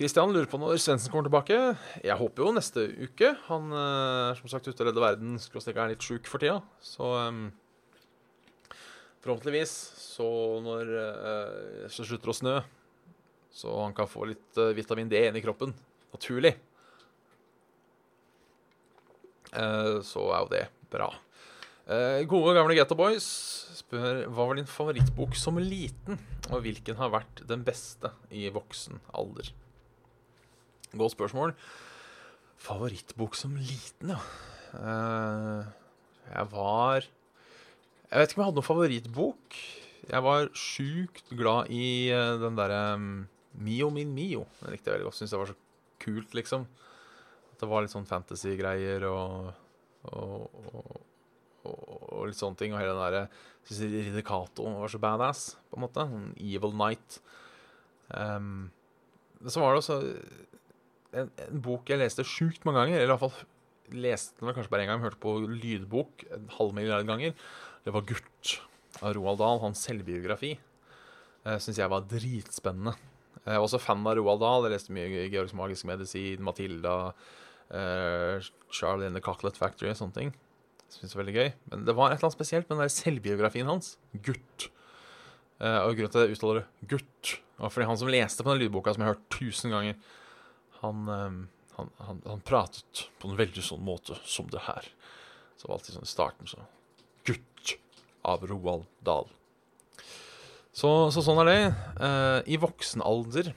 Kristian 0.00 0.30
lurer 0.32 0.48
på 0.48 0.56
når 0.56 0.78
Svendsen 0.80 1.12
kommer 1.12 1.26
tilbake. 1.28 1.56
Jeg 2.00 2.16
håper 2.16 2.40
jo 2.40 2.52
neste 2.56 2.86
uke. 2.88 3.34
Han 3.50 3.66
eh, 3.68 4.30
er 4.30 4.38
som 4.38 4.48
sagt 4.48 4.64
ute 4.64 4.80
og 4.80 4.88
redder 4.88 5.04
verden. 5.04 5.34
Skråstrek 5.36 5.76
er 5.76 5.90
litt 5.92 6.06
sjuk 6.06 6.24
for 6.24 6.40
tida. 6.40 6.54
Så 6.80 7.04
um, 7.04 7.42
forhåpentligvis 9.20 9.74
så 10.00 10.30
når 10.64 10.94
uh, 10.96 11.84
slutter 11.92 12.32
å 12.32 12.36
snø, 12.38 12.54
så 13.52 13.76
han 13.82 13.92
kan 13.98 14.08
få 14.08 14.24
litt 14.30 14.56
uh, 14.56 14.70
vitamin 14.72 15.12
D 15.12 15.20
inn 15.20 15.36
i 15.36 15.44
kroppen. 15.44 15.76
Naturlig. 16.16 16.54
Eh, 19.56 19.98
så 20.06 20.26
er 20.30 20.44
jo 20.44 20.50
det 20.52 20.64
bra. 20.92 21.08
Eh, 21.90 22.22
gode, 22.30 22.54
gamle 22.54 22.76
Getto 22.78 22.96
Boys 22.98 23.26
spør 23.80 24.26
hva 24.28 24.46
var 24.46 24.58
din 24.58 24.68
favorittbok 24.68 25.34
som 25.38 25.58
liten, 25.58 26.20
og 26.50 26.62
hvilken 26.62 26.98
har 27.00 27.10
vært 27.10 27.42
den 27.48 27.64
beste 27.66 28.12
i 28.30 28.46
voksen 28.52 29.00
alder? 29.16 29.50
Godt 30.94 31.16
spørsmål. 31.16 31.54
Favorittbok 32.60 33.38
som 33.38 33.56
liten, 33.58 34.14
ja. 34.14 34.20
Eh, 34.70 35.70
jeg 36.30 36.46
var 36.52 37.02
Jeg 38.10 38.18
vet 38.20 38.30
ikke 38.30 38.38
om 38.38 38.42
jeg 38.42 38.48
hadde 38.50 38.58
noen 38.58 38.66
favorittbok. 38.66 39.58
Jeg 40.10 40.22
var 40.26 40.48
sjukt 40.58 41.28
glad 41.38 41.70
i 41.70 42.10
den 42.10 42.56
derre 42.58 42.78
um, 42.98 43.28
Mio 43.54 43.90
min 43.94 44.10
Mio. 44.14 44.46
Den 44.58 44.74
likte 44.74 44.90
jeg 44.90 44.96
veldig 44.96 45.06
godt. 45.06 45.18
Syns 45.20 45.30
det 45.30 45.38
var 45.38 45.50
så 45.52 45.56
kult, 46.02 46.34
liksom. 46.34 46.66
Det 47.60 47.68
var 47.68 47.84
litt 47.84 47.92
sånn 47.92 48.08
fantasy-greier 48.08 49.04
og, 49.08 49.50
og, 50.08 50.60
og, 50.72 50.92
og, 51.68 52.22
litt 52.28 52.38
sånne 52.38 52.60
ting. 52.60 52.74
Og 52.74 52.80
hele 52.80 52.94
den 52.94 53.02
derre 53.02 53.24
Syns 53.68 53.82
Ridder 53.92 54.24
Cato 54.26 54.64
var 54.80 54.92
så 54.92 55.00
badass, 55.02 55.42
på 55.68 55.78
en 55.78 55.84
måte. 55.84 56.06
En 56.06 56.30
evil 56.40 56.72
knight. 56.72 57.20
Um, 58.08 58.70
så 59.46 59.62
var 59.62 59.74
det 59.74 59.82
også 59.82 59.98
en, 60.00 61.28
en 61.30 61.62
bok 61.64 61.90
jeg 61.90 62.00
leste 62.00 62.26
sjukt 62.26 62.64
mange 62.64 62.82
ganger. 62.82 63.02
Eller 63.02 63.12
i 63.12 63.14
hvert 63.14 63.26
fall 63.26 64.00
leste 64.00 64.40
den 64.40 64.56
kanskje 64.56 64.72
bare 64.72 64.86
én 64.86 64.92
gang. 64.92 65.04
Hørte 65.04 65.20
på 65.22 65.36
lydbok 65.44 66.26
en 66.32 66.48
halv 66.56 66.74
milliard 66.76 67.06
ganger. 67.08 67.36
Det 67.84 67.94
var 67.94 68.04
'Gurt' 68.08 68.56
av 69.00 69.14
Roald 69.16 69.40
Dahl. 69.42 69.62
Hans 69.64 69.84
selvbiografi. 69.86 70.56
Uh, 71.44 71.56
Syns 71.60 71.78
jeg 71.80 71.92
var 71.92 72.08
dritspennende. 72.08 72.96
Jeg 73.40 73.56
var 73.56 73.64
også 73.64 73.80
fan 73.80 74.04
av 74.06 74.18
Roald 74.18 74.42
Dahl. 74.42 74.66
Jeg 74.66 74.74
leste 74.74 74.94
mye 74.94 75.28
Georgs 75.32 75.54
magiske 75.56 75.88
medisin, 75.88 76.42
Matilda, 76.44 77.12
eh, 77.74 78.50
Charlie 78.74 79.08
and 79.08 79.18
the 79.18 79.24
Cocklet 79.24 79.58
Factory 79.58 79.90
og 79.92 79.98
sånne 79.98 80.16
ting. 80.16 80.32
Det 80.90 81.10
var 81.12 81.22
veldig 81.22 81.36
gøy. 81.36 81.50
Men 81.70 81.86
det 81.86 81.94
var 81.94 82.10
et 82.10 82.18
eller 82.18 82.30
annet 82.30 82.38
spesielt 82.38 82.68
med 82.68 82.76
den 82.76 82.84
der 82.84 82.94
selvbiografien 82.94 83.70
hans. 83.70 83.94
Gutt. 84.26 84.70
Uh, 85.60 85.84
og 85.84 85.94
grunnen 85.98 86.12
til 86.12 86.24
jeg 86.24 86.38
uttaler 86.38 86.62
det 86.62 86.88
gutt, 86.88 87.34
var 87.60 87.72
fordi 87.72 87.86
han 87.90 87.98
som 88.00 88.10
leste 88.10 88.44
på 88.44 88.52
den 88.52 88.62
lydboka, 88.62 88.94
som 88.94 89.02
jeg 89.04 89.10
har 89.10 89.16
hørt 89.18 89.34
tusen 89.34 89.74
ganger, 89.74 89.98
han, 90.80 91.02
eh, 91.12 91.66
han, 91.76 91.90
han, 92.06 92.22
han 92.24 92.40
pratet 92.48 93.02
på 93.20 93.28
en 93.28 93.36
veldig 93.36 93.64
sånn 93.66 93.82
måte 93.84 94.16
som 94.24 94.48
det 94.48 94.62
her. 94.64 94.88
Så 95.58 95.66
det 95.66 95.68
var 95.68 95.76
alltid 95.76 95.98
sånn 95.98 96.08
i 96.08 96.14
starten 96.14 96.48
så 96.48 96.64
Gutt 97.28 97.74
av 98.24 98.46
Roald 98.48 98.86
Dahl. 99.04 99.28
Så, 100.72 100.88
så 101.12 101.20
sånn 101.20 101.42
er 101.42 101.50
det. 101.50 101.60
Uh, 102.00 102.40
I 102.48 102.56
voksen 102.62 103.04
alder 103.04 103.52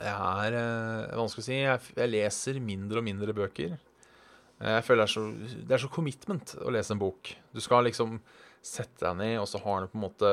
Jeg 0.00 0.46
er 0.46 0.56
eh, 0.56 1.16
vanskelig 1.18 1.44
å 1.44 1.46
si. 1.46 1.56
Jeg, 1.60 1.94
jeg 1.98 2.10
leser 2.14 2.60
mindre 2.64 3.00
og 3.02 3.06
mindre 3.06 3.34
bøker. 3.36 3.74
Eh, 4.60 4.74
Jeg 4.78 4.84
føler 4.86 5.04
det 5.04 5.08
er, 5.08 5.14
så, 5.14 5.24
det 5.68 5.76
er 5.76 5.82
så 5.84 5.90
commitment 5.92 6.54
å 6.64 6.72
lese 6.72 6.94
en 6.94 7.02
bok. 7.02 7.32
Du 7.52 7.60
skal 7.64 7.84
liksom 7.88 8.18
sette 8.64 9.04
deg 9.04 9.18
ned, 9.20 9.36
og 9.40 9.48
så 9.48 9.60
har 9.64 9.84
du 9.84 9.92
på 9.92 9.98
en 10.00 10.04
måte 10.06 10.32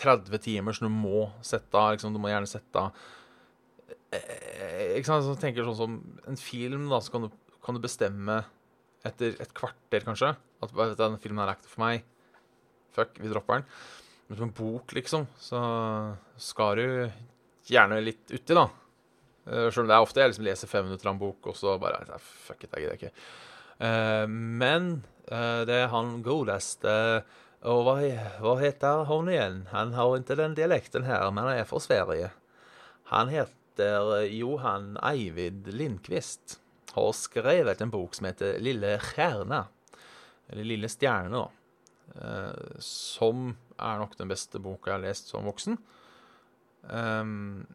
30 0.00 0.40
timer 0.42 0.74
som 0.74 0.88
du 0.88 0.94
må 0.94 1.28
sette 1.46 1.78
av. 1.78 1.92
Liksom, 1.94 2.14
du 2.14 2.22
må 2.22 2.30
gjerne 2.32 2.50
sette 2.50 2.82
av 2.82 2.94
eh, 4.14 4.96
Ikke 4.98 5.10
sant? 5.10 5.26
Så 5.26 5.36
tenker 5.40 5.66
sånn 5.66 5.78
som 5.78 5.98
en 6.30 6.40
film, 6.40 6.88
da, 6.92 7.02
så 7.02 7.14
kan 7.14 7.26
du, 7.26 7.34
kan 7.64 7.78
du 7.78 7.82
bestemme 7.82 8.40
etter 9.04 9.34
et 9.42 9.52
kvarter, 9.52 10.00
kanskje, 10.06 10.30
at 10.64 10.74
den 10.96 11.18
filmen 11.20 11.42
er 11.44 11.56
ikke 11.58 11.68
for 11.74 11.84
meg. 11.84 12.06
Fuck, 12.96 13.18
vi 13.20 13.28
dropper 13.28 13.60
den. 13.60 13.66
Men 14.30 14.38
som 14.38 14.46
en 14.48 14.54
bok, 14.56 14.94
liksom, 14.96 15.26
så 15.36 15.60
skal 16.40 16.78
du 16.80 16.86
gjerne 17.70 18.00
litt 18.04 18.30
uti, 18.32 18.56
da. 18.56 18.68
Uh, 19.44 19.66
Sjøl 19.68 19.84
om 19.84 19.90
det 19.90 19.96
er 19.96 20.04
ofte 20.04 20.22
jeg 20.22 20.32
liksom 20.32 20.46
leser 20.46 20.70
fem 20.70 20.86
minutter 20.88 21.08
av 21.08 21.16
en 21.16 21.22
bok, 21.22 21.50
og 21.50 21.56
så 21.58 21.76
bare 21.80 22.04
nei, 22.08 22.20
Fuck 22.20 22.64
it, 22.64 22.72
jeg 22.72 22.84
gidder 22.84 23.00
ikke. 23.00 23.12
Uh, 23.80 24.24
men 24.30 24.92
uh, 25.30 25.64
det 25.68 25.80
er 25.82 25.90
han 25.90 26.20
godeste 26.22 26.92
Og 27.66 27.80
hva, 27.82 27.96
hva 28.44 28.54
heter 28.60 29.02
han 29.08 29.28
igjen? 29.32 29.60
Han 29.72 29.94
har 29.96 30.16
ikke 30.18 30.36
den 30.38 30.56
dialekten 30.56 31.06
her, 31.08 31.26
men 31.32 31.48
han 31.48 31.62
er 31.62 31.68
fra 31.68 31.80
Sverige. 31.80 32.30
Han 33.12 33.28
heter 33.28 34.18
eh, 34.18 34.36
Johan 34.38 34.98
Eivind 35.02 35.66
Lindqvist. 35.72 36.58
Har 36.94 37.12
skrevet 37.16 37.80
en 37.80 37.90
bok 37.90 38.14
som 38.14 38.28
heter 38.28 38.60
Lille 38.62 38.96
stjerne. 39.02 39.64
Eller 40.48 40.68
Lille 40.68 40.90
stjerne, 40.92 41.40
da. 41.40 41.64
Eh, 42.20 42.80
som 42.84 43.50
er 43.78 44.00
nok 44.00 44.16
den 44.18 44.30
beste 44.30 44.60
boka 44.62 44.92
jeg 44.92 44.98
har 44.98 45.06
lest 45.08 45.32
som 45.32 45.48
voksen. 45.48 45.78
Ehm, 46.92 47.66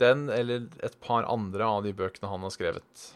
den, 0.00 0.28
eller 0.30 0.68
et 0.86 1.00
par 1.02 1.26
andre 1.28 1.66
av 1.66 1.82
de 1.84 1.92
bøkene 1.96 2.30
han 2.30 2.46
har 2.46 2.54
skrevet. 2.54 3.06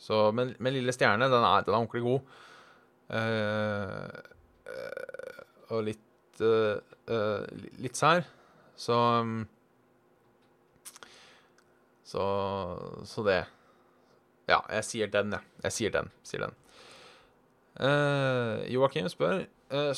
Så, 0.00 0.28
men, 0.36 0.52
men 0.60 0.74
Lille 0.76 0.92
stjerne, 0.92 1.30
den 1.32 1.44
er, 1.44 1.64
den 1.64 1.74
er 1.74 1.80
ordentlig 1.80 2.04
god. 2.04 2.32
Uh, 3.04 4.08
eh, 4.72 5.40
og 5.72 5.82
litt 5.84 6.40
uh, 6.40 6.80
eh, 7.08 7.64
litt 7.84 8.00
sær. 8.00 8.24
Så 8.80 8.96
um, 8.96 9.42
så, 12.04 12.24
så 13.08 13.24
det. 13.26 13.40
Ja, 14.50 14.60
jeg 14.76 14.86
sier 14.86 15.10
den, 15.10 15.32
jeg. 15.34 15.52
Jeg 15.64 15.76
sier 15.78 15.94
den. 15.94 16.12
Sier 16.26 16.44
den. 16.44 16.54
Uh, 17.74 18.60
Joakim 18.70 19.08
spør 19.10 19.40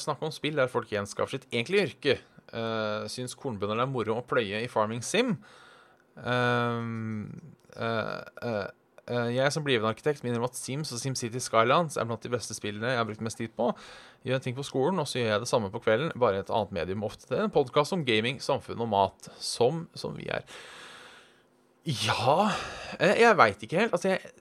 Snakk 0.00 0.22
om 0.24 0.30
spill 0.32 0.56
der 0.56 0.70
folk 0.72 0.88
gjenskaper 0.88 1.34
sitt 1.34 1.42
egentlige 1.50 1.88
yrke. 1.90 2.14
Uh, 2.54 3.06
syns 3.10 3.34
kornbønder 3.38 3.82
er 3.82 3.90
moro 3.90 4.20
å 4.20 4.26
pløye 4.26 4.62
i 4.62 4.70
Farming 4.70 5.02
Sim? 5.04 5.34
Uh, 6.16 7.26
uh, 7.76 8.66
jeg 9.06 9.52
som 9.54 9.62
blivende 9.62 9.90
arkitekt 9.92 10.24
minner 10.24 10.40
om 10.40 10.48
at 10.48 10.58
Sims 10.58 10.90
og 10.90 10.98
SimCity 10.98 11.38
Skylands 11.42 11.94
er 11.94 12.08
blant 12.08 12.24
de 12.26 12.30
beste 12.32 12.56
spillene 12.56 12.90
jeg 12.90 12.98
har 12.98 13.06
brukt 13.06 13.22
mest 13.22 13.38
tid 13.38 13.52
på. 13.54 13.68
Gjør 14.26 14.40
ting 14.42 14.56
på 14.56 14.64
skolen, 14.66 14.98
og 14.98 15.06
så 15.06 15.20
gjør 15.20 15.30
jeg 15.30 15.44
det 15.44 15.50
samme 15.50 15.70
på 15.70 15.82
kvelden, 15.84 16.10
bare 16.18 16.40
i 16.40 16.42
et 16.42 16.50
annet 16.50 16.74
medium. 16.74 17.04
Ofte 17.06 17.30
det 17.30 17.38
er 17.38 17.44
en 17.46 17.54
podkast 17.54 17.94
om 17.94 18.02
gaming, 18.06 18.40
samfunn 18.42 18.82
og 18.82 18.90
mat, 18.90 19.28
som, 19.38 19.84
som 19.94 20.16
vi 20.18 20.26
er. 20.34 20.42
Ja 21.86 22.50
Jeg 22.98 23.36
veit 23.38 23.62
ikke 23.62 23.84
helt. 23.84 23.92
Altså, 23.94 24.16
jeg 24.16 24.32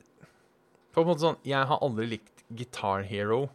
På 0.96 1.04
en 1.04 1.10
måte 1.12 1.22
sånn 1.22 1.36
Jeg 1.46 1.68
har 1.70 1.84
aldri 1.86 2.08
likt 2.16 2.42
Guitar 2.50 3.04
Hero 3.06 3.52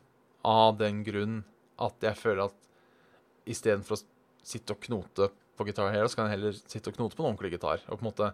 av 0.47 0.79
den 0.79 1.03
grunn 1.05 1.41
at 1.81 2.05
jeg 2.05 2.17
føler 2.17 2.49
at 2.49 3.51
istedenfor 3.51 3.99
å 3.99 4.01
sitte 4.47 4.75
og 4.75 4.83
knote 4.85 5.31
på 5.59 5.67
Guitar 5.69 5.93
Hero, 5.93 6.09
så 6.09 6.19
kan 6.19 6.29
jeg 6.29 6.39
heller 6.39 6.57
sitte 6.59 6.93
og 6.93 6.97
knote 6.97 7.17
på 7.17 7.25
en 7.25 7.33
ordentlig 7.33 7.55
gitar. 7.55 7.83
Og 7.89 7.99
på 7.99 8.05
en 8.05 8.11
måte 8.13 8.33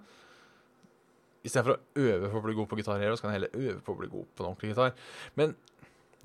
Istedenfor 1.47 1.77
å 1.77 2.03
øve 2.03 2.29
på 2.33 2.41
å 2.41 2.43
bli 2.43 2.55
god 2.59 2.67
på 2.67 2.77
Guitar 2.81 2.99
Hero, 2.99 3.15
så 3.15 3.23
kan 3.23 3.31
jeg 3.31 3.39
heller 3.39 3.53
øve 3.71 3.83
på 3.87 3.93
å 3.95 3.99
bli 4.01 4.09
god 4.11 4.31
på 4.35 4.43
en 4.43 4.49
ordentlig 4.49 4.73
gitar. 4.73 4.97
Men 5.39 5.53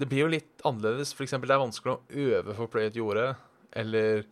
det 0.02 0.08
blir 0.10 0.24
jo 0.24 0.32
litt 0.34 0.63
annerledes. 0.65 1.12
For 1.13 1.28
eksempel, 1.28 1.52
det 1.52 1.54
er 1.54 1.62
vanskelig 1.62 1.94
å 1.94 2.24
øve 2.24 2.56
for 2.58 2.65
å 2.65 2.72
pløye 2.74 2.89
et 2.89 2.98
jorde, 2.98 3.28
eller 3.78 4.24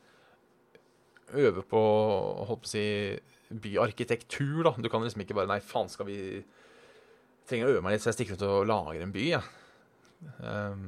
øve 1.38 1.62
på 1.70 1.82
holdt 2.50 2.64
på 2.64 2.70
å 2.70 2.72
si 2.72 2.86
byarkitektur, 3.50 4.64
da. 4.66 4.74
Du 4.82 4.90
kan 4.90 5.06
liksom 5.06 5.22
ikke 5.22 5.38
bare 5.38 5.52
Nei, 5.52 5.60
faen, 5.62 5.92
skal 5.94 6.10
vi 6.10 6.18
trenger 7.50 7.70
å 7.70 7.76
øve 7.76 7.86
meg 7.86 7.96
litt, 7.96 8.06
så 8.06 8.12
jeg 8.12 8.20
stikker 8.20 8.40
ut 8.40 8.48
og 8.48 8.70
lager 8.70 9.06
en 9.06 9.14
by, 9.14 9.28
jeg. 9.36 9.54
Um, 10.42 10.88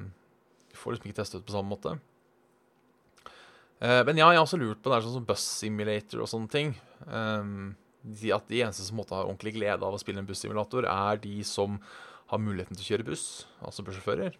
får 0.78 0.95
liksom 0.95 1.12
ikke 1.12 1.21
testet 1.21 1.45
på 1.45 1.54
samme 1.54 1.74
måte. 1.74 1.95
Eh, 3.82 4.02
men 4.08 4.20
ja, 4.22 4.30
jeg 4.30 4.39
har 4.39 4.46
også 4.46 4.62
lurt 4.62 4.82
på 4.84 4.91
det 4.91 5.00
er 5.00 5.08
sånn 5.08 5.20
som 5.20 5.28
Bus 5.28 5.48
Simulator 5.62 6.24
og 6.24 6.30
sånne 6.32 6.52
ting. 6.54 6.76
De, 8.02 8.32
at 8.34 8.48
de 8.50 8.62
eneste 8.63 8.86
som 8.86 8.98
måtte 8.98 9.13
ha 9.13 9.26
ordentlig 9.28 9.56
glede 9.60 9.86
av 9.86 9.94
å 9.94 10.00
spille 10.02 10.22
en 10.22 10.30
bussimulator, 10.30 10.88
er 10.89 11.20
de 11.22 11.36
som 11.46 11.78
har 12.32 12.41
muligheten 12.41 12.78
til 12.78 12.86
å 12.86 12.89
kjøre 12.94 13.06
buss, 13.12 13.26
altså 13.62 13.86
bussjåfører. 13.86 14.38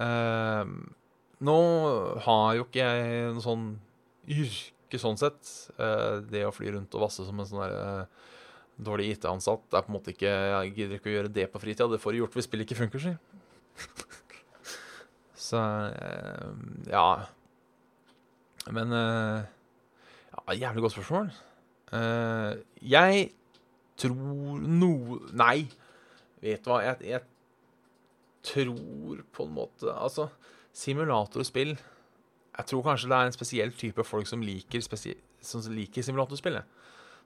Um, 0.00 0.90
nå 1.44 1.56
har 2.24 2.56
jo 2.58 2.66
ikke 2.66 2.84
jeg 2.84 3.32
noe 3.34 3.44
sånn 3.44 3.64
yrke 4.30 5.00
sånn 5.00 5.18
sett. 5.20 5.40
Eh, 5.80 6.20
det 6.28 6.44
å 6.46 6.52
fly 6.54 6.74
rundt 6.74 6.94
og 6.96 7.06
vasse 7.06 7.24
som 7.26 7.40
en 7.40 7.48
sånn 7.48 7.62
der 7.62 7.76
eh, 7.76 8.30
dårlig 8.80 9.10
IT-ansatt 9.14 9.66
det 9.68 9.76
er 9.76 9.84
på 9.84 9.92
en 9.92 9.96
måte 9.98 10.12
ikke 10.14 10.30
Jeg 10.30 10.70
gidder 10.76 10.96
ikke 10.96 11.10
å 11.10 11.14
gjøre 11.14 11.32
det 11.32 11.46
på 11.52 11.60
fritida. 11.62 11.88
Det 11.88 12.00
får 12.02 12.12
du 12.12 12.20
gjort 12.20 12.36
hvis 12.36 12.48
spillet 12.48 12.68
ikke 12.68 12.80
funker, 12.82 13.04
si. 13.04 13.14
Så 15.48 15.60
eh, 15.60 16.48
ja. 16.92 17.06
Men 18.68 18.92
eh, 18.92 19.44
ja, 20.34 20.56
Jævlig 20.66 20.84
godt 20.84 20.92
spørsmål. 20.92 21.30
Eh, 21.96 22.60
jeg 22.92 23.30
tror 24.00 24.60
noe 24.62 25.20
Nei, 25.36 25.64
vet 26.42 26.64
du 26.64 26.70
hva? 26.70 26.82
Jeg, 26.84 27.00
jeg 27.08 27.22
tror 28.46 29.24
på 29.34 29.46
en 29.46 29.56
måte 29.56 29.90
Altså, 29.92 30.28
simulatorspill 30.72 31.74
Jeg 31.74 32.68
tror 32.70 32.84
kanskje 32.86 33.10
det 33.10 33.18
er 33.18 33.30
en 33.30 33.36
spesiell 33.36 33.74
type 33.76 34.04
folk 34.06 34.28
som 34.30 34.44
liker, 34.44 34.84
som 34.84 35.66
liker 35.72 36.06
simulatorspillet. 36.06 36.78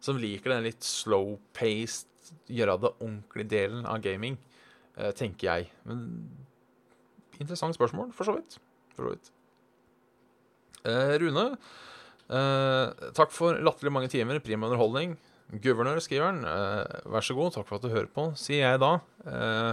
Som 0.04 0.18
liker 0.20 0.52
den 0.52 0.66
litt 0.66 0.84
slow-paced, 0.84 2.10
gjøre 2.52 2.76
det 2.82 2.90
ordentlig 2.92 3.46
delen 3.50 3.86
av 3.88 4.02
gaming, 4.04 4.36
eh, 4.96 5.10
tenker 5.16 5.48
jeg. 5.48 5.70
Men 5.88 6.04
interessant 7.40 7.74
spørsmål, 7.74 8.12
for 8.12 8.28
så 8.28 8.36
vidt. 8.36 8.58
For 8.94 9.08
så 9.08 9.14
vidt. 9.16 9.32
Eh, 10.84 11.14
Rune, 11.22 11.44
eh, 12.28 13.10
takk 13.16 13.32
for 13.32 13.56
latterlig 13.56 13.92
mange 13.94 14.10
timer, 14.12 14.40
prima 14.44 14.68
underholdning. 14.68 15.16
Guvernør, 15.64 16.00
skriver 16.04 16.28
han. 16.28 16.42
Eh, 16.44 17.10
vær 17.12 17.24
så 17.24 17.36
god, 17.36 17.54
takk 17.54 17.68
for 17.68 17.78
at 17.78 17.86
du 17.86 17.92
hører 17.92 18.10
på, 18.12 18.26
sier 18.36 18.66
jeg 18.66 18.80
da. 18.82 18.92
Eh, 19.24 19.70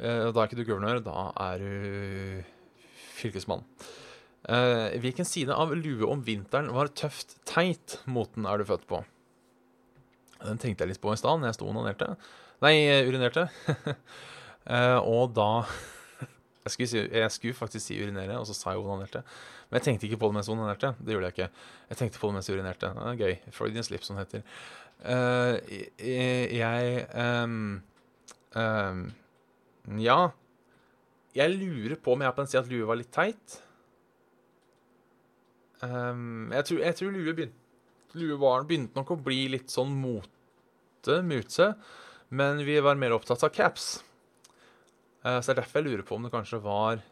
eh, 0.00 0.24
da 0.32 0.40
er 0.40 0.48
ikke 0.48 0.60
du 0.60 0.64
guvernør, 0.64 1.02
da 1.04 1.26
er 1.48 1.60
du 1.60 2.44
fylkesmann. 3.18 3.64
Eh, 4.48 4.96
hvilken 5.02 5.26
side 5.26 5.52
av 5.52 5.74
lue 5.74 6.06
om 6.08 6.22
vinteren 6.24 6.70
var 6.72 6.92
tøft 6.94 7.36
teit 7.48 7.98
moten 8.06 8.46
er 8.46 8.58
du 8.58 8.68
født 8.68 8.86
på? 8.88 9.02
Den 10.44 10.60
tenkte 10.62 10.84
jeg 10.84 10.94
litt 10.94 11.02
på 11.02 11.12
i 11.12 11.18
stad 11.18 11.40
når 11.40 11.50
jeg 11.50 11.58
sto 11.58 11.66
og 11.66 11.74
onanerte. 11.74 12.14
Nei, 12.64 12.76
urinerte. 13.08 13.48
Og 15.12 15.32
da 15.36 15.64
jeg 16.66 16.74
skulle, 16.74 16.88
si, 16.90 17.02
jeg 17.14 17.30
skulle 17.30 17.54
faktisk 17.54 17.86
si 17.86 17.96
urinere, 18.02 18.38
og 18.40 18.46
så 18.48 18.54
sa 18.56 18.72
jeg 18.74 18.82
onanerte. 18.82 19.20
Men 19.68 19.78
jeg 19.78 19.84
tenkte 19.86 20.08
ikke 20.08 20.18
på 20.18 20.30
det 20.30 20.34
mens 20.34 20.48
jeg 20.50 20.56
onanerte. 20.56 20.94
Det 20.98 21.14
gjorde 21.14 21.28
jeg 21.28 21.36
ikke. 21.36 21.66
Jeg 21.90 22.00
tenkte 22.00 22.22
på 22.22 22.30
det 22.30 22.34
mens 22.36 22.48
jeg 22.50 22.56
urinerte. 22.56 22.90
Det 22.96 23.12
er 23.12 23.20
gøy. 23.20 23.52
Freudian 23.54 23.86
slip, 23.86 24.06
som 24.06 24.18
det 24.18 24.24
heter. 24.24 24.42
Uh, 24.96 25.54
jeg 26.00 27.04
um, 27.12 27.82
ehm, 28.56 29.04
Ja. 30.00 30.18
Jeg 31.36 31.52
lurer 31.52 31.94
på 32.00 32.16
om 32.16 32.24
jeg 32.24 32.34
kan 32.34 32.48
si 32.48 32.58
at 32.58 32.70
lue 32.72 32.88
var 32.88 32.98
litt 32.98 33.12
teit. 33.14 33.60
Um, 35.84 36.50
jeg, 36.50 36.64
tror, 36.64 36.82
jeg 36.82 36.98
tror 36.98 37.14
lue 37.14 37.36
begynte 37.36 37.62
Lue 38.16 38.38
begynte 38.64 38.96
nok 38.96 39.10
å 39.12 39.18
bli 39.20 39.42
litt 39.52 39.68
sånn 39.68 39.90
mote, 40.00 41.18
mute, 41.20 41.66
men 42.32 42.62
vi 42.64 42.78
var 42.80 42.96
mer 42.96 43.12
opptatt 43.12 43.44
av 43.44 43.52
caps. 43.52 43.98
Eh, 45.26 45.40
så 45.40 45.50
det 45.50 45.56
er 45.56 45.62
derfor 45.62 45.82
jeg 45.82 45.88
lurer 45.88 46.06
på 46.06 46.16
om 46.16 46.26
det 46.26 46.32
kanskje 46.34 46.62
var 46.62 47.02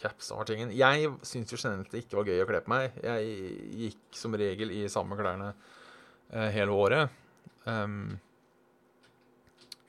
caps 0.00 0.32
var 0.34 0.48
tingen. 0.48 0.72
Jeg 0.74 1.12
syns 1.24 1.52
jo 1.52 1.60
generelt 1.60 1.92
det 1.92 2.04
ikke 2.04 2.18
var 2.18 2.28
gøy 2.28 2.42
å 2.42 2.48
kle 2.48 2.62
på 2.64 2.72
meg. 2.74 2.98
Jeg 3.04 3.68
gikk 3.84 4.18
som 4.18 4.36
regel 4.36 4.74
i 4.74 4.84
samme 4.92 5.16
klærne 5.18 5.52
eh, 6.32 6.50
hele 6.54 6.74
året. 6.74 7.20
Um, 7.64 8.18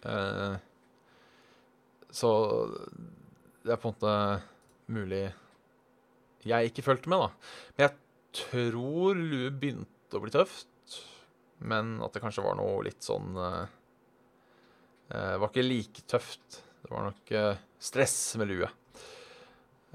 uh, 0.08 0.56
så 2.08 2.30
det 3.66 3.74
er 3.74 3.82
på 3.82 3.90
en 3.90 3.98
måte 3.98 4.14
mulig 4.96 5.26
jeg 6.46 6.70
ikke 6.70 6.86
fulgte 6.86 7.12
med, 7.12 7.26
da. 7.26 7.58
Men 7.76 7.88
jeg 7.88 8.46
tror 8.46 9.20
lue 9.20 9.50
begynte 9.52 10.16
å 10.16 10.24
bli 10.24 10.32
tøft, 10.32 11.02
men 11.66 11.98
at 12.06 12.16
det 12.16 12.22
kanskje 12.24 12.46
var 12.46 12.56
noe 12.60 12.86
litt 12.86 13.04
sånn 13.04 13.36
uh, 13.36 13.66
Var 15.10 15.50
ikke 15.50 15.66
like 15.66 16.06
tøft 16.10 16.62
det 16.86 16.93
var 16.93 17.08
nok 17.08 17.32
eh, 17.34 17.62
stress 17.82 18.17
med 18.38 18.52
lue. 18.52 18.67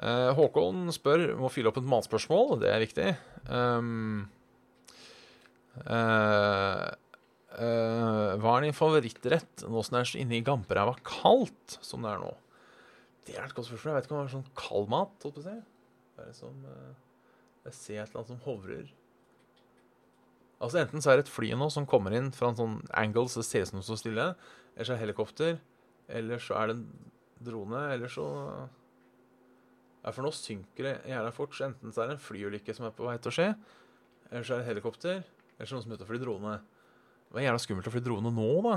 Eh, 0.02 0.30
Håkon 0.34 0.88
spør 0.94 1.36
må 1.38 1.50
fylle 1.52 1.70
opp 1.70 1.78
et 1.78 1.86
matspørsmål. 1.86 2.56
Det 2.64 2.70
er 2.72 2.82
viktig. 2.82 3.08
Um, 3.46 4.24
uh, 5.86 6.88
uh, 7.54 8.30
hva 8.42 8.56
er 8.56 8.66
din 8.66 8.76
favorittrett 8.76 9.64
nå 9.70 9.84
som 9.86 9.96
det 9.96 10.02
er 10.02 10.22
inne 10.24 10.40
i 10.40 10.44
gamperæva 10.44 10.96
kaldt 11.06 11.78
som 11.78 12.02
det 12.02 12.10
er 12.10 12.24
nå? 12.24 12.32
Det 13.28 13.38
er 13.38 13.46
et 13.46 13.54
godt 13.54 13.70
spørsmål. 13.70 13.92
Jeg 13.92 14.00
vet 14.00 14.08
ikke 14.08 14.16
om 14.16 14.22
det 14.22 14.26
er 14.26 14.34
sånn 14.34 14.50
kald 14.58 14.90
mat. 14.90 15.14
Holdt 15.22 15.38
på 15.38 15.44
å 15.44 15.46
si. 15.46 15.56
Det 16.18 16.26
er 16.26 16.36
som, 16.42 16.58
uh, 16.66 17.36
jeg 17.68 17.78
ser 17.78 18.02
et 18.02 18.08
eller 18.08 18.24
annet 18.24 18.34
som 18.34 18.44
hovrer. 18.48 18.94
Altså 20.60 20.82
Enten 20.82 21.00
så 21.00 21.12
er 21.12 21.20
det 21.20 21.28
et 21.28 21.36
fly 21.38 21.54
nå 21.56 21.70
som 21.72 21.86
kommer 21.88 22.18
inn 22.18 22.34
fra 22.36 22.50
en 22.50 22.58
sånn 22.58 22.80
angle, 22.98 23.30
så 23.30 23.44
det 23.44 23.48
ser 23.48 23.62
ut 23.62 23.70
som 23.70 23.78
det 23.78 23.86
står 23.86 24.00
stille. 24.02 24.32
Eller 24.74 24.88
så 24.88 24.92
er 24.92 24.98
det 24.98 25.04
helikopter. 25.06 25.60
Eller 26.16 26.42
så 26.42 26.56
er 26.58 26.70
det 26.70 26.76
en 26.78 26.86
drone, 27.50 27.82
eller 27.94 28.10
så 28.12 28.26
ja, 30.00 30.12
For 30.12 30.24
nå 30.24 30.32
synker 30.34 30.86
det 30.86 30.94
jævla 31.10 31.32
fort. 31.36 31.54
Så 31.56 31.68
enten 31.68 31.92
så 31.94 32.02
er 32.02 32.10
det 32.10 32.18
en 32.18 32.24
flyulykke 32.24 32.74
som 32.76 32.88
er 32.88 32.96
på 32.96 33.06
vei 33.06 33.16
til 33.20 33.32
å 33.32 33.36
skje, 33.36 33.48
eller 34.30 34.46
så 34.46 34.56
er 34.56 34.62
det 34.62 34.70
helikopter, 34.70 35.22
eller 35.56 35.68
så 35.68 35.76
er 35.76 35.76
det 35.76 35.78
noen 35.78 35.86
som 35.86 35.94
er 35.94 36.00
ute 36.00 36.06
og 36.06 36.12
flyr 36.12 36.22
drone. 36.24 36.54
Det 37.30 37.36
var 37.36 37.46
jævla 37.46 37.62
skummelt 37.62 37.86
å 37.86 37.94
fly 37.94 38.02
drone 38.02 38.34
nå, 38.34 38.50
da. 38.66 38.76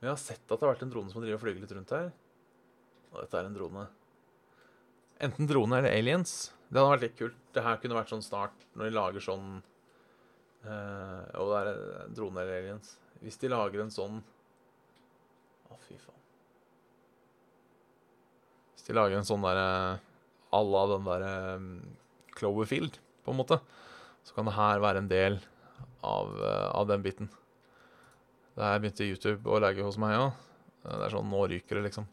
Vi 0.00 0.08
har 0.08 0.16
sett 0.18 0.42
at 0.46 0.54
det 0.56 0.64
har 0.64 0.72
vært 0.72 0.84
en 0.86 0.92
drone 0.94 1.12
som 1.12 1.22
har 1.22 1.42
flydd 1.42 1.60
litt 1.62 1.74
rundt 1.76 1.92
her. 1.94 2.08
Og 3.10 3.18
dette 3.20 3.36
er 3.36 3.48
en 3.48 3.56
drone. 3.56 3.84
Enten 5.20 5.48
drone 5.50 5.78
eller 5.78 5.92
aliens. 5.92 6.32
Det 6.70 6.80
hadde 6.80 6.94
vært 6.94 7.04
litt 7.04 7.18
kult. 7.18 7.40
Det 7.52 7.64
her 7.66 7.80
kunne 7.82 7.98
vært 7.98 8.12
sånn 8.14 8.24
snart, 8.24 8.64
når 8.78 8.88
de 8.88 8.96
lager 8.96 9.24
sånn 9.24 9.48
øh, 10.64 11.24
Og 11.42 11.50
det 11.50 11.58
er 11.60 11.70
eh, 11.74 12.06
drone 12.16 12.40
eller 12.40 12.62
aliens. 12.62 12.94
Hvis 13.20 13.36
de 13.42 13.50
lager 13.52 13.84
en 13.84 13.92
sånn 13.92 14.22
Å, 15.68 15.76
fy 15.84 15.98
faen. 16.00 16.19
De 18.90 18.96
lager 18.98 19.20
en 19.20 19.26
sånn 19.26 19.44
derre 19.46 20.00
à 20.50 20.60
la 20.66 20.82
den 20.90 21.06
derre 21.06 21.34
mm, 21.62 21.74
Cloverfield, 22.34 22.96
på 23.22 23.30
en 23.30 23.38
måte. 23.38 23.60
Så 24.26 24.34
kan 24.34 24.48
det 24.48 24.56
her 24.56 24.82
være 24.82 25.04
en 25.04 25.10
del 25.10 25.38
av, 26.02 26.32
eh, 26.34 26.68
av 26.74 26.88
den 26.90 27.04
biten. 27.04 27.30
Det 28.56 28.66
her 28.66 28.80
begynte 28.82 29.06
YouTube 29.06 29.46
å 29.46 29.60
legge 29.62 29.84
hos 29.86 29.98
meg 30.00 30.16
òg. 30.16 30.32
Ja. 30.32 30.48
Eh, 30.80 30.96
det 30.96 31.06
er 31.06 31.14
sånn 31.14 31.30
Nå 31.30 31.44
ryker 31.52 31.78
det, 31.78 31.86
liksom. 31.86 32.08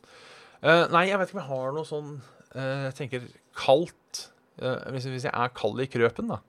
Eh, 0.61 0.83
nei, 0.93 1.07
jeg 1.09 1.19
vet 1.19 1.31
ikke 1.31 1.39
om 1.39 1.43
jeg 1.43 1.51
har 1.53 1.73
noe 1.75 1.87
sånn 1.87 2.13
eh, 2.57 2.85
Jeg 2.87 2.95
tenker 2.97 3.27
kaldt. 3.57 4.23
Eh, 4.57 4.87
hvis, 4.93 5.09
hvis, 5.09 5.27
jeg 5.29 5.33
er 5.33 5.53
kald 5.57 5.81
i 5.81 5.89
krøpen, 5.89 6.33
da. 6.33 6.41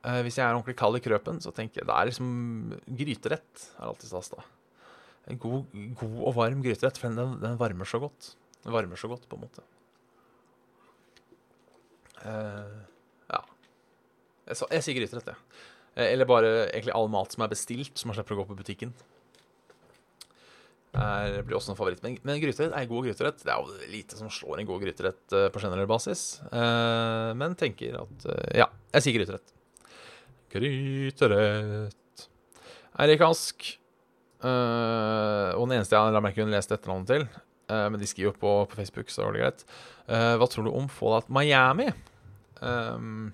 Eh, 0.00 0.20
hvis 0.26 0.40
jeg 0.40 0.44
er 0.44 0.52
ordentlig 0.52 0.76
kald 0.80 1.00
i 1.00 1.04
krøpen, 1.04 1.40
så 1.44 1.52
tenker 1.56 1.82
jeg 1.82 1.88
Det 1.88 1.96
er 1.96 2.10
liksom 2.10 2.30
Gryterett 3.00 3.66
er 3.78 3.88
alltid 3.88 4.12
stas, 4.12 4.32
da. 4.36 4.44
En 5.30 5.38
god, 5.40 5.80
god 6.00 6.20
og 6.26 6.36
varm 6.38 6.62
gryterett, 6.64 6.98
for 6.98 7.12
den, 7.12 7.36
den 7.42 7.58
varmer 7.60 7.86
så 7.86 8.00
godt. 8.02 8.32
Det 8.64 8.72
varmer 8.74 9.00
så 9.00 9.08
godt, 9.08 9.28
på 9.28 9.38
en 9.38 9.44
måte. 9.46 9.64
Uh, 12.20 12.80
ja. 13.30 13.40
Jeg, 14.50 14.58
så, 14.58 14.68
jeg 14.68 14.84
sier 14.84 14.98
gryterett, 14.98 15.30
jeg. 15.32 15.38
Ja. 15.96 16.06
Eller 16.10 16.28
bare 16.28 16.50
egentlig 16.68 16.94
all 16.94 17.08
mat 17.12 17.34
som 17.34 17.44
er 17.44 17.50
bestilt, 17.52 17.96
som 17.98 18.10
man 18.10 18.16
slipper 18.16 18.36
å 18.36 18.42
gå 18.42 18.50
på 18.52 18.58
butikken. 18.60 18.92
Er, 20.90 21.40
blir 21.46 21.56
også 21.58 21.72
en 21.72 21.78
favoritt. 21.78 22.02
Men, 22.04 22.16
men 22.26 22.40
gryterett 22.42 22.74
er 22.76 22.88
god 22.90 23.08
gryterett. 23.08 23.42
Det 23.46 23.52
er 23.52 23.58
jo 23.62 23.90
lite 23.92 24.18
som 24.18 24.30
slår 24.32 24.60
en 24.60 24.68
god 24.68 24.84
gryterett 24.84 25.36
uh, 25.36 25.48
på 25.52 25.62
generell 25.62 25.88
basis. 25.90 26.24
Uh, 26.52 27.32
men 27.38 27.56
tenker 27.58 28.00
at 28.02 28.30
Ja, 28.58 28.70
jeg 28.94 29.06
sier 29.06 29.18
gryterett. 29.18 29.54
Gryterett 30.50 32.26
Amerikansk. 33.00 33.76
og 34.42 35.62
den 35.68 35.76
eneste 35.76 35.94
jeg 35.94 36.12
la 36.12 36.20
merke 36.24 36.40
til 36.40 36.48
hun 36.48 36.52
leste 36.52 36.74
etternavnet 36.74 37.10
til, 37.12 37.26
Eh, 37.70 37.86
men 37.90 38.00
de 38.00 38.08
skriver 38.08 38.34
på, 38.36 38.52
på 38.66 38.76
Facebook, 38.76 39.10
så 39.10 39.26
var 39.26 39.36
det 39.36 39.44
greit. 39.44 39.66
Eh, 40.10 40.34
hva 40.40 40.48
tror 40.50 40.66
du 40.66 40.72
om 40.74 40.88
Fallout 40.90 41.30
Miami? 41.32 41.90
Um, 42.60 43.30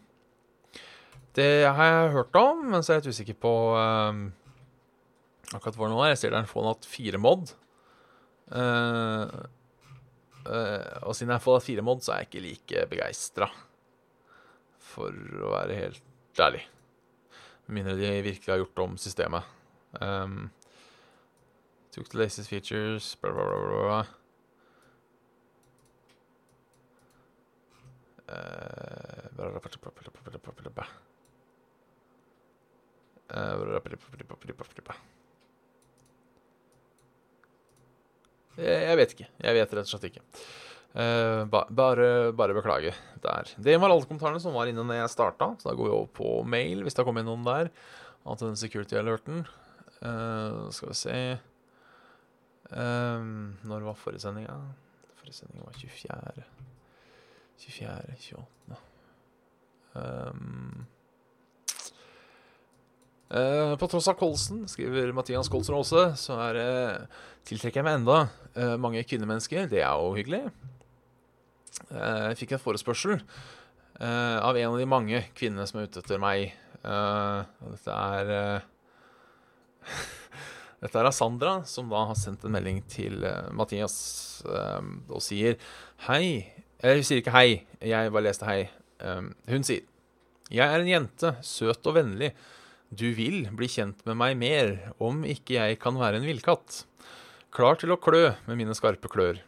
det 1.36 1.66
har 1.66 1.84
jeg 1.90 2.14
hørt 2.14 2.36
om, 2.38 2.66
men 2.72 2.84
så 2.84 2.92
er 2.92 2.98
jeg 2.98 3.06
litt 3.06 3.16
usikker 3.16 3.38
på 3.42 3.52
um, 3.76 4.26
akkurat 5.52 5.78
hvor 5.78 5.92
nå 5.92 6.00
er. 6.02 6.14
Jeg 6.14 6.22
ser 6.22 6.34
det 6.34 6.40
er 6.40 6.46
en 6.46 6.52
Fallout 6.52 6.88
4-mod. 6.88 7.54
Uh, 8.52 9.46
og 10.46 11.16
siden 11.16 11.32
jeg 11.32 11.38
er 11.40 11.42
Fallout 11.42 11.66
4-mod, 11.66 12.04
så 12.04 12.14
er 12.14 12.22
jeg 12.22 12.30
ikke 12.30 12.44
like 12.44 12.84
begeistra, 12.92 13.48
for 14.92 15.10
å 15.42 15.54
være 15.56 15.80
helt 15.80 16.42
ærlig. 16.44 16.62
Med 17.66 17.80
mindre 17.80 17.96
de 17.98 18.12
virkelig 18.22 18.52
har 18.52 18.62
gjort 18.62 18.84
om 18.84 18.94
systemet. 19.00 19.48
Um, 19.98 20.46
tok 21.90 22.12
the 22.12 22.20
latest 22.20 22.52
features, 22.52 23.16
bla, 23.18 23.32
bla, 23.34 23.48
bla, 23.50 23.82
bla. 23.88 24.25
Jeg 38.56 38.96
vet 38.96 39.12
ikke. 39.12 39.28
Jeg 39.44 39.58
vet 39.58 39.74
rett 39.76 39.84
og 39.84 39.92
slett 39.92 40.08
ikke. 40.08 40.22
bare, 41.52 42.08
bare 42.32 42.56
beklager 42.56 42.96
der. 43.22 43.50
Det 43.60 43.76
var 43.76 43.92
alle 43.92 44.06
kommentarene 44.08 44.40
som 44.40 44.56
var 44.56 44.70
inne 44.70 44.84
når 44.86 45.02
jeg 45.02 45.12
starta, 45.12 45.50
så 45.60 45.68
da 45.68 45.76
går 45.76 45.90
vi 45.90 45.96
over 45.98 46.08
på 46.16 46.30
mail, 46.48 46.82
hvis 46.82 46.96
det 46.96 47.02
har 47.02 47.08
kommet 47.08 47.26
inn 47.26 47.30
noen 47.30 47.44
der. 47.46 47.70
Annet 48.24 48.46
den 48.46 48.58
security-alerten. 48.58 49.44
skal 50.74 50.90
vi 50.90 50.96
se 50.98 51.18
Når 52.72 53.86
var 53.86 54.00
forrige 54.00 54.24
sending? 54.24 54.48
Forrige 55.20 55.36
sending 55.42 55.62
var 55.62 55.76
24. 55.78 56.46
24, 57.64 58.18
28 58.20 58.82
um, 59.96 60.86
Uh, 63.26 63.74
på 63.74 63.88
tross 63.90 64.06
av 64.06 64.14
Kolsen, 64.14 64.68
skriver 64.70 65.10
Mathias 65.14 65.48
Kolsen 65.50 65.74
Aase, 65.74 66.12
så 66.14 66.36
er, 66.44 66.58
uh, 66.62 67.24
tiltrekker 67.48 67.80
jeg 67.80 67.86
meg 67.88 67.98
enda 67.98 68.18
uh, 68.54 68.76
mange 68.78 69.02
kvinnemennesker. 69.02 69.66
Det 69.72 69.80
er 69.82 69.90
jo 69.98 70.14
hyggelig. 70.14 70.44
jeg 71.90 72.38
fikk 72.38 72.54
en 72.56 72.60
forespørsel 72.62 73.12
eh, 73.18 74.38
av 74.40 74.56
en 74.56 74.70
av 74.70 74.78
de 74.80 74.86
mange 74.88 75.18
kvinnene 75.36 75.66
som 75.68 75.78
er 75.78 75.90
ute 75.90 76.00
etter 76.00 76.18
meg. 76.18 76.54
dette 76.80 77.92
er 77.92 78.62
Dette 80.80 81.02
er 81.02 81.10
Sandra, 81.12 81.58
som 81.68 81.92
da 81.92 82.06
har 82.08 82.16
sendt 82.16 82.46
en 82.46 82.54
melding 82.56 82.80
til 82.88 83.20
Mathias 83.52 83.98
og 84.46 85.20
sier 85.24 85.60
Hei, 86.08 86.48
eller 86.86 87.00
hun 87.00 87.06
sier 87.08 87.18
ikke 87.18 87.34
hei. 87.34 87.64
Jeg 87.82 88.12
bare 88.14 88.28
leste 88.28 88.46
hei. 88.46 88.68
Ehm, 89.02 89.32
hun 89.50 89.64
sier 89.66 89.82
Jeg 90.54 90.70
er 90.70 90.78
en 90.78 90.86
jente, 90.86 91.32
søt 91.42 91.88
og 91.90 91.96
vennlig. 91.96 92.30
Du 92.94 93.08
vil 93.10 93.48
bli 93.50 93.66
kjent 93.66 94.04
med 94.06 94.14
meg 94.14 94.36
mer, 94.38 94.68
om 95.02 95.24
ikke 95.26 95.56
jeg 95.56 95.80
kan 95.82 95.98
være 95.98 96.20
en 96.20 96.28
villkatt. 96.28 96.84
Klar 97.50 97.80
til 97.80 97.90
å 97.90 97.98
klø 97.98 98.36
med 98.46 98.60
mine 98.60 98.76
skarpe 98.78 99.10
klør. 99.10 99.40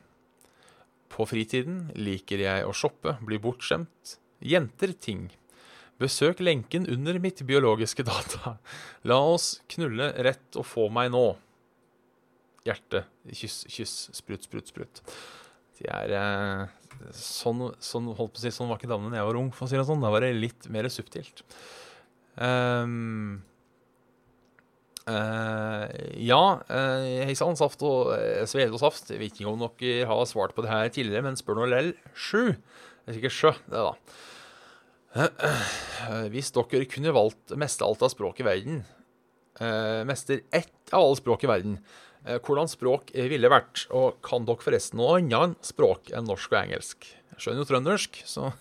På 1.15 1.29
fritiden 1.31 1.93
liker 1.95 2.43
jeg 2.43 2.67
å 2.67 2.75
shoppe, 2.75 3.15
bli 3.23 3.39
bortskjemt. 3.39 4.17
Jenter 4.43 4.91
ting. 4.99 5.29
Besøk 6.03 6.43
lenken 6.43 6.91
under 6.91 7.21
mitt 7.23 7.45
biologiske 7.47 8.03
data. 8.03 8.57
La 9.07 9.21
oss 9.23 9.61
knulle 9.71 10.11
rett 10.27 10.59
og 10.59 10.67
få 10.67 10.89
meg 10.91 11.13
nå. 11.15 11.29
Hjerte. 12.67 13.05
Kyss, 13.31 13.63
kyss. 13.71 13.97
Sprut, 14.19 14.51
sprut, 14.51 14.75
sprut. 14.75 15.03
De 15.79 15.87
er 15.95 16.19
eh 16.19 16.78
sånn, 17.17 17.69
sånn, 17.83 18.09
holdt 18.19 18.35
på 18.37 18.41
å 18.41 18.45
si, 18.45 18.55
sånn 18.55 18.71
var 18.71 18.81
ikke 18.81 18.91
damene 18.91 19.15
da 19.15 19.21
jeg 19.23 19.29
var 19.31 19.41
ung, 19.41 19.53
for 19.55 19.67
å 19.67 19.71
si 19.71 19.79
det 19.79 19.87
sånn. 19.89 20.03
Da 20.05 20.13
var 20.15 20.25
det 20.25 20.33
litt 20.37 20.69
mer 20.73 20.91
subtilt. 20.93 21.45
Um, 22.39 23.41
Uh, 25.09 25.89
ja, 26.21 26.61
eh, 26.69 26.77
uh, 26.77 27.25
hei 27.25 27.35
sann, 27.39 27.57
Saft 27.57 27.81
og 27.87 28.11
eh, 28.13 28.43
uh, 28.43 28.49
Svele 28.49 28.77
og 28.77 28.83
Saft. 28.83 29.09
Jeg 29.09 29.23
vet 29.23 29.39
ikke 29.39 29.49
om 29.49 29.63
dere 29.63 30.09
har 30.11 30.27
svart 30.29 30.53
på 30.53 30.65
det 30.65 30.73
her 30.73 30.91
tidligere, 30.93 31.25
men 31.25 31.39
spør 31.39 31.63
nå 31.63 31.69
lell. 31.71 31.95
Sju. 32.13 32.53
Det 32.53 33.15
er 33.15 33.17
sikkert 33.17 33.37
sjø, 33.39 33.53
det, 33.71 33.87
da. 33.87 33.95
Hvis 36.29 36.53
dere 36.53 36.85
kunne 36.93 37.15
valgt 37.17 37.57
meste 37.57 37.87
alt 37.87 38.05
av 38.05 38.13
språk 38.13 38.43
i 38.43 38.45
verden 38.47 38.83
Mester 40.07 40.45
ett 40.55 40.93
av 40.93 41.01
alle 41.01 41.17
språk 41.19 41.43
i 41.43 41.49
verden, 41.51 41.79
Eh, 42.29 42.37
hvordan 42.45 42.69
språk 42.69 43.13
ville 43.15 43.49
vært. 43.51 43.87
Og 43.97 44.19
kan 44.25 44.45
dere 44.49 44.61
forresten 44.61 45.01
noe 45.01 45.17
annet 45.23 45.65
språk 45.65 46.13
enn 46.13 46.29
norsk 46.29 46.53
og 46.53 46.61
engelsk? 46.61 47.09
Jeg 47.33 47.45
skjønner 47.45 47.65
jo 47.65 47.69
trøndersk, 47.71 48.23
så 48.29 48.53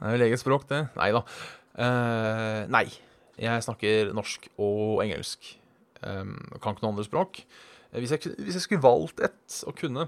Det 0.00 0.06
er 0.06 0.14
vel 0.14 0.24
eget 0.24 0.40
språk, 0.40 0.64
det. 0.70 0.86
Nei 0.96 1.10
da. 1.12 1.20
Uh, 1.76 2.64
nei. 2.72 2.86
Jeg 3.40 3.64
snakker 3.66 4.14
norsk 4.16 4.46
og 4.56 5.02
engelsk. 5.04 5.50
Um, 6.00 6.38
kan 6.56 6.72
ikke 6.72 6.86
noe 6.86 6.94
andre 6.94 7.04
språk. 7.04 7.42
Eh, 7.90 7.98
hvis 8.00 8.14
jeg, 8.14 8.32
hvis 8.38 8.56
jeg 8.56 8.64
skulle 8.64 8.86
valgt 8.86 9.20
et 9.26 9.58
å 9.68 9.74
kunne, 9.76 10.06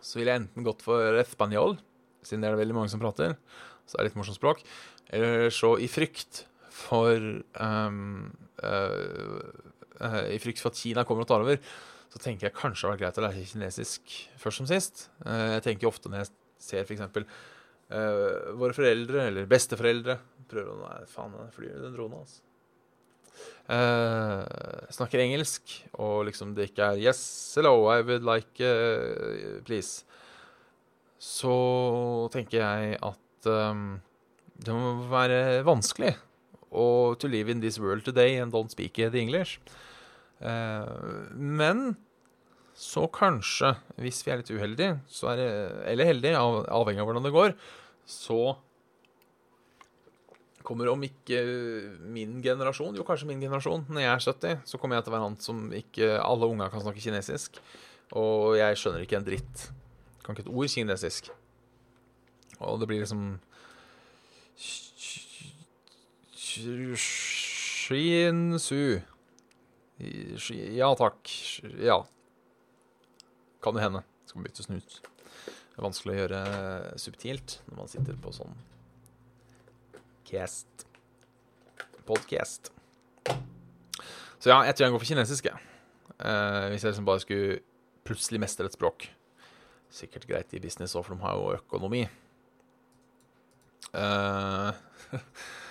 så 0.00 0.16
ville 0.16 0.32
jeg 0.32 0.44
enten 0.44 0.64
gått 0.64 0.80
for 0.86 1.18
espanjol, 1.20 1.76
siden 2.24 2.40
det 2.40 2.48
er 2.48 2.56
det 2.56 2.62
veldig 2.62 2.78
mange 2.78 2.92
som 2.94 3.02
prater, 3.02 3.36
så 3.84 3.98
er 3.98 4.04
det 4.04 4.12
litt 4.12 4.20
morsomt 4.22 4.40
språk, 4.40 4.64
eller 5.12 5.52
så 5.52 5.74
i 5.76 5.90
frykt 5.90 6.46
for 6.74 7.20
um, 7.62 8.32
I 8.64 10.38
frykt 10.42 10.62
for 10.62 10.72
at 10.72 10.80
Kina 10.80 11.04
kommer 11.06 11.22
og 11.22 11.30
tar 11.30 11.44
over, 11.44 11.60
så 12.14 12.20
tenker 12.22 12.48
jeg 12.48 12.54
kanskje 12.54 12.86
det 12.86 12.88
hadde 12.88 12.94
vært 12.94 13.02
greit 13.02 13.18
å 13.18 13.24
lære 13.26 13.44
kinesisk 13.50 14.16
først 14.38 14.60
som 14.60 14.70
sist. 14.70 15.04
Uh, 15.26 15.56
jeg 15.56 15.64
tenker 15.66 15.90
ofte 15.90 16.10
når 16.10 16.22
jeg 16.22 16.32
ser 16.62 16.86
f.eks. 16.86 17.02
Uh, 17.90 18.54
våre 18.58 18.76
foreldre 18.76 19.28
eller 19.28 19.48
besteforeldre 19.50 20.18
prøver 20.50 20.72
å 20.72 20.80
Nei, 20.84 21.06
faen, 21.10 21.34
den 21.34 21.54
flyr 21.54 21.80
den 21.82 21.96
dronen, 21.96 22.22
altså. 22.22 22.42
Uh, 23.64 24.44
snakker 24.94 25.24
engelsk, 25.24 25.72
og 25.98 26.26
liksom 26.28 26.52
det 26.54 26.68
ikke 26.70 26.92
er 26.92 27.00
'Yes, 27.00 27.20
hello, 27.56 27.88
I 27.90 28.02
would 28.06 28.22
like 28.22 28.60
uh, 28.62 29.58
Please', 29.66 30.04
så 31.18 32.28
tenker 32.30 32.60
jeg 32.60 32.98
at 33.00 33.48
um, 33.48 34.00
det 34.54 34.76
må 34.76 35.08
være 35.10 35.64
vanskelig 35.66 36.12
å 36.74 37.14
to 37.20 37.30
live 37.30 37.52
in 37.52 37.62
this 37.62 37.78
world 37.78 38.04
today 38.04 38.36
and 38.42 38.52
don't 38.52 38.72
speak 38.72 38.98
the 38.98 39.20
English. 39.20 39.60
Uh, 40.42 41.30
men 41.32 41.94
så 42.74 43.06
kanskje, 43.06 43.76
hvis 44.02 44.20
vi 44.26 44.32
er 44.34 44.40
litt 44.40 44.50
uheldige, 44.50 44.98
er 45.30 45.38
det, 45.38 45.48
eller 45.92 46.10
heldige, 46.10 46.38
av, 46.38 46.64
avhengig 46.74 47.04
av 47.04 47.08
hvordan 47.08 47.26
det 47.26 47.34
går, 47.34 47.54
så 48.10 48.56
kommer 50.64 50.88
om 50.90 51.02
ikke 51.06 51.38
min 52.10 52.40
generasjon, 52.42 52.96
jo 52.96 53.04
kanskje 53.06 53.28
min 53.28 53.42
generasjon, 53.44 53.84
når 53.92 54.02
jeg 54.02 54.10
er 54.10 54.26
70, 54.26 54.60
så 54.66 54.80
kommer 54.80 54.98
jeg 54.98 55.06
til 55.06 55.12
å 55.12 55.16
være 55.16 55.28
han 55.28 55.40
som 55.44 55.64
ikke 55.76 56.10
alle 56.18 56.48
unger 56.50 56.72
kan 56.72 56.82
snakke 56.82 57.04
kinesisk. 57.04 57.60
Og 58.16 58.56
jeg 58.58 58.80
skjønner 58.80 59.04
ikke 59.04 59.18
en 59.20 59.26
dritt. 59.26 59.66
Kan 60.24 60.34
ikke 60.34 60.46
et 60.48 60.54
ord 60.54 60.72
kinesisk. 60.72 61.30
Og 62.64 62.80
det 62.80 62.88
blir 62.88 63.02
liksom 63.02 63.36
Shin-su. 67.84 69.00
Ja 70.74 70.90
takk. 70.98 71.30
Ja. 71.82 71.98
Kan 73.64 73.74
jo 73.74 73.80
hende. 73.82 74.02
Skal 74.28 74.46
bytte 74.46 74.66
snut. 74.66 74.90
Det 74.94 75.80
er 75.80 75.88
vanskelig 75.88 76.14
å 76.14 76.20
gjøre 76.20 76.40
subtilt 77.02 77.48
når 77.66 77.76
man 77.80 77.90
sitter 77.90 78.14
på 78.22 78.30
sånn 78.34 78.54
Cast. 80.28 80.86
Podcast. 82.06 82.70
Så 84.38 84.46
ja, 84.52 84.58
jeg 84.68 84.74
tror 84.76 84.86
jeg 84.86 84.94
går 84.94 85.02
for 85.02 85.10
kinesisk, 85.10 85.42
jeg. 85.48 85.58
Eh, 86.20 86.66
hvis 86.70 86.84
jeg 86.84 86.92
liksom 86.92 87.08
bare 87.08 87.22
skulle 87.24 87.58
plutselig 88.06 88.42
mestre 88.44 88.68
et 88.68 88.76
språk. 88.76 88.98
Sikkert 89.94 90.28
greit 90.28 90.54
i 90.54 90.62
business 90.62 90.94
òg, 90.94 91.06
for 91.06 91.12
de 91.16 91.24
har 91.24 91.34
jo 91.38 91.56
økonomi. 91.58 92.04
Uh, 93.94 94.70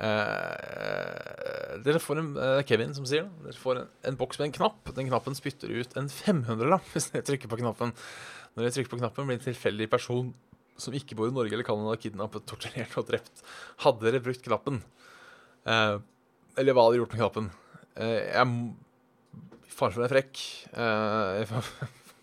uh, 0.00 1.78
dere 1.84 2.02
får 2.02 2.20
en 2.20 2.30
Kevin 2.68 2.94
som 2.96 3.06
sier. 3.08 3.28
Dere 3.44 3.60
får 3.60 3.82
en, 3.82 3.88
en, 4.10 4.18
boks 4.20 4.40
med 4.40 4.50
en 4.50 4.56
knapp. 4.58 4.92
Den 4.96 5.08
knappen 5.08 5.36
spytter 5.38 5.72
ut 5.72 5.96
en 6.00 6.10
500-lapp 6.12 6.86
hvis 6.94 7.10
dere 7.14 7.26
trykker 7.28 7.52
på 7.52 7.60
knappen. 7.62 7.94
Når 8.54 8.66
dere 8.66 8.76
trykker 8.78 8.92
på 8.94 9.00
knappen, 9.02 9.28
blir 9.28 9.38
en 9.38 9.48
tilfeldig 9.48 9.88
person 9.92 10.32
som 10.80 10.96
ikke 10.96 11.16
bor 11.18 11.28
i 11.28 11.34
Norge 11.34 11.52
eller 11.52 11.66
Canada, 11.66 11.96
kidnappet, 12.00 12.46
torturert 12.48 12.94
og 12.98 13.08
drept. 13.10 13.42
Hadde 13.84 14.06
dere 14.06 14.22
brukt 14.24 14.42
knappen? 14.46 14.80
Eh, 15.68 15.96
eller 16.60 16.76
hva 16.76 16.86
hadde 16.86 16.96
dere 16.96 17.02
gjort 17.04 17.14
med 17.14 17.20
knappen? 17.20 17.50
Jeg 18.00 18.46
Faren 19.80 19.96
for 19.96 20.04
å 20.04 20.10
frekk. 20.10 20.40
Jeg 21.40 21.46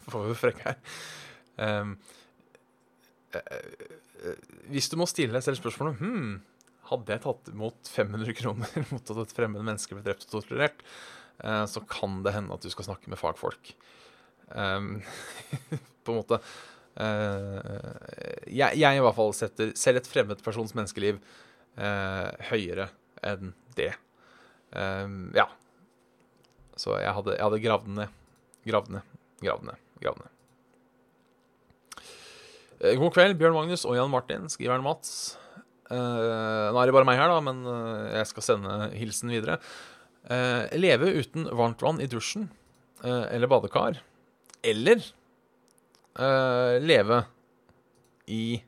får 0.07 0.23
være 0.23 0.37
frekk 0.37 0.59
her. 0.63 0.77
Hvis 4.71 4.89
du 4.91 4.97
må 4.99 5.07
stille 5.09 5.33
deg 5.35 5.43
selv 5.45 5.59
spørsmålet 5.59 5.99
hmm, 5.99 6.37
Hadde 6.87 7.15
jeg 7.15 7.23
tatt 7.25 7.51
imot 7.51 7.91
500 7.91 8.37
kroner 8.37 8.79
mot 8.93 9.13
at 9.13 9.21
et 9.23 9.35
fremmed 9.35 9.63
menneske 9.63 9.95
ble 9.97 10.05
drept 10.05 10.27
og 10.27 10.37
torturert, 10.37 10.83
eh, 11.43 11.65
så 11.67 11.83
kan 11.89 12.21
det 12.25 12.35
hende 12.35 12.55
at 12.55 12.63
du 12.63 12.71
skal 12.73 12.91
snakke 12.91 13.11
med 13.11 13.21
fagfolk. 13.21 13.75
på 14.47 16.13
en 16.13 16.19
måte 16.21 16.37
Uh, 16.97 17.93
jeg, 18.49 18.73
jeg, 18.79 18.97
i 18.97 19.01
hvert 19.05 19.13
fall 19.13 19.33
setter 19.37 19.69
selv 19.77 19.99
et 19.99 20.07
fremmed 20.09 20.39
persons 20.41 20.73
menneskeliv 20.73 21.19
uh, 21.77 22.29
høyere 22.49 22.87
enn 23.27 23.53
det. 23.77 23.91
Um, 24.73 25.29
ja. 25.37 25.45
Så 26.77 26.95
jeg 26.97 27.13
hadde, 27.13 27.35
jeg 27.37 27.45
hadde 27.45 27.61
gravd 27.61 27.91
ned. 27.99 28.17
Gravd 28.67 28.95
ned, 28.97 29.13
gravd 29.45 29.69
ned, 29.69 29.85
gravd 30.01 30.23
ned. 30.23 30.33
God 32.77 33.13
kveld, 33.13 33.37
Bjørn 33.37 33.55
Magnus 33.55 33.85
og 33.89 33.95
Jan 33.97 34.11
Martin, 34.13 34.49
skriver 34.53 34.81
Mats. 34.85 35.37
Nå 35.91 36.79
er 36.81 36.89
det 36.89 36.95
bare 36.95 37.07
meg 37.07 37.19
her, 37.19 37.31
da, 37.31 37.39
men 37.43 37.61
jeg 38.11 38.27
skal 38.31 38.45
sende 38.45 38.77
hilsen 38.97 39.31
videre. 39.31 39.59
leve 40.75 41.13
uten 41.21 41.47
varmt 41.55 41.81
vann 41.85 42.01
i 42.03 42.09
dusjen 42.11 42.49
eller 43.03 43.47
badekar. 43.47 44.01
Eller 44.67 44.99
leve 46.83 47.21
i 48.27 48.59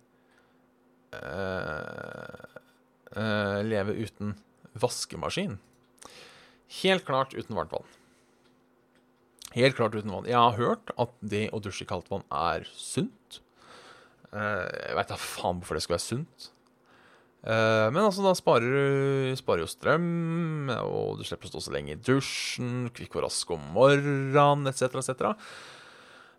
Leve 3.66 3.96
uten 3.98 4.36
vaskemaskin. 4.80 5.58
Helt 6.84 7.06
klart 7.08 7.34
uten 7.34 7.58
varmt 7.58 7.74
vann. 7.74 7.88
Helt 9.56 9.76
klart 9.80 9.96
uten 9.98 10.14
vann. 10.14 10.30
Jeg 10.30 10.38
har 10.38 10.54
hørt 10.60 10.94
at 11.02 11.16
det 11.26 11.48
å 11.50 11.60
dusje 11.64 11.84
i 11.84 11.90
kaldt 11.90 12.12
vann 12.14 12.24
er 12.30 12.68
sunt. 12.78 13.42
jeg 14.32 14.96
veit 14.96 15.10
da 15.10 15.18
faen 15.18 15.58
hvorfor 15.58 15.80
det 15.80 15.84
skal 15.88 15.98
være 15.98 16.06
sunt. 16.06 16.52
Men 17.40 18.02
altså, 18.04 18.20
da 18.26 18.34
sparer 18.36 18.74
du 19.32 19.38
sparer 19.40 19.64
jo 19.64 19.70
strøm, 19.72 20.72
og 20.76 21.20
du 21.20 21.24
slipper 21.24 21.48
å 21.48 21.54
stå 21.54 21.62
så 21.64 21.72
lenge 21.72 21.94
i 21.94 22.00
dusjen, 22.00 22.90
kvikk 22.92 23.16
og 23.16 23.30
rask 23.30 23.54
om 23.56 23.64
morgenen, 23.76 24.68
etc., 24.68 25.00
etc. 25.00 25.30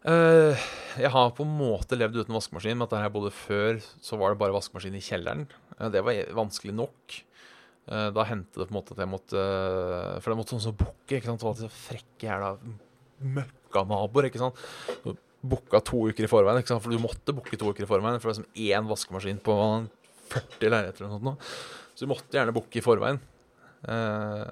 Uh, 0.01 0.57
jeg 0.96 1.11
har 1.12 1.32
på 1.36 1.44
en 1.44 1.57
måte 1.59 1.96
levd 1.98 2.22
uten 2.22 2.36
vaskemaskin, 2.36 2.78
men 2.78 2.86
at 2.86 2.94
der 2.94 3.03
jeg 3.05 3.12
bodde 3.12 3.32
før, 3.36 3.80
så 4.01 4.16
var 4.20 4.32
det 4.32 4.40
bare 4.40 4.55
vaskemaskin 4.57 4.96
i 4.96 5.03
kjelleren. 5.05 5.44
Uh, 5.76 5.88
det 5.92 6.05
var 6.07 6.20
vanskelig 6.36 6.76
nok. 6.76 7.18
Da 7.90 8.22
hendte 8.28 8.61
det 8.61 8.68
på 8.68 8.70
en 8.70 8.76
måte 8.76 8.92
at 8.94 9.01
jeg 9.03 9.11
måtte 9.11 9.40
For 10.20 10.30
det 10.30 10.34
måtte 10.38 10.53
sånn 10.53 10.62
som 10.62 10.74
bukke. 10.78 11.16
ikke 11.16 11.26
sant? 11.26 11.40
Det 11.42 11.46
var 11.48 11.57
så 11.59 11.70
frekke 11.74 12.28
jævla 12.28 12.51
møkkanaboer. 13.38 14.28
ikke 14.28 14.38
sant? 14.38 14.61
Booka 15.40 15.80
to 15.82 16.05
uker 16.12 16.28
i 16.28 16.30
forveien, 16.30 16.61
ikke 16.61 16.70
sant? 16.70 16.84
for 16.84 16.94
du 16.94 17.03
måtte 17.03 17.34
booke 17.34 17.59
to 17.59 17.72
uker 17.72 17.82
i 17.82 17.88
forveien. 17.90 18.20
For 18.20 18.30
det 18.30 18.36
var 18.36 18.36
liksom 18.36 18.68
én 18.68 18.86
vaskemaskin 18.92 19.40
på 19.42 19.57
40 20.31 20.72
leiligheter 20.72 21.05
eller 21.05 21.12
noe 21.18 21.35
sånt. 21.35 21.53
Så 21.95 22.07
du 22.07 22.11
måtte 22.11 22.37
gjerne 22.37 22.55
booke 22.57 22.81
i 22.81 22.85
forveien. 22.85 23.20
Eh, 23.89 24.47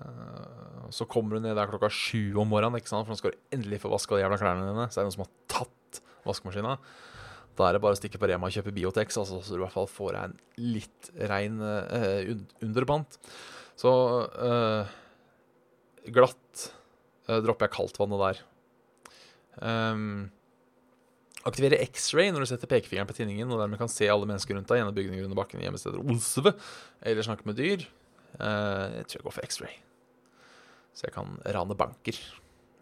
så 0.95 1.05
kommer 1.11 1.37
du 1.37 1.45
ned 1.45 1.57
der 1.59 1.69
klokka 1.69 1.91
sju 1.93 2.39
om 2.41 2.49
morgenen, 2.49 2.81
ikke 2.81 2.91
sant? 2.91 3.07
for 3.07 3.13
nå 3.13 3.21
skal 3.21 3.35
du 3.35 3.57
endelig 3.57 3.83
få 3.83 3.93
vaska 3.93 4.17
de 4.17 4.25
jævla 4.25 4.41
klærne 4.41 4.71
dine. 4.71 4.89
Så 4.89 4.99
er 4.99 5.05
det 5.05 5.11
noen 5.11 5.17
som 5.19 5.27
har 5.27 5.35
tatt 5.53 6.01
vaskemaskina. 6.29 6.79
Da 7.59 7.67
er 7.67 7.77
det 7.77 7.83
bare 7.83 7.97
å 7.97 7.99
stikke 7.99 8.21
på 8.21 8.29
Rema 8.31 8.49
og 8.49 8.55
kjøpe 8.55 8.73
Biotex, 8.77 9.19
altså, 9.19 9.41
så 9.43 9.55
du 9.55 9.59
i 9.59 9.65
hvert 9.65 9.75
fall 9.75 9.89
får 9.91 10.15
deg 10.15 10.29
en 10.29 10.67
litt 10.77 11.11
rein 11.31 11.59
eh, 11.65 12.33
underpant. 12.65 13.19
Så 13.79 13.93
eh, 14.49 14.97
glatt 16.15 16.69
dropper 17.29 17.67
jeg 17.67 17.75
kaldtvannet 17.75 18.23
der. 18.23 18.39
Um, 19.59 20.31
Aktivere 21.49 21.81
X-ray 21.87 22.29
når 22.35 22.41
du 22.45 22.49
setter 22.51 22.71
pekefingeren 22.71 23.09
på 23.09 23.17
tinningen 23.17 23.53
og 23.53 23.61
dermed 23.63 23.79
kan 23.81 23.93
se 23.93 24.07
alle 24.11 24.29
mennesker 24.29 24.55
rundt 24.57 24.71
deg 24.71 24.79
gjennom 24.83 24.97
bygninger 24.97 25.25
under 25.27 25.39
bakken, 25.39 25.65
hjemmesteder, 25.65 26.01
Osve, 26.13 26.51
eller 27.07 27.27
snakke 27.27 27.47
med 27.49 27.55
dyr. 27.61 27.81
Uh, 28.37 28.85
jeg 28.99 29.05
tror 29.09 29.19
jeg 29.19 29.27
går 29.27 29.37
for 29.39 29.47
X-ray. 29.49 29.75
Så 30.93 31.01
jeg 31.07 31.15
kan 31.15 31.29
rane 31.57 31.79
banker 31.79 32.17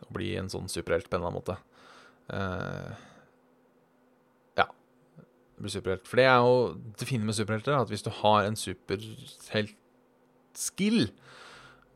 og 0.05 0.11
bli 0.17 0.29
en 0.41 0.53
sånn 0.53 0.73
superhelt 0.73 1.09
på 1.09 1.15
en 1.17 1.21
eller 1.23 1.31
annen 1.31 1.43
måte. 1.43 1.57
Uh, 2.33 2.91
ja. 4.59 4.67
Bli 5.61 5.71
superhelt. 5.73 6.07
For 6.09 6.17
det 6.21 6.29
er 6.33 6.39
jo 6.43 6.55
det 6.99 7.09
fine 7.09 7.27
med 7.29 7.39
superhelter, 7.39 7.75
at 7.79 7.91
hvis 7.93 8.07
du 8.07 8.11
har 8.23 8.41
en 8.47 8.59
superhelt-skill 8.59 11.01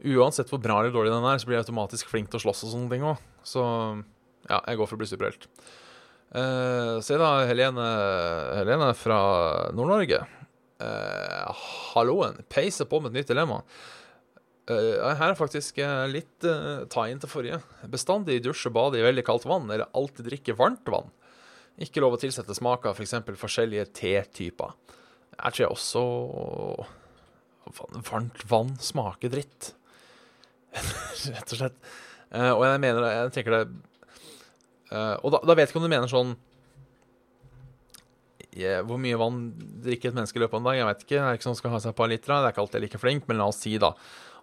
Uansett 0.00 0.48
hvor 0.48 0.64
bra 0.64 0.80
eller 0.80 0.94
dårlig 0.94 1.12
den 1.12 1.28
er, 1.28 1.36
så 1.36 1.44
blir 1.44 1.58
jeg 1.58 1.66
automatisk 1.66 2.08
flink 2.08 2.32
til 2.32 2.38
å 2.38 2.42
slåss 2.46 2.64
og 2.64 2.72
sånne 2.72 2.88
ting 2.88 3.04
òg. 3.04 3.20
Så 3.44 3.60
ja, 4.48 4.56
jeg 4.56 4.80
går 4.80 4.88
for 4.88 4.96
å 4.96 5.00
bli 5.02 5.10
superhelt. 5.10 5.44
Uh, 6.30 7.00
se 7.02 7.16
da, 7.18 7.30
Helene, 7.48 7.86
Helene 8.60 8.92
fra 8.94 9.20
Nord-Norge. 9.74 10.20
Uh, 10.80 11.64
halloen. 11.94 12.38
Peiser 12.48 12.86
på 12.88 13.00
med 13.02 13.12
et 13.12 13.20
nytt 13.20 13.32
dilemma. 13.32 13.60
Uh, 14.70 15.10
her 15.18 15.32
er 15.32 15.38
faktisk 15.38 15.80
uh, 15.82 16.06
litt 16.10 16.46
uh, 16.46 16.86
ta 16.92 17.08
inn 17.10 17.20
til 17.20 17.30
forrige. 17.32 17.58
Bestandig 17.90 18.38
dusje 18.44 18.70
og 18.70 18.76
bade 18.76 19.00
i 19.00 19.04
veldig 19.04 19.24
kaldt 19.26 19.48
vann, 19.50 19.66
eller 19.66 19.90
alltid 19.96 20.28
drikke 20.30 20.54
varmt 20.58 20.86
vann. 20.92 21.10
Ikke 21.80 22.02
lov 22.04 22.14
å 22.14 22.20
tilsette 22.20 22.54
smak 22.54 22.86
av 22.86 22.98
f.eks. 22.98 23.16
For 23.26 23.42
forskjellige 23.46 23.90
tetyper. 23.96 24.76
Her 25.40 25.54
tror 25.54 25.64
jeg 25.64 25.74
også 25.74 26.06
Varmt 27.70 28.40
vann 28.50 28.72
smaker 28.82 29.30
dritt. 29.30 29.68
Rett 30.74 31.52
og 31.52 31.58
slett. 31.60 31.76
og 32.34 32.62
jeg 32.66 32.80
mener 32.82 33.04
jeg 33.04 33.32
tenker 33.36 33.54
det 33.54 33.60
Og 34.90 35.28
da, 35.30 35.38
da, 35.46 35.54
vet 35.54 35.68
jeg 35.68 35.70
ikke 35.70 35.78
om 35.78 35.84
du 35.86 35.92
mener 35.92 36.10
sånn 36.10 36.32
yeah, 38.56 38.80
Hvor 38.82 38.98
mye 38.98 39.18
vann 39.20 39.36
drikker 39.84 40.10
et 40.10 40.16
menneske 40.16 40.40
i 40.40 40.42
løpet 40.42 40.56
av 40.56 40.62
en 40.62 40.66
dag? 40.66 40.78
Jeg 40.80 40.88
vet 40.88 41.04
ikke. 41.04 41.18
Det 41.18 41.28
er 41.28 41.38
ikke 41.38 41.46
sånn 41.46 41.60
skal 41.60 41.74
ha 41.76 41.80
seg 41.84 41.92
et 41.92 42.00
par 42.00 42.10
liter. 42.10 42.32
Det 42.32 42.40
er 42.48 42.54
ikke 42.54 42.64
alltid 42.64 42.84
like 42.86 43.00
flink, 43.02 43.28
men 43.30 43.38
la 43.38 43.46
oss 43.52 43.62
si 43.62 43.76
da 43.80 43.92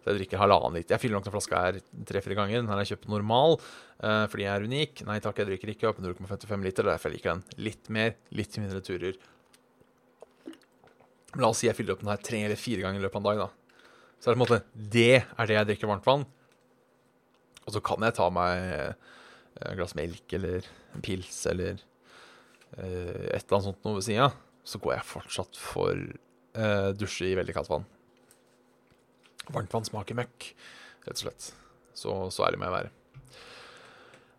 at 0.08 0.14
jeg 0.14 0.22
drikker 0.22 0.40
halvannen 0.40 0.80
liter. 0.80 0.96
Jeg 0.96 1.04
fyller 1.04 1.20
nok 1.20 1.28
den 1.28 1.34
flaska 1.36 1.62
her 1.66 1.80
tre-fire 2.08 2.38
ganger. 2.38 2.62
Den 2.62 2.70
her 2.72 2.80
har 2.80 2.86
jeg 2.86 2.96
kjøpt 2.96 3.10
normal 3.12 3.58
eh, 3.58 4.24
fordi 4.32 4.46
jeg 4.46 4.54
er 4.54 4.68
unik. 4.72 5.04
Nei 5.10 5.18
takk, 5.24 5.42
jeg 5.42 5.50
drikker 5.50 5.74
ikke 5.74 5.90
opp 5.92 6.00
0,55 6.04 6.64
liter. 6.64 6.86
Er 6.88 6.94
derfor 6.94 7.12
jeg 7.12 7.20
liker 7.20 7.34
den 7.34 7.66
litt 7.68 7.92
mer, 7.94 8.16
litt 8.40 8.56
mindre 8.62 8.82
turer. 8.86 9.20
Men 11.34 11.44
la 11.44 11.52
oss 11.52 11.62
si 11.64 11.68
jeg 11.68 11.76
fyller 11.78 11.98
opp 11.98 12.06
den 12.06 12.14
her 12.14 12.24
tre 12.24 12.42
eller 12.48 12.60
fire 12.60 12.86
ganger 12.86 13.02
i 13.02 13.06
løpet 13.06 13.20
av 13.20 13.26
en 13.26 13.28
dag, 13.28 13.44
da. 13.44 13.84
Så 14.18 14.30
er 14.30 14.34
det 14.34 14.38
på 14.38 14.40
en 14.40 14.46
måte 14.46 14.90
Det 14.96 15.12
er 15.20 15.50
det 15.50 15.60
jeg 15.60 15.70
drikker 15.74 15.92
varmt 15.92 16.08
vann. 16.08 16.26
Og 17.68 17.76
så 17.76 17.84
kan 17.84 18.08
jeg 18.08 18.16
ta 18.16 18.30
meg 18.32 18.72
eh, 18.78 19.14
et 19.58 19.78
glass 19.78 19.96
melk 19.98 20.34
eller 20.38 20.66
en 20.96 21.04
pils 21.06 21.40
eller 21.50 21.78
eh, 22.78 23.28
et 23.34 23.42
eller 23.42 23.58
annet 23.58 23.70
sånt 23.70 23.88
noe 23.88 24.00
ved 24.00 24.08
sida. 24.08 24.32
Så 24.68 24.82
går 24.84 24.98
jeg 24.98 25.10
fortsatt 25.10 25.60
for 25.62 25.96
eh, 25.96 26.90
dusje 26.98 27.30
i 27.30 27.38
veldig 27.40 27.56
kaldt 27.56 27.72
vann. 27.72 27.88
Varmtvann 29.48 29.88
smaker 29.88 30.18
møkk, 30.20 30.52
rett 31.08 31.20
og 31.20 31.24
slett. 31.24 31.52
Så, 31.98 32.16
så 32.36 32.48
ærlig 32.48 32.60
må 32.62 32.68
jeg 32.68 32.78
være. 32.78 32.94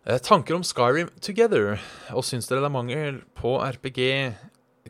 Eh, 0.05 0.19
tanker 0.23 0.55
om 0.55 0.65
Skyrim 0.65 1.09
Together. 1.21 1.79
Og 2.15 2.23
syns 2.27 2.47
dere 2.49 2.63
det 2.63 2.69
er 2.69 2.77
mangel 2.77 3.23
på 3.37 3.57
RPG 3.59 4.01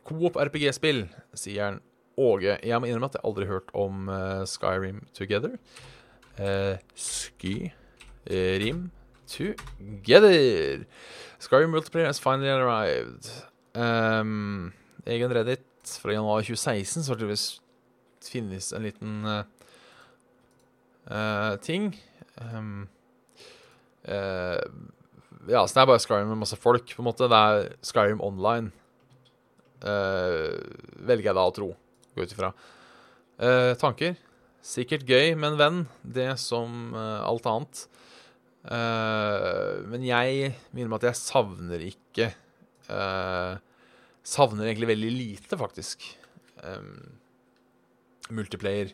Coop 0.06 0.38
RPG-spill, 0.40 1.04
sier 1.36 1.66
han 1.66 1.80
Åge. 2.20 2.58
Jeg 2.66 2.80
må 2.80 2.88
innrømme 2.88 3.08
at 3.08 3.16
jeg 3.16 3.24
aldri 3.24 3.46
har 3.46 3.58
hørt 3.58 3.72
om 3.76 4.08
eh, 4.12 4.44
Skyrim 4.48 5.02
Together. 5.16 5.56
Eh, 6.40 6.76
Sky 6.96 7.54
eh, 8.28 8.56
Rim 8.60 8.88
Together. 9.30 10.86
Skyrim 11.38 11.70
Multiplayer 11.70 12.06
has 12.06 12.18
finally 12.18 12.50
arrived. 12.50 13.30
Um, 13.74 14.72
egen 15.06 15.30
Reddit 15.30 15.64
fra 16.02 16.12
januar 16.12 16.42
2016 16.42 17.04
så 17.06 17.14
tydeligvis 17.14 17.44
finnes 18.26 18.72
en 18.74 18.82
liten 18.82 19.20
uh, 19.24 19.44
uh, 21.06 21.54
ting. 21.62 21.94
Um, 22.42 22.88
uh, 24.08 24.58
ja, 25.46 25.62
så 25.62 25.78
det 25.78 25.84
er 25.84 25.88
bare 25.92 26.02
Skyrim 26.02 26.28
med 26.34 26.42
masse 26.42 26.58
folk, 26.58 26.90
på 26.90 27.02
en 27.02 27.08
måte. 27.08 27.30
Det 27.30 27.40
er 27.40 27.70
Skyrim 27.86 28.20
online. 28.20 28.74
velger 29.80 31.30
jeg 31.30 31.36
da 31.38 31.46
å 31.46 31.54
tro. 31.56 31.70
Gå 32.12 32.26
ut 32.26 32.34
ifra. 32.34 32.50
Tanker? 33.80 34.18
Sikkert 34.60 35.08
gøy 35.08 35.32
med 35.32 35.54
en 35.54 35.60
venn. 35.62 35.78
Det 36.04 36.34
som 36.42 36.92
alt 36.92 37.48
annet. 37.48 37.86
Eh, 38.60 39.80
men 39.88 40.04
jeg 40.04 40.52
minner 40.74 40.90
meg 40.90 41.00
at 41.00 41.08
jeg 41.08 41.20
savner 41.22 41.80
ikke 41.86 42.26
uh, 42.92 43.56
Savner 44.20 44.68
egentlig 44.68 44.90
veldig 44.90 45.10
lite, 45.14 45.56
faktisk. 45.56 46.04
Um, 46.60 47.16
multiplayer 48.36 48.90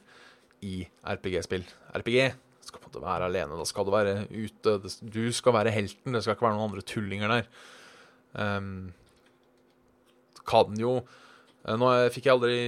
i 0.64 0.84
RPG-spill. 1.02 1.64
RPG 1.98 2.20
skal 2.62 2.78
på 2.78 2.86
en 2.86 2.92
måte 2.92 3.02
være 3.02 3.26
alene. 3.26 3.58
Da 3.58 3.66
skal 3.66 3.88
du 3.88 3.90
være 3.90 4.14
ute. 4.30 4.76
Du 5.02 5.24
skal 5.34 5.56
være 5.58 5.74
helten. 5.74 6.14
Det 6.14 6.22
skal 6.22 6.36
ikke 6.36 6.46
være 6.46 6.56
noen 6.56 6.70
andre 6.70 6.86
tullinger 6.86 7.34
der. 7.34 7.50
Um, 8.38 8.94
kan 10.46 10.78
jo 10.78 11.00
Nå 11.66 11.86
fikk 12.14 12.28
jeg 12.28 12.36
aldri 12.36 12.58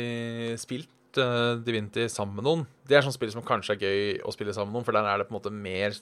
spilt 0.59 1.21
uh, 1.23 1.55
Divinity 1.63 2.09
sammen 2.11 2.41
med 2.41 2.49
noen. 2.49 2.65
Det 2.83 2.99
er 2.99 3.05
sånn 3.07 3.15
spill 3.15 3.31
som 3.31 3.45
kanskje 3.47 3.77
er 3.77 3.85
gøy 3.85 4.01
å 4.27 4.35
spille 4.35 4.51
sammen 4.57 4.73
med 4.73 4.81
noen, 4.81 4.89
for 4.89 4.99
der 4.99 5.07
er 5.07 5.21
det 5.21 5.29
på 5.29 5.37
en 5.37 5.39
måte 5.39 5.55
mer 5.55 5.95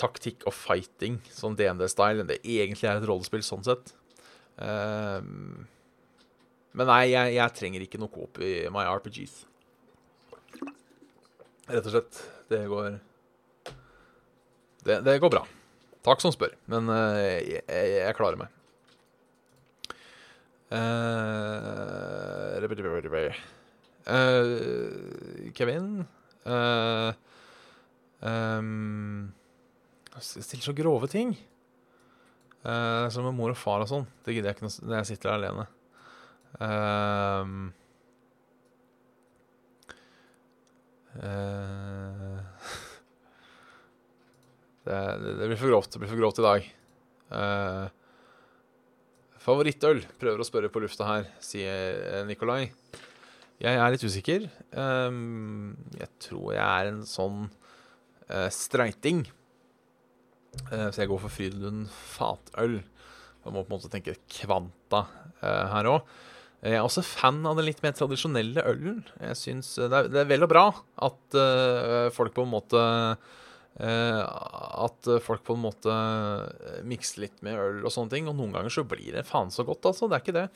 taktikk 0.00 0.42
og 0.48 0.54
fighting, 0.56 1.20
sånn 1.30 1.56
DND-style, 1.58 2.22
enn 2.22 2.30
det 2.30 2.40
egentlig 2.42 2.88
er 2.90 2.98
et 2.98 3.08
rollespill 3.08 3.44
sånn 3.46 3.64
sett. 3.66 3.94
Um, 4.58 5.66
men 6.74 6.88
nei, 6.90 7.02
jeg, 7.12 7.34
jeg 7.36 7.54
trenger 7.58 7.84
ikke 7.84 8.00
noe 8.02 8.12
coop 8.12 8.40
i 8.42 8.66
my 8.74 8.84
RPGs. 8.96 9.34
Rett 11.70 11.86
og 11.86 11.92
slett. 11.94 12.18
Det 12.50 12.66
går 12.68 12.98
Det, 14.84 14.98
det 15.06 15.20
går 15.22 15.32
bra. 15.32 15.44
Takk 16.04 16.20
som 16.20 16.32
spør, 16.34 16.52
men 16.68 16.90
uh, 16.92 17.16
jeg, 17.16 17.62
jeg, 17.64 18.16
klarer 18.18 18.36
meg. 18.36 18.48
Uh, 20.74 22.58
uh, 24.10 25.48
Kevin 25.54 26.04
ehm, 28.20 29.30
Stiller 30.22 30.62
så 30.62 30.72
grove 30.76 31.08
ting. 31.10 31.32
Uh, 32.64 33.10
som 33.12 33.26
med 33.26 33.34
mor 33.36 33.52
og 33.52 33.58
far 33.60 33.82
og 33.84 33.90
sånn. 33.90 34.06
Det 34.24 34.32
gidder 34.32 34.52
jeg 34.52 34.56
ikke 34.56 34.70
når 34.86 35.00
jeg 35.00 35.08
sitter 35.12 35.34
her 35.34 35.42
alene. 35.42 35.66
Uh, 41.14 41.18
uh, 41.18 42.40
det, 44.86 44.98
det, 45.40 45.48
blir 45.48 45.58
for 45.58 45.72
grovt. 45.72 45.90
Det 45.90 46.02
blir 46.02 46.12
for 46.12 46.20
grovt 46.20 46.38
i 46.38 46.44
dag. 46.44 46.66
Eh, 47.34 47.86
favorittøl? 49.42 50.02
Prøver 50.20 50.42
å 50.42 50.46
spørre 50.46 50.70
på 50.70 50.82
lufta 50.84 51.08
her, 51.08 51.24
sier 51.42 52.26
Nikolai. 52.28 52.68
Jeg 53.62 53.80
er 53.80 53.94
litt 53.94 54.04
usikker. 54.04 54.44
Jeg 54.44 56.10
tror 56.26 56.52
jeg 56.52 56.66
er 56.66 56.92
en 56.92 57.02
sånn 57.08 57.48
streiting. 58.52 59.24
Eh, 60.72 60.88
så 60.90 61.02
jeg 61.02 61.10
går 61.10 61.22
for 61.24 61.32
Frydenlund 61.32 61.88
fatøl. 61.90 62.78
Man 63.44 63.56
må 63.56 63.64
på 63.64 63.72
en 63.72 63.76
måte 63.76 63.90
tenke 63.92 64.16
kvanta 64.32 65.04
eh, 65.42 65.64
her 65.74 65.90
òg. 65.90 66.14
Jeg 66.64 66.78
er 66.78 66.86
også 66.86 67.02
fan 67.04 67.42
av 67.44 67.58
den 67.58 67.66
litt 67.68 67.82
mer 67.84 67.92
tradisjonelle 67.92 68.62
ølen. 68.70 69.02
Jeg 69.20 69.36
synes 69.36 69.74
eh, 69.76 69.90
det 69.92 69.98
er, 69.98 70.12
det 70.12 70.22
er 70.22 70.30
vel 70.30 70.46
og 70.46 70.52
bra 70.52 70.66
at 71.08 71.36
eh, 71.36 72.08
folk 72.16 72.32
på 72.36 72.46
en 72.46 72.54
måte 72.54 72.80
eh, 72.80 74.22
At 74.24 75.10
folk 75.26 75.44
på 75.44 75.58
en 75.58 75.64
måte 75.66 75.92
eh, 75.92 76.80
mikser 76.88 77.26
litt 77.26 77.44
med 77.44 77.60
øl 77.60 77.84
og 77.84 77.92
sånne 77.92 78.16
ting. 78.16 78.30
Og 78.32 78.38
noen 78.38 78.56
ganger 78.56 78.72
så 78.72 78.86
blir 78.88 79.12
det 79.18 79.26
faen 79.28 79.52
så 79.52 79.66
godt, 79.68 79.84
altså. 79.92 80.08
Det 80.08 80.16
er 80.16 80.24
ikke 80.24 80.38
det. 80.40 80.48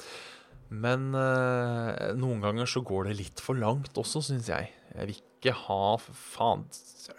Men 0.69 1.11
eh, 1.17 2.13
noen 2.17 2.43
ganger 2.45 2.69
så 2.69 2.83
går 2.85 3.11
det 3.11 3.19
litt 3.21 3.45
for 3.45 3.57
langt 3.61 3.97
også, 4.01 4.25
syns 4.25 4.49
jeg. 4.53 4.73
Jeg 4.95 5.11
vil 5.11 5.21
ikke 5.21 5.55
ha 5.67 5.97
faen 6.01 6.65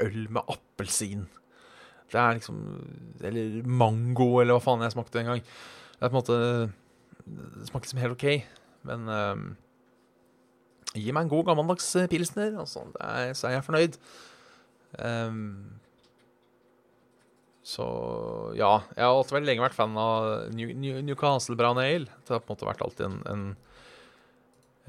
øl 0.01 0.23
med 0.34 0.49
appelsin. 0.49 1.27
Det 2.10 2.20
er 2.20 2.38
liksom 2.39 2.60
Eller 3.22 3.66
mango, 3.66 4.39
eller 4.41 4.57
hva 4.57 4.64
faen 4.64 4.86
jeg 4.86 4.95
smakte 4.95 5.22
en 5.22 5.34
gang. 5.34 5.41
Det 5.43 6.05
er 6.05 6.12
på 6.12 6.16
en 6.16 6.22
måte 6.22 6.38
Det 7.26 7.68
smaker 7.70 7.86
liksom 7.86 8.03
helt 8.03 8.18
OK. 8.18 8.28
Men 8.89 9.10
um, 9.12 9.43
gi 10.95 11.12
meg 11.14 11.26
en 11.26 11.32
god 11.34 11.49
gammeldags 11.51 11.89
eh, 11.99 12.07
pilsner, 12.10 12.55
altså. 12.57 12.86
Er, 13.03 13.34
så 13.38 13.49
er 13.49 13.57
jeg 13.57 13.66
fornøyd. 13.68 13.97
Um, 14.97 15.41
så 17.70 17.86
ja. 18.57 18.72
Jeg 18.95 19.03
har 19.03 19.14
alltid 19.14 19.45
lenge 19.45 19.66
vært 19.68 19.78
fan 19.78 19.97
av 19.99 20.49
New, 20.55 20.72
New, 20.74 21.01
Newcastle 21.05 21.57
Brown 21.60 21.78
Ale. 21.82 22.07
Det 22.26 22.34
har 22.34 22.41
på 22.41 22.49
en 22.49 22.55
måte 22.55 22.70
vært 22.72 22.86
alltid 22.88 23.05
en, 23.10 23.20
en, 23.30 23.43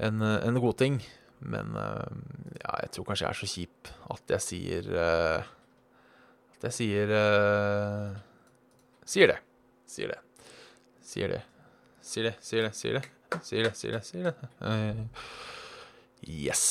en, 0.07 0.25
en 0.39 0.61
god 0.63 0.79
ting. 0.81 1.01
Men 1.41 1.75
uh, 1.75 2.07
ja, 2.61 2.79
jeg 2.85 2.93
tror 2.95 3.09
kanskje 3.09 3.27
jeg 3.27 3.33
er 3.35 3.41
så 3.41 3.51
kjip 3.51 3.91
at 4.15 4.33
jeg 4.35 4.45
sier 4.45 4.89
eh, 5.01 5.51
Jeg 6.61 6.75
sier 6.75 7.09
uh, 7.15 8.11
Sier 9.07 9.31
det. 9.33 9.39
Sier 9.89 10.13
det. 10.13 10.19
Sier 11.01 11.33
det. 11.33 11.41
Sier 12.01 12.27
det, 12.27 12.35
sier 12.43 12.67
det, 12.67 12.71
sier 12.77 12.97
det. 12.97 13.01
Sier 13.41 13.65
det, 13.65 13.71
sier 13.79 13.95
det, 13.95 14.01
sier 14.05 14.29
det. 14.29 14.49
Uh, 14.61 15.01
yes. 16.27 16.63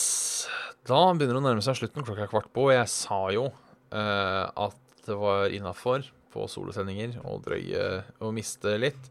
Da 0.86 1.02
begynner 1.14 1.36
det 1.36 1.42
å 1.42 1.46
nærme 1.48 1.64
seg 1.64 1.78
slutten. 1.80 2.06
Klokka 2.06 2.24
er 2.26 2.32
kvart 2.32 2.48
på. 2.54 2.68
Jeg 2.72 2.86
sa 2.92 3.20
jo 3.34 3.48
uh, 3.50 4.46
at 4.46 4.78
det 5.06 5.18
var 5.18 5.50
innafor 5.54 6.06
på 6.30 6.46
solosendinger 6.50 7.18
å 7.26 7.38
drøye 7.42 7.84
og 8.22 8.34
miste 8.36 8.76
litt. 8.78 9.10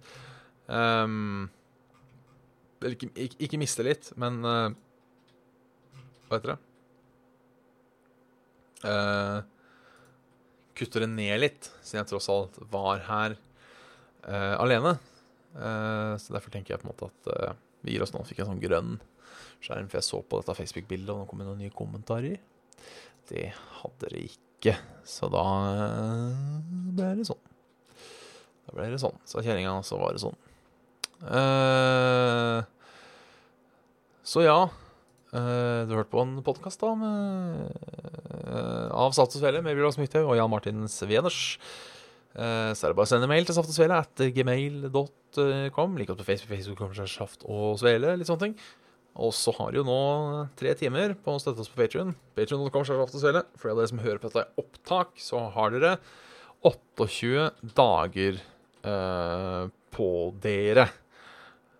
Um, 0.69 1.49
eller 2.79 2.95
ikke, 2.95 3.11
ikke, 3.19 3.39
ikke 3.47 3.59
miste 3.59 3.83
litt, 3.83 4.11
men 4.21 4.39
uh, 4.45 4.69
Hva 6.29 6.37
heter 6.39 6.53
det? 6.53 6.59
Eh, 8.79 9.39
kutte 10.79 11.01
det 11.03 11.09
ned 11.11 11.35
litt, 11.43 11.69
siden 11.83 12.01
jeg 12.01 12.09
tross 12.13 12.29
alt 12.31 12.59
var 12.71 13.03
her 13.09 13.35
uh, 14.25 14.55
alene. 14.61 14.95
Uh, 15.53 16.15
så 16.21 16.35
derfor 16.35 16.53
tenker 16.53 16.75
jeg 16.75 16.81
på 16.81 16.87
en 16.87 16.93
måte 16.93 17.09
at 17.09 17.31
uh, 17.33 17.57
vi 17.83 17.95
gir 17.95 18.05
oss 18.05 18.13
nå. 18.15 18.23
Fikk 18.27 18.43
en 18.43 18.51
sånn 18.53 18.63
grønn 18.63 18.97
skjerm, 19.59 19.89
for 19.91 19.99
jeg 19.99 20.07
så 20.07 20.21
på 20.23 20.39
dette 20.39 20.55
Facebook-bildet, 20.55 21.11
og 21.13 21.21
nå 21.21 21.27
kom 21.29 21.41
det 21.41 21.49
noen 21.49 21.63
nye 21.65 21.75
kommentarer. 21.75 22.39
Det 23.29 23.49
hadde 23.81 24.11
det 24.13 24.23
ikke. 24.29 24.75
Så 25.07 25.29
da 25.31 25.45
ble 26.95 27.13
det 27.19 27.27
sånn. 27.27 27.43
Da 28.67 28.75
ble 28.75 28.89
det 28.93 29.01
sånn. 29.01 29.19
Så 29.27 29.43
kjerringa, 29.43 29.77
så 29.87 29.99
var 29.99 30.15
det 30.15 30.23
sånn. 30.23 30.39
Så 34.29 34.43
ja. 34.45 34.59
du 35.31 35.93
hørte 35.95 36.11
på 36.11 36.23
en 36.23 36.39
podkast 36.45 36.83
da 36.83 36.91
med, 36.99 37.71
av 38.49 39.13
Saft 39.17 39.37
og 39.37 39.43
Svele, 39.43 39.61
med 39.65 39.77
Bjørn 39.77 39.95
Smythaug 39.95 40.31
og 40.31 40.37
Jan 40.39 40.51
Martin 40.51 40.83
Sveners. 40.91 41.57
Eh, 42.37 42.71
så 42.77 42.85
er 42.85 42.91
det 42.91 42.97
bare 42.99 43.07
å 43.07 43.09
sende 43.09 43.29
mail 43.29 43.47
til 43.47 43.57
Saft 43.57 43.71
og 43.71 43.75
Svele 43.77 43.97
at 44.03 44.21
gmail.com. 44.35 45.97
Like 45.97 46.11
godt 46.11 46.21
på 46.21 46.27
Facebook, 46.27 46.53
Facebook 46.53 47.09
Saft 47.09 47.45
og 47.47 47.79
Svele, 47.81 48.15
litt 48.19 48.29
sånne 48.29 48.49
ting. 48.49 48.55
Og 49.19 49.33
så 49.35 49.51
har 49.57 49.73
de 49.73 49.81
jo 49.81 49.87
nå 49.87 49.99
tre 50.59 50.75
timer 50.79 51.15
på 51.19 51.33
å 51.35 51.41
støtte 51.41 51.65
oss 51.65 51.71
på 51.71 51.81
Patrion. 51.81 52.13
Patreon.com 52.37 52.85
Saft 52.87 53.17
og 53.17 53.23
Svele. 53.23 53.43
For 53.59 53.73
dere 53.73 53.91
som 53.91 54.03
hører 54.03 54.21
på 54.21 54.31
dette 54.31 54.45
i 54.45 54.63
opptak, 54.63 55.17
så 55.19 55.47
har 55.55 55.75
dere 55.75 55.97
28 56.63 57.71
dager 57.75 58.39
uh, 58.85 59.67
på 59.95 60.09
dere. 60.43 60.87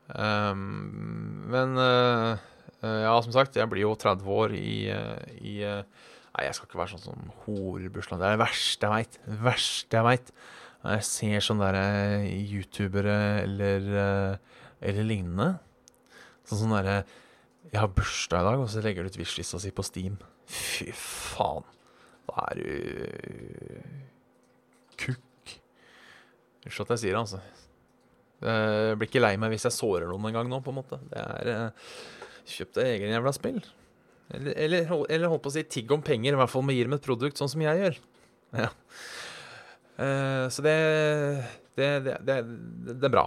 Um, 0.10 1.46
men 1.52 1.78
uh, 1.78 2.40
eh, 2.82 3.02
ja, 3.06 3.14
som 3.22 3.34
sagt, 3.36 3.60
jeg 3.60 3.70
blir 3.70 3.86
jo 3.86 3.94
30 4.00 4.32
år 4.34 4.56
i, 4.58 4.90
uh, 4.90 5.20
i 5.46 5.60
eh, 5.68 6.08
Nei, 6.40 6.46
jeg 6.48 6.56
skal 6.56 6.70
ikke 6.70 6.80
være 6.80 6.92
sånn 6.94 7.02
som 7.04 7.32
horebursdag. 7.44 8.22
Det 8.22 8.28
er 8.30 8.38
det 8.38 8.40
verste 8.40 8.88
jeg 8.88 8.94
veit. 8.94 9.16
Det 9.26 9.40
verste 9.44 9.98
jeg 9.98 10.06
veit. 10.08 10.30
Jeg 10.80 11.04
ser 11.04 11.42
sånne 11.44 11.68
der 11.68 11.78
eh, 11.82 12.28
youtubere 12.48 13.16
eller, 13.42 13.88
eh, 14.00 14.62
eller 14.88 15.04
lignende. 15.10 15.48
Sånn 16.48 16.62
sånn 16.62 16.76
derre 16.78 17.02
Jeg 17.70 17.82
har 17.82 17.92
bursdag 17.92 18.40
i 18.40 18.48
dag, 18.48 18.62
og 18.64 18.70
så 18.72 18.80
legger 18.86 19.04
du 19.04 19.12
ut 19.12 19.18
wishlista 19.20 19.60
si 19.60 19.74
på 19.76 19.84
Steam. 19.84 20.16
Fy 20.48 20.88
faen. 20.96 21.68
Da 22.30 22.46
er 22.46 22.62
du 22.62 22.72
kukk. 25.04 25.54
Unnskyld 26.64 26.86
at 26.88 26.96
jeg 26.96 27.04
sier 27.04 27.18
det, 27.18 27.26
altså. 27.26 27.42
Jeg 28.48 28.96
blir 28.96 29.12
ikke 29.12 29.26
lei 29.26 29.36
meg 29.44 29.52
hvis 29.52 29.68
jeg 29.68 29.76
sårer 29.76 30.08
noen 30.08 30.32
en 30.32 30.40
gang 30.40 30.48
nå, 30.56 30.64
på 30.64 30.72
en 30.72 30.80
måte. 30.80 31.04
Det 31.12 31.20
er 31.20 31.52
Kjøpte 32.48 32.56
Kjøp 32.56 32.74
deg 32.80 32.96
egen 32.96 33.14
jævla 33.18 33.36
spill. 33.36 33.60
Eller, 34.36 34.54
eller, 34.54 34.92
eller 35.10 35.32
holdt 35.32 35.44
på 35.46 35.52
å 35.52 35.56
si 35.56 35.66
tigg 35.66 35.92
om 35.94 36.04
penger, 36.06 36.36
i 36.36 36.40
hvert 36.40 36.52
fall 36.52 36.66
med 36.66 36.78
gir 36.78 36.90
dem 36.90 36.98
et 37.00 37.06
produkt, 37.06 37.40
sånn 37.40 37.52
som 37.52 37.64
jeg 37.66 37.82
gjør. 37.82 38.00
Ja. 38.60 38.72
Uh, 40.00 40.46
så 40.54 40.64
det 40.64 40.76
det, 41.76 41.88
det, 42.06 42.18
det 42.24 42.38
det 42.90 43.08
er 43.10 43.14
bra. 43.14 43.26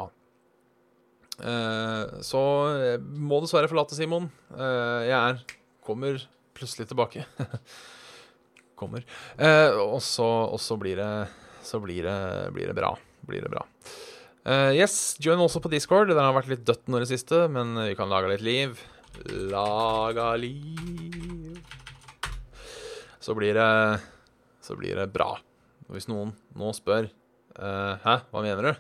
Uh, 1.43 2.21
så 2.25 2.41
jeg 2.81 3.03
må 3.03 3.41
dessverre 3.43 3.71
forlate 3.71 3.99
Simon. 3.99 4.31
Uh, 4.55 5.03
jeg 5.09 5.17
er 5.17 5.43
kommer 5.83 6.23
plutselig 6.55 6.87
tilbake. 6.91 7.27
kommer. 8.83 9.07
Eh, 9.39 9.79
og 9.79 10.01
så, 10.03 10.79
blir 10.81 10.99
det 10.99 11.11
Så 11.63 11.81
blir 11.83 12.07
det, 12.07 12.19
blir 12.55 12.71
det 12.71 12.79
bra. 12.79 12.97
Blir 13.29 13.45
det 13.45 13.53
bra. 13.53 13.67
Eh, 14.43 14.73
yes, 14.81 15.17
join 15.23 15.41
også 15.43 15.63
på 15.63 15.71
Discord. 15.71 16.11
Den 16.11 16.23
har 16.23 16.35
vært 16.35 16.51
litt 16.51 16.67
dødt 16.67 16.91
nå 16.91 16.99
i 16.99 17.05
det 17.05 17.13
siste, 17.13 17.47
men 17.53 17.77
vi 17.79 17.95
kan 17.99 18.11
lage 18.11 18.33
litt 18.33 18.43
liv. 18.47 18.83
Laga 19.53 20.33
liv. 20.41 21.59
Så 23.23 23.35
blir 23.39 23.55
det 23.55 24.01
Så 24.63 24.77
blir 24.79 24.97
det 24.99 25.09
bra. 25.15 25.35
Og 25.89 25.97
hvis 25.97 26.09
noen 26.11 26.33
nå 26.59 26.71
spør 26.77 27.07
eh, 27.09 27.95
Hæ, 28.03 28.17
hva 28.31 28.43
mener 28.45 28.71
du? 28.71 28.73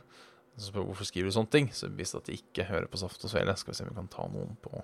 Så 0.57 0.69
spør 0.71 0.87
hvorfor 0.91 1.09
skriver 1.09 1.31
du 1.31 1.35
sånne 1.35 1.53
ting, 1.53 1.69
så 1.73 1.89
hvis 1.89 2.15
at 2.19 2.27
de 2.29 2.37
ikke 2.37 2.67
hører 2.69 2.89
på 2.93 3.01
Saft 3.01 3.23
og 3.25 3.33
Svele, 3.33 3.55
skal 3.57 3.73
vi 3.73 3.79
se 3.79 3.87
om 3.87 3.91
vi 3.91 3.97
kan 3.97 4.11
ta 4.13 4.27
noen 4.29 4.53
på 4.61 4.83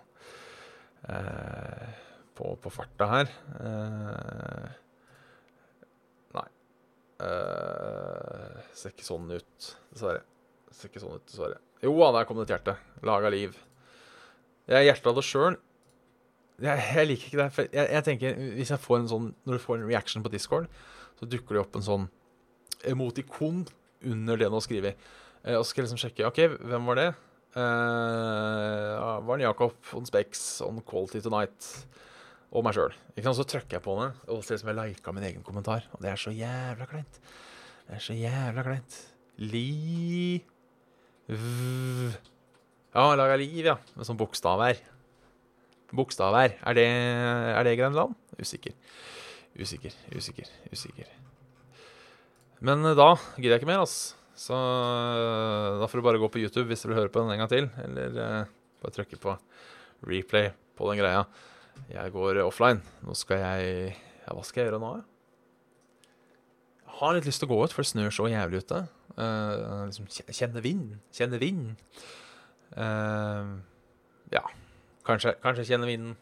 eh, 1.12 1.90
på, 2.38 2.54
på 2.62 2.72
farta 2.72 3.08
her. 3.10 3.30
Eh, 3.58 4.68
nei. 6.38 6.46
Eh, 7.26 8.58
ser 8.78 8.94
ikke 8.94 9.08
sånn 9.08 9.28
ut, 9.34 9.70
dessverre. 9.92 10.22
Ser 10.72 10.92
ikke 10.92 11.02
sånn 11.02 11.18
ut, 11.18 11.26
dessverre. 11.28 11.58
Jo 11.84 11.94
da, 11.98 12.12
der 12.16 12.28
kom 12.28 12.38
det 12.40 12.48
et 12.48 12.54
hjerte. 12.56 12.76
Laga 13.06 13.30
liv. 13.34 13.58
Jeg 14.68 14.76
er 14.78 14.86
hjertet 14.90 15.10
av 15.10 15.18
det 15.18 15.24
sjøl. 15.24 15.56
Jeg, 16.58 16.84
jeg 16.96 17.08
liker 17.08 17.30
ikke 17.30 17.40
det. 17.40 17.48
For 17.56 17.68
jeg, 17.72 17.90
jeg 17.94 18.06
tenker, 18.06 18.40
hvis 18.58 18.72
jeg 18.74 18.82
får 18.82 18.98
en 18.98 19.10
sånn 19.12 19.28
Når 19.46 19.58
du 19.58 19.62
får 19.62 19.78
en 19.78 19.86
reaction 19.88 20.24
på 20.24 20.32
Discord, 20.32 20.66
så 21.18 21.28
dukker 21.30 21.56
det 21.56 21.62
opp 21.62 21.78
en 21.78 21.86
sånn 21.86 22.08
emotikon 22.86 23.64
under 24.06 24.38
det 24.38 24.50
du 24.50 24.54
har 24.54 24.64
skrevet. 24.64 25.08
Eh, 25.42 25.56
og 25.56 25.64
så 25.64 25.70
skal 25.70 25.82
jeg 25.82 25.88
liksom 25.88 26.02
sjekke 26.02 26.28
OK, 26.28 26.44
hvem 26.70 26.90
var 26.90 27.00
det? 27.00 27.08
Uh, 27.58 29.18
var 29.24 29.38
det 29.38 29.46
Jakob 29.46 29.94
on 29.96 30.06
Specs 30.06 30.60
on 30.62 30.82
Quality 30.86 31.22
Tonight? 31.24 31.70
Og 32.54 32.64
meg 32.64 32.76
sjøl. 32.76 32.94
Så 33.18 33.44
trykker 33.44 33.76
jeg 33.76 33.84
på 33.84 33.96
det, 33.98 34.12
og 34.30 34.44
ser 34.44 34.56
ut 34.56 34.62
som 34.62 34.70
jeg 34.70 34.78
lika 34.78 35.12
min 35.12 35.26
egen 35.26 35.44
kommentar. 35.44 35.88
Og 35.92 36.04
det 36.04 36.12
er 36.12 36.20
så 36.20 36.32
jævla 36.32 36.86
kleint. 36.88 37.18
Det 37.88 37.98
er 37.98 38.04
så 38.04 38.16
jævla 38.16 38.64
kleint. 38.64 38.98
Li... 39.42 40.40
V... 41.28 42.08
Ja, 42.94 43.10
laga 43.18 43.36
liv, 43.40 43.60
ja. 43.66 43.76
Med 43.96 44.08
sånn 44.08 44.18
bokstaver. 44.18 44.78
Bokstaver. 45.92 46.54
Er 46.64 46.76
det, 46.76 46.86
er 46.88 47.66
det 47.66 47.76
Grenland? 47.80 48.16
Usikker. 48.40 48.74
Usikker, 49.58 49.94
usikker, 50.14 50.48
usikker. 50.72 51.08
Men 52.64 52.84
eh, 52.86 52.96
da 52.98 53.12
gidder 53.36 53.56
jeg 53.56 53.62
ikke 53.62 53.70
mer, 53.70 53.84
altså. 53.84 54.14
Så 54.38 54.54
eh, 54.54 55.78
da 55.80 55.88
får 55.90 55.98
du 56.00 56.06
bare 56.06 56.20
gå 56.22 56.28
på 56.30 56.40
YouTube 56.42 56.68
hvis 56.70 56.84
du 56.84 56.90
vil 56.92 57.00
høre 57.00 57.12
på 57.12 57.22
den 57.24 57.34
en 57.34 57.42
gang 57.42 57.50
til. 57.52 57.68
Eller 57.84 58.18
eh, 58.24 58.50
bare 58.82 58.94
trykke 58.94 59.18
på 59.22 59.34
replay 60.08 60.52
på 60.78 60.90
den 60.92 61.00
greia. 61.02 61.24
Jeg 61.90 62.14
går 62.14 62.40
offline. 62.44 62.82
Nå 63.06 63.16
skal 63.18 63.42
jeg 63.42 63.96
Ja, 64.28 64.34
hva 64.36 64.44
skal 64.46 64.62
jeg 64.62 64.70
gjøre 64.70 64.82
nå? 64.82 64.92
Jeg 66.84 66.96
har 67.00 67.14
litt 67.14 67.28
lyst 67.28 67.40
til 67.42 67.48
å 67.48 67.52
gå 67.54 67.58
ut, 67.64 67.74
for 67.74 67.84
det 67.84 67.90
snør 67.92 68.14
så 68.14 68.26
jævlig 68.30 68.62
ute. 68.64 68.80
Eh, 69.18 69.84
liksom 69.88 70.08
kjenne 70.34 70.62
vind. 70.64 70.96
Kjenne 71.14 71.38
vind. 71.42 71.76
Eh, 72.76 73.52
ja. 74.34 74.42
Kanskje, 75.08 75.34
kanskje 75.42 75.64
kjenne 75.70 75.88
vinden. 75.88 76.16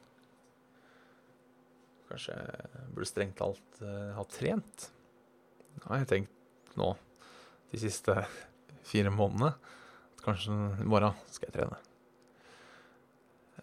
Kanskje 2.07 2.37
burde 2.95 3.09
strengt 3.09 3.35
talt 3.41 3.81
uh, 3.83 4.15
ha 4.15 4.23
trent. 4.31 4.85
Det 5.75 5.89
har 5.89 6.05
jeg 6.05 6.11
tenkt 6.13 6.77
nå 6.79 6.93
de 7.73 7.81
siste 7.83 8.15
fire 8.87 9.11
månedene. 9.11 9.51
At 10.15 10.23
kanskje 10.23 10.55
i 10.55 10.87
morgen 10.87 11.19
skal 11.35 11.51
jeg 11.51 11.57
trene. 11.57 11.81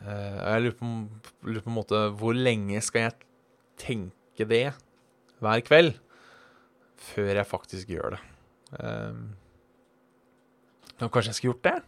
Uh, 0.01 0.39
jeg 0.41 0.65
lurer 0.65 0.75
på, 0.81 0.91
lurer 1.47 1.63
på 1.63 1.71
en 1.71 1.79
måte 1.79 2.03
hvor 2.19 2.36
lenge 2.36 2.84
skal 2.84 3.07
jeg 3.07 3.15
tenke 3.79 4.49
det 4.49 4.65
hver 5.39 5.63
kveld 5.63 5.95
før 7.13 7.31
jeg 7.39 7.47
faktisk 7.47 7.95
gjør 7.95 8.17
det. 8.17 8.21
Uh, 8.75 9.15
kanskje 11.07 11.29
jeg 11.31 11.39
skulle 11.39 11.53
gjort 11.53 11.67
det? 11.71 11.79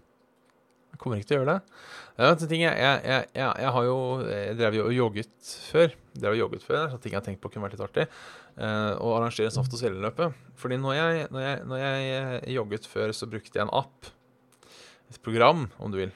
Jeg 0.96 1.02
kommer 1.04 1.20
ikke 1.20 1.28
til 1.28 1.36
å 1.36 1.40
gjøre 1.42 1.54
det. 1.54 1.78
Det 2.16 2.24
er 2.24 2.32
en 2.32 2.50
ting 2.50 2.62
jeg, 2.64 2.76
jeg, 2.80 3.00
jeg, 3.12 3.24
jeg, 3.36 3.72
har 3.76 3.84
jo 3.84 3.96
Jeg 4.24 4.56
drev 4.56 4.76
jo 4.78 4.84
og 4.88 4.94
jogget 4.96 5.50
før. 5.68 5.96
Drev 6.16 6.36
og 6.38 6.40
jogget 6.40 6.64
før, 6.64 6.84
er 6.88 7.02
ting 7.04 7.12
jeg 7.12 7.20
har 7.20 7.26
tenkt 7.26 7.42
på 7.44 7.52
kunne 7.52 7.68
vært 7.68 7.76
litt 7.76 7.84
artig. 7.84 8.06
Eh, 8.56 8.92
å 9.04 9.10
arrangere 9.18 9.52
saft- 9.52 9.76
og 9.76 9.82
svelgeløpet. 9.82 10.38
Fordi 10.62 10.78
når 10.80 10.96
jeg, 10.96 11.26
når, 11.36 11.42
jeg, 11.44 11.66
når 11.68 11.82
jeg 11.82 12.14
eh, 12.14 12.54
jogget 12.56 12.88
før, 12.88 13.12
så 13.12 13.28
brukte 13.28 13.60
jeg 13.60 13.68
en 13.68 13.74
app. 13.76 14.08
Et 15.12 15.20
program, 15.28 15.66
om 15.84 15.92
du 15.92 16.00
vil. 16.00 16.16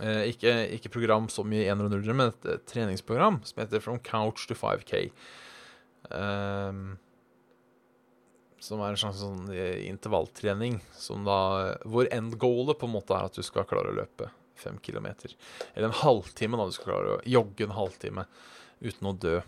Eh, 0.00 0.30
ikke, 0.32 0.54
ikke 0.78 0.94
program 0.96 1.28
som 1.32 1.52
i 1.52 1.66
1 1.68 1.84
og 1.84 1.92
0, 1.92 2.08
men 2.14 2.32
et, 2.32 2.48
et 2.54 2.64
treningsprogram 2.72 3.42
som 3.44 3.60
heter 3.60 3.84
From 3.84 4.00
Couch 4.00 4.48
to 4.48 4.56
5K. 4.56 5.04
Eh, 6.08 6.80
som 8.62 8.82
er 8.82 8.92
en 8.92 9.00
slags 9.00 9.22
sånn 9.22 9.52
eh, 9.54 9.86
intervalltrening 9.88 10.80
som 10.98 11.24
da, 11.26 11.38
hvor 11.86 12.10
endgoalet 12.14 12.78
på 12.80 12.88
en 12.88 12.96
måte 12.96 13.14
er 13.14 13.28
at 13.28 13.38
du 13.38 13.44
skal 13.46 13.66
klare 13.68 13.92
å 13.92 13.98
løpe 14.00 14.30
fem 14.58 14.78
kilometer. 14.82 15.34
Eller 15.74 15.88
en 15.88 16.00
halvtime, 16.00 16.58
da. 16.58 16.66
Du 16.66 16.74
skal 16.74 16.92
klare 16.92 17.14
å 17.14 17.22
jogge 17.28 17.68
en 17.68 17.76
halvtime 17.76 18.26
uten 18.82 19.10
å 19.10 19.14
dø. 19.14 19.38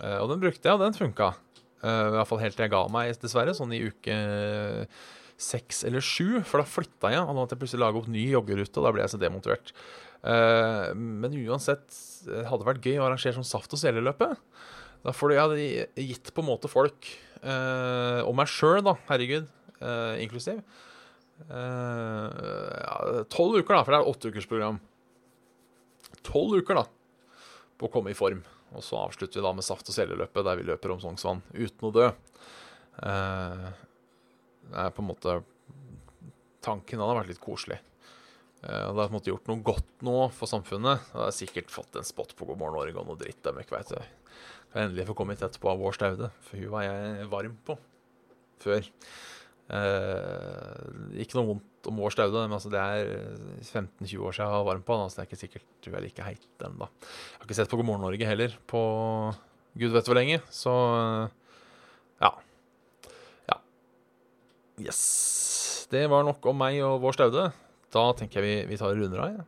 Uh, 0.00 0.18
og 0.22 0.32
den 0.32 0.42
brukte 0.42 0.64
jeg, 0.64 0.78
og 0.78 0.84
den 0.84 0.96
funka. 0.96 1.32
Uh, 1.82 2.24
fall 2.26 2.42
helt 2.42 2.56
til 2.58 2.66
jeg 2.66 2.74
ga 2.74 2.82
meg, 2.92 3.12
dessverre. 3.20 3.54
Sånn 3.56 3.74
i 3.76 3.82
uke 3.84 4.16
seks 5.38 5.84
eller 5.86 6.04
sju. 6.04 6.40
For 6.48 6.62
da 6.62 6.68
flytta 6.68 7.12
jeg, 7.14 7.22
og 7.22 7.30
da 7.30 7.38
måtte 7.42 7.56
jeg 7.56 7.62
plutselig 7.64 7.84
lage 7.84 8.02
opp 8.02 8.10
ny 8.12 8.24
joggerute, 8.32 8.80
og 8.80 8.88
da 8.88 8.94
ble 8.94 9.04
jeg 9.04 9.14
så 9.14 9.22
demotivert. 9.22 9.74
Uh, 10.24 10.90
men 10.96 11.36
uansett, 11.44 11.86
det 12.26 12.48
hadde 12.48 12.66
vært 12.66 12.84
gøy 12.88 12.98
å 12.98 13.06
arrangere 13.06 13.36
sånn 13.36 13.46
saft- 13.46 13.76
og 13.76 13.84
seleløpet. 13.84 14.40
Da 15.04 15.14
får 15.14 15.30
du, 15.30 15.36
jeg 15.38 16.08
gitt 16.08 16.32
på 16.34 16.42
en 16.42 16.48
måte 16.48 16.70
folk, 16.70 17.06
eh, 17.42 18.20
og 18.24 18.34
meg 18.38 18.50
sjøl, 18.52 18.82
da, 18.86 18.98
herregud, 19.10 19.48
Uh, 19.78 20.18
inklusiv 20.18 20.58
Tolv 23.30 23.58
uker, 23.60 23.74
da, 23.76 23.82
for 23.84 23.94
det 23.94 23.98
er 24.00 24.08
åtteukersprogram. 24.10 24.80
Tolv 26.26 26.56
uker, 26.58 26.80
da, 26.80 26.82
på 27.78 27.86
å 27.86 27.92
komme 27.92 28.10
i 28.10 28.16
form. 28.18 28.40
Og 28.74 28.82
så 28.82 28.98
avslutter 28.98 29.38
vi 29.38 29.44
da 29.46 29.52
med 29.54 29.62
saft- 29.66 29.86
og 29.86 29.94
seleløpet, 29.94 30.42
der 30.44 30.58
vi 30.58 30.66
løper 30.66 30.92
om 30.92 30.98
Sognsvann 31.02 31.44
uten 31.54 31.86
å 31.86 31.92
dø. 31.94 32.08
Eh, 33.06 33.68
det 34.66 34.82
er 34.82 34.90
på 34.96 35.04
en 35.04 35.10
måte 35.12 35.38
Tanken 36.66 36.98
hadde 36.98 37.20
vært 37.20 37.30
litt 37.30 37.44
koselig. 37.44 37.78
Uh, 38.58 38.90
det 38.90 38.98
har 38.98 39.06
på 39.06 39.12
en 39.12 39.18
måte 39.20 39.30
gjort 39.30 39.48
noe 39.52 39.62
godt 39.62 40.02
nå 40.10 40.18
for 40.34 40.50
samfunnet. 40.50 41.06
Jeg 41.14 41.22
har 41.22 41.36
sikkert 41.38 41.70
fått 41.70 42.02
en 42.02 42.08
spot 42.10 42.34
på 42.34 42.50
God 42.50 42.58
morgen 42.58 42.82
Oregon 42.82 43.14
og 43.14 43.22
dritt 43.22 43.44
dem 43.46 43.62
ikke 43.62 43.78
vet 44.68 44.78
jeg. 44.80 44.84
Endelig 44.88 45.08
få 45.08 45.16
komme 45.16 45.34
hit 45.34 45.44
etterpå 45.46 45.72
av 45.72 45.80
Vår 45.82 45.96
Staude, 45.96 46.30
for 46.46 46.60
hun 46.60 46.72
var 46.74 46.86
jeg 46.86 47.28
varm 47.32 47.56
på 47.66 47.78
før. 48.62 48.88
Eh, 49.68 51.20
ikke 51.24 51.36
noe 51.38 51.50
vondt 51.52 51.88
om 51.90 52.00
Vår 52.00 52.14
Staude, 52.14 52.44
men 52.46 52.56
altså 52.56 52.72
det 52.72 52.80
er 52.80 53.10
15-20 53.62 54.24
år 54.24 54.36
siden 54.36 54.46
jeg 54.46 54.54
var 54.54 54.68
varm 54.70 54.84
på 54.86 54.96
han, 54.98 55.10
så 55.10 55.20
det 55.20 55.24
er 55.24 55.30
ikke 55.30 55.42
sikkert 55.42 55.88
hun 55.88 55.98
er 55.98 56.06
like 56.06 56.24
heit 56.26 56.64
ennå. 56.68 56.88
Jeg 56.88 57.38
har 57.38 57.48
ikke 57.48 57.58
sett 57.60 57.72
på 57.72 57.80
God 57.80 57.88
morgen 57.90 58.06
Norge 58.06 58.28
heller 58.28 58.56
på 58.70 58.82
gud 59.78 59.94
vet 59.94 60.08
hvor 60.08 60.18
lenge, 60.18 60.40
så 60.52 60.72
ja. 62.22 62.32
Ja. 63.50 63.60
Yes. 64.82 65.02
Det 65.92 66.04
var 66.10 66.26
nok 66.26 66.44
om 66.50 66.58
meg 66.60 66.80
og 66.84 66.98
vår 67.04 67.16
staude. 67.16 67.46
Da 67.94 68.02
tenker 68.16 68.42
jeg 68.42 68.48
vi, 68.48 68.72
vi 68.74 68.80
tar 68.80 68.96
runder 68.96 69.22
av. 69.24 69.38
Ja. 69.38 69.46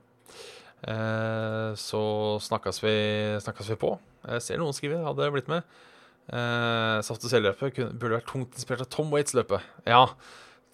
Eh, 0.89 1.71
så 1.77 2.03
snakkes 2.41 2.81
vi, 2.83 2.95
snakkes 3.45 3.73
vi 3.75 3.79
på. 3.81 3.95
Jeg 4.25 4.45
ser 4.45 4.61
noen 4.61 4.77
skriver 4.77 5.05
hadde 5.05 5.29
blitt 5.35 5.51
med. 5.51 5.67
Eh, 6.31 7.01
Saft 7.05 7.25
og 7.27 7.33
burde 7.99 8.17
vært 8.17 8.31
tungt 8.31 8.57
inspirert 8.57 8.87
av 8.87 8.91
Tom 8.93 9.11
Waits-løpet. 9.13 9.67
Ja, 9.89 10.07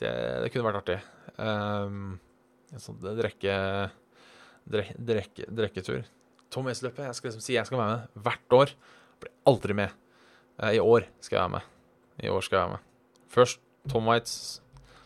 det, 0.03 0.13
det 0.45 0.53
kunne 0.53 0.69
vært 0.69 0.83
artig. 0.83 0.99
Um, 1.37 2.17
sånn 2.81 3.01
drekke, 3.03 3.57
drekke, 4.69 4.97
drekke, 5.11 5.49
drekketur. 5.59 6.05
Tom 6.53 6.69
Waits-løpet. 6.69 7.07
Jeg 7.09 7.19
skal 7.19 7.31
liksom 7.31 7.45
si 7.45 7.57
jeg 7.57 7.69
skal 7.69 7.81
være 7.81 7.97
med 7.97 8.27
hvert 8.27 8.59
år. 8.61 8.75
Blir 9.23 9.33
aldri 9.49 9.79
med. 9.79 10.03
Eh, 10.61 10.77
I 10.79 10.83
år 10.83 11.09
skal 11.19 11.41
jeg 11.41 11.47
være 11.47 11.57
med. 11.59 11.73
I 12.23 12.33
år 12.33 12.45
skal 12.47 12.59
jeg 12.59 12.67
være 12.67 12.77
med. 12.77 12.93
Først 13.37 13.63
Tom 13.91 14.11
Waits, 14.11 14.37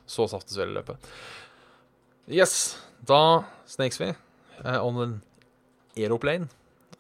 så 0.09 0.26
Saft 0.30 0.51
og 0.51 0.57
Svele-løpet. 0.57 1.12
Yes, 2.30 2.76
da 3.07 3.42
snakes 3.68 3.98
vi 4.01 4.12
eh, 4.64 4.80
on 4.80 5.00
an 5.02 5.14
aeroplane. 5.96 6.48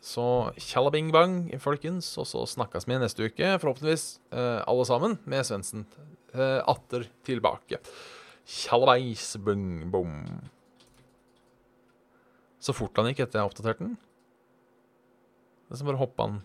Så 0.00 0.52
tjallabing 0.56 1.10
bang, 1.12 1.42
folkens. 1.60 2.08
Og 2.20 2.28
så 2.28 2.44
snakkes 2.48 2.88
vi 2.88 2.98
neste 3.00 3.28
uke, 3.28 3.58
forhåpentligvis 3.60 4.06
uh, 4.32 4.62
alle 4.64 4.86
sammen, 4.88 5.18
med 5.28 5.44
Svendsen 5.46 5.84
uh, 6.32 6.60
atter 6.64 7.04
tilbake. 7.26 7.82
Tjallabeis 8.48 9.34
bung 9.44 9.90
bom. 9.92 10.14
Så 12.60 12.74
fort 12.76 12.96
han 13.00 13.08
gikk 13.10 13.24
etter 13.26 13.40
jeg 13.40 13.52
oppdaterte 13.52 13.84
den. 13.84 13.98
Det 15.68 15.76
er 15.76 15.80
som 15.80 15.92
bare 15.92 16.00
hoppa 16.00 16.26
han 16.26 16.40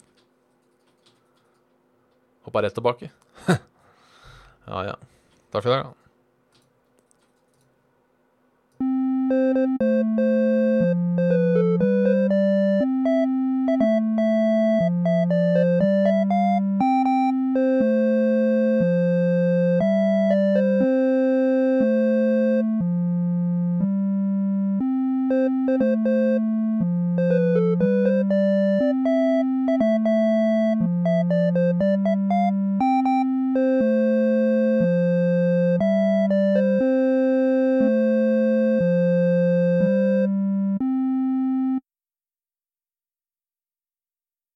Hoppa 2.45 2.61
rett 2.61 2.75
tilbake. 2.77 3.09
ja, 4.69 4.83
ja. 4.85 4.95
Takk 5.49 5.63
for 5.65 5.71
i 5.71 5.73
dag, 5.73 5.87
da. 5.89 5.93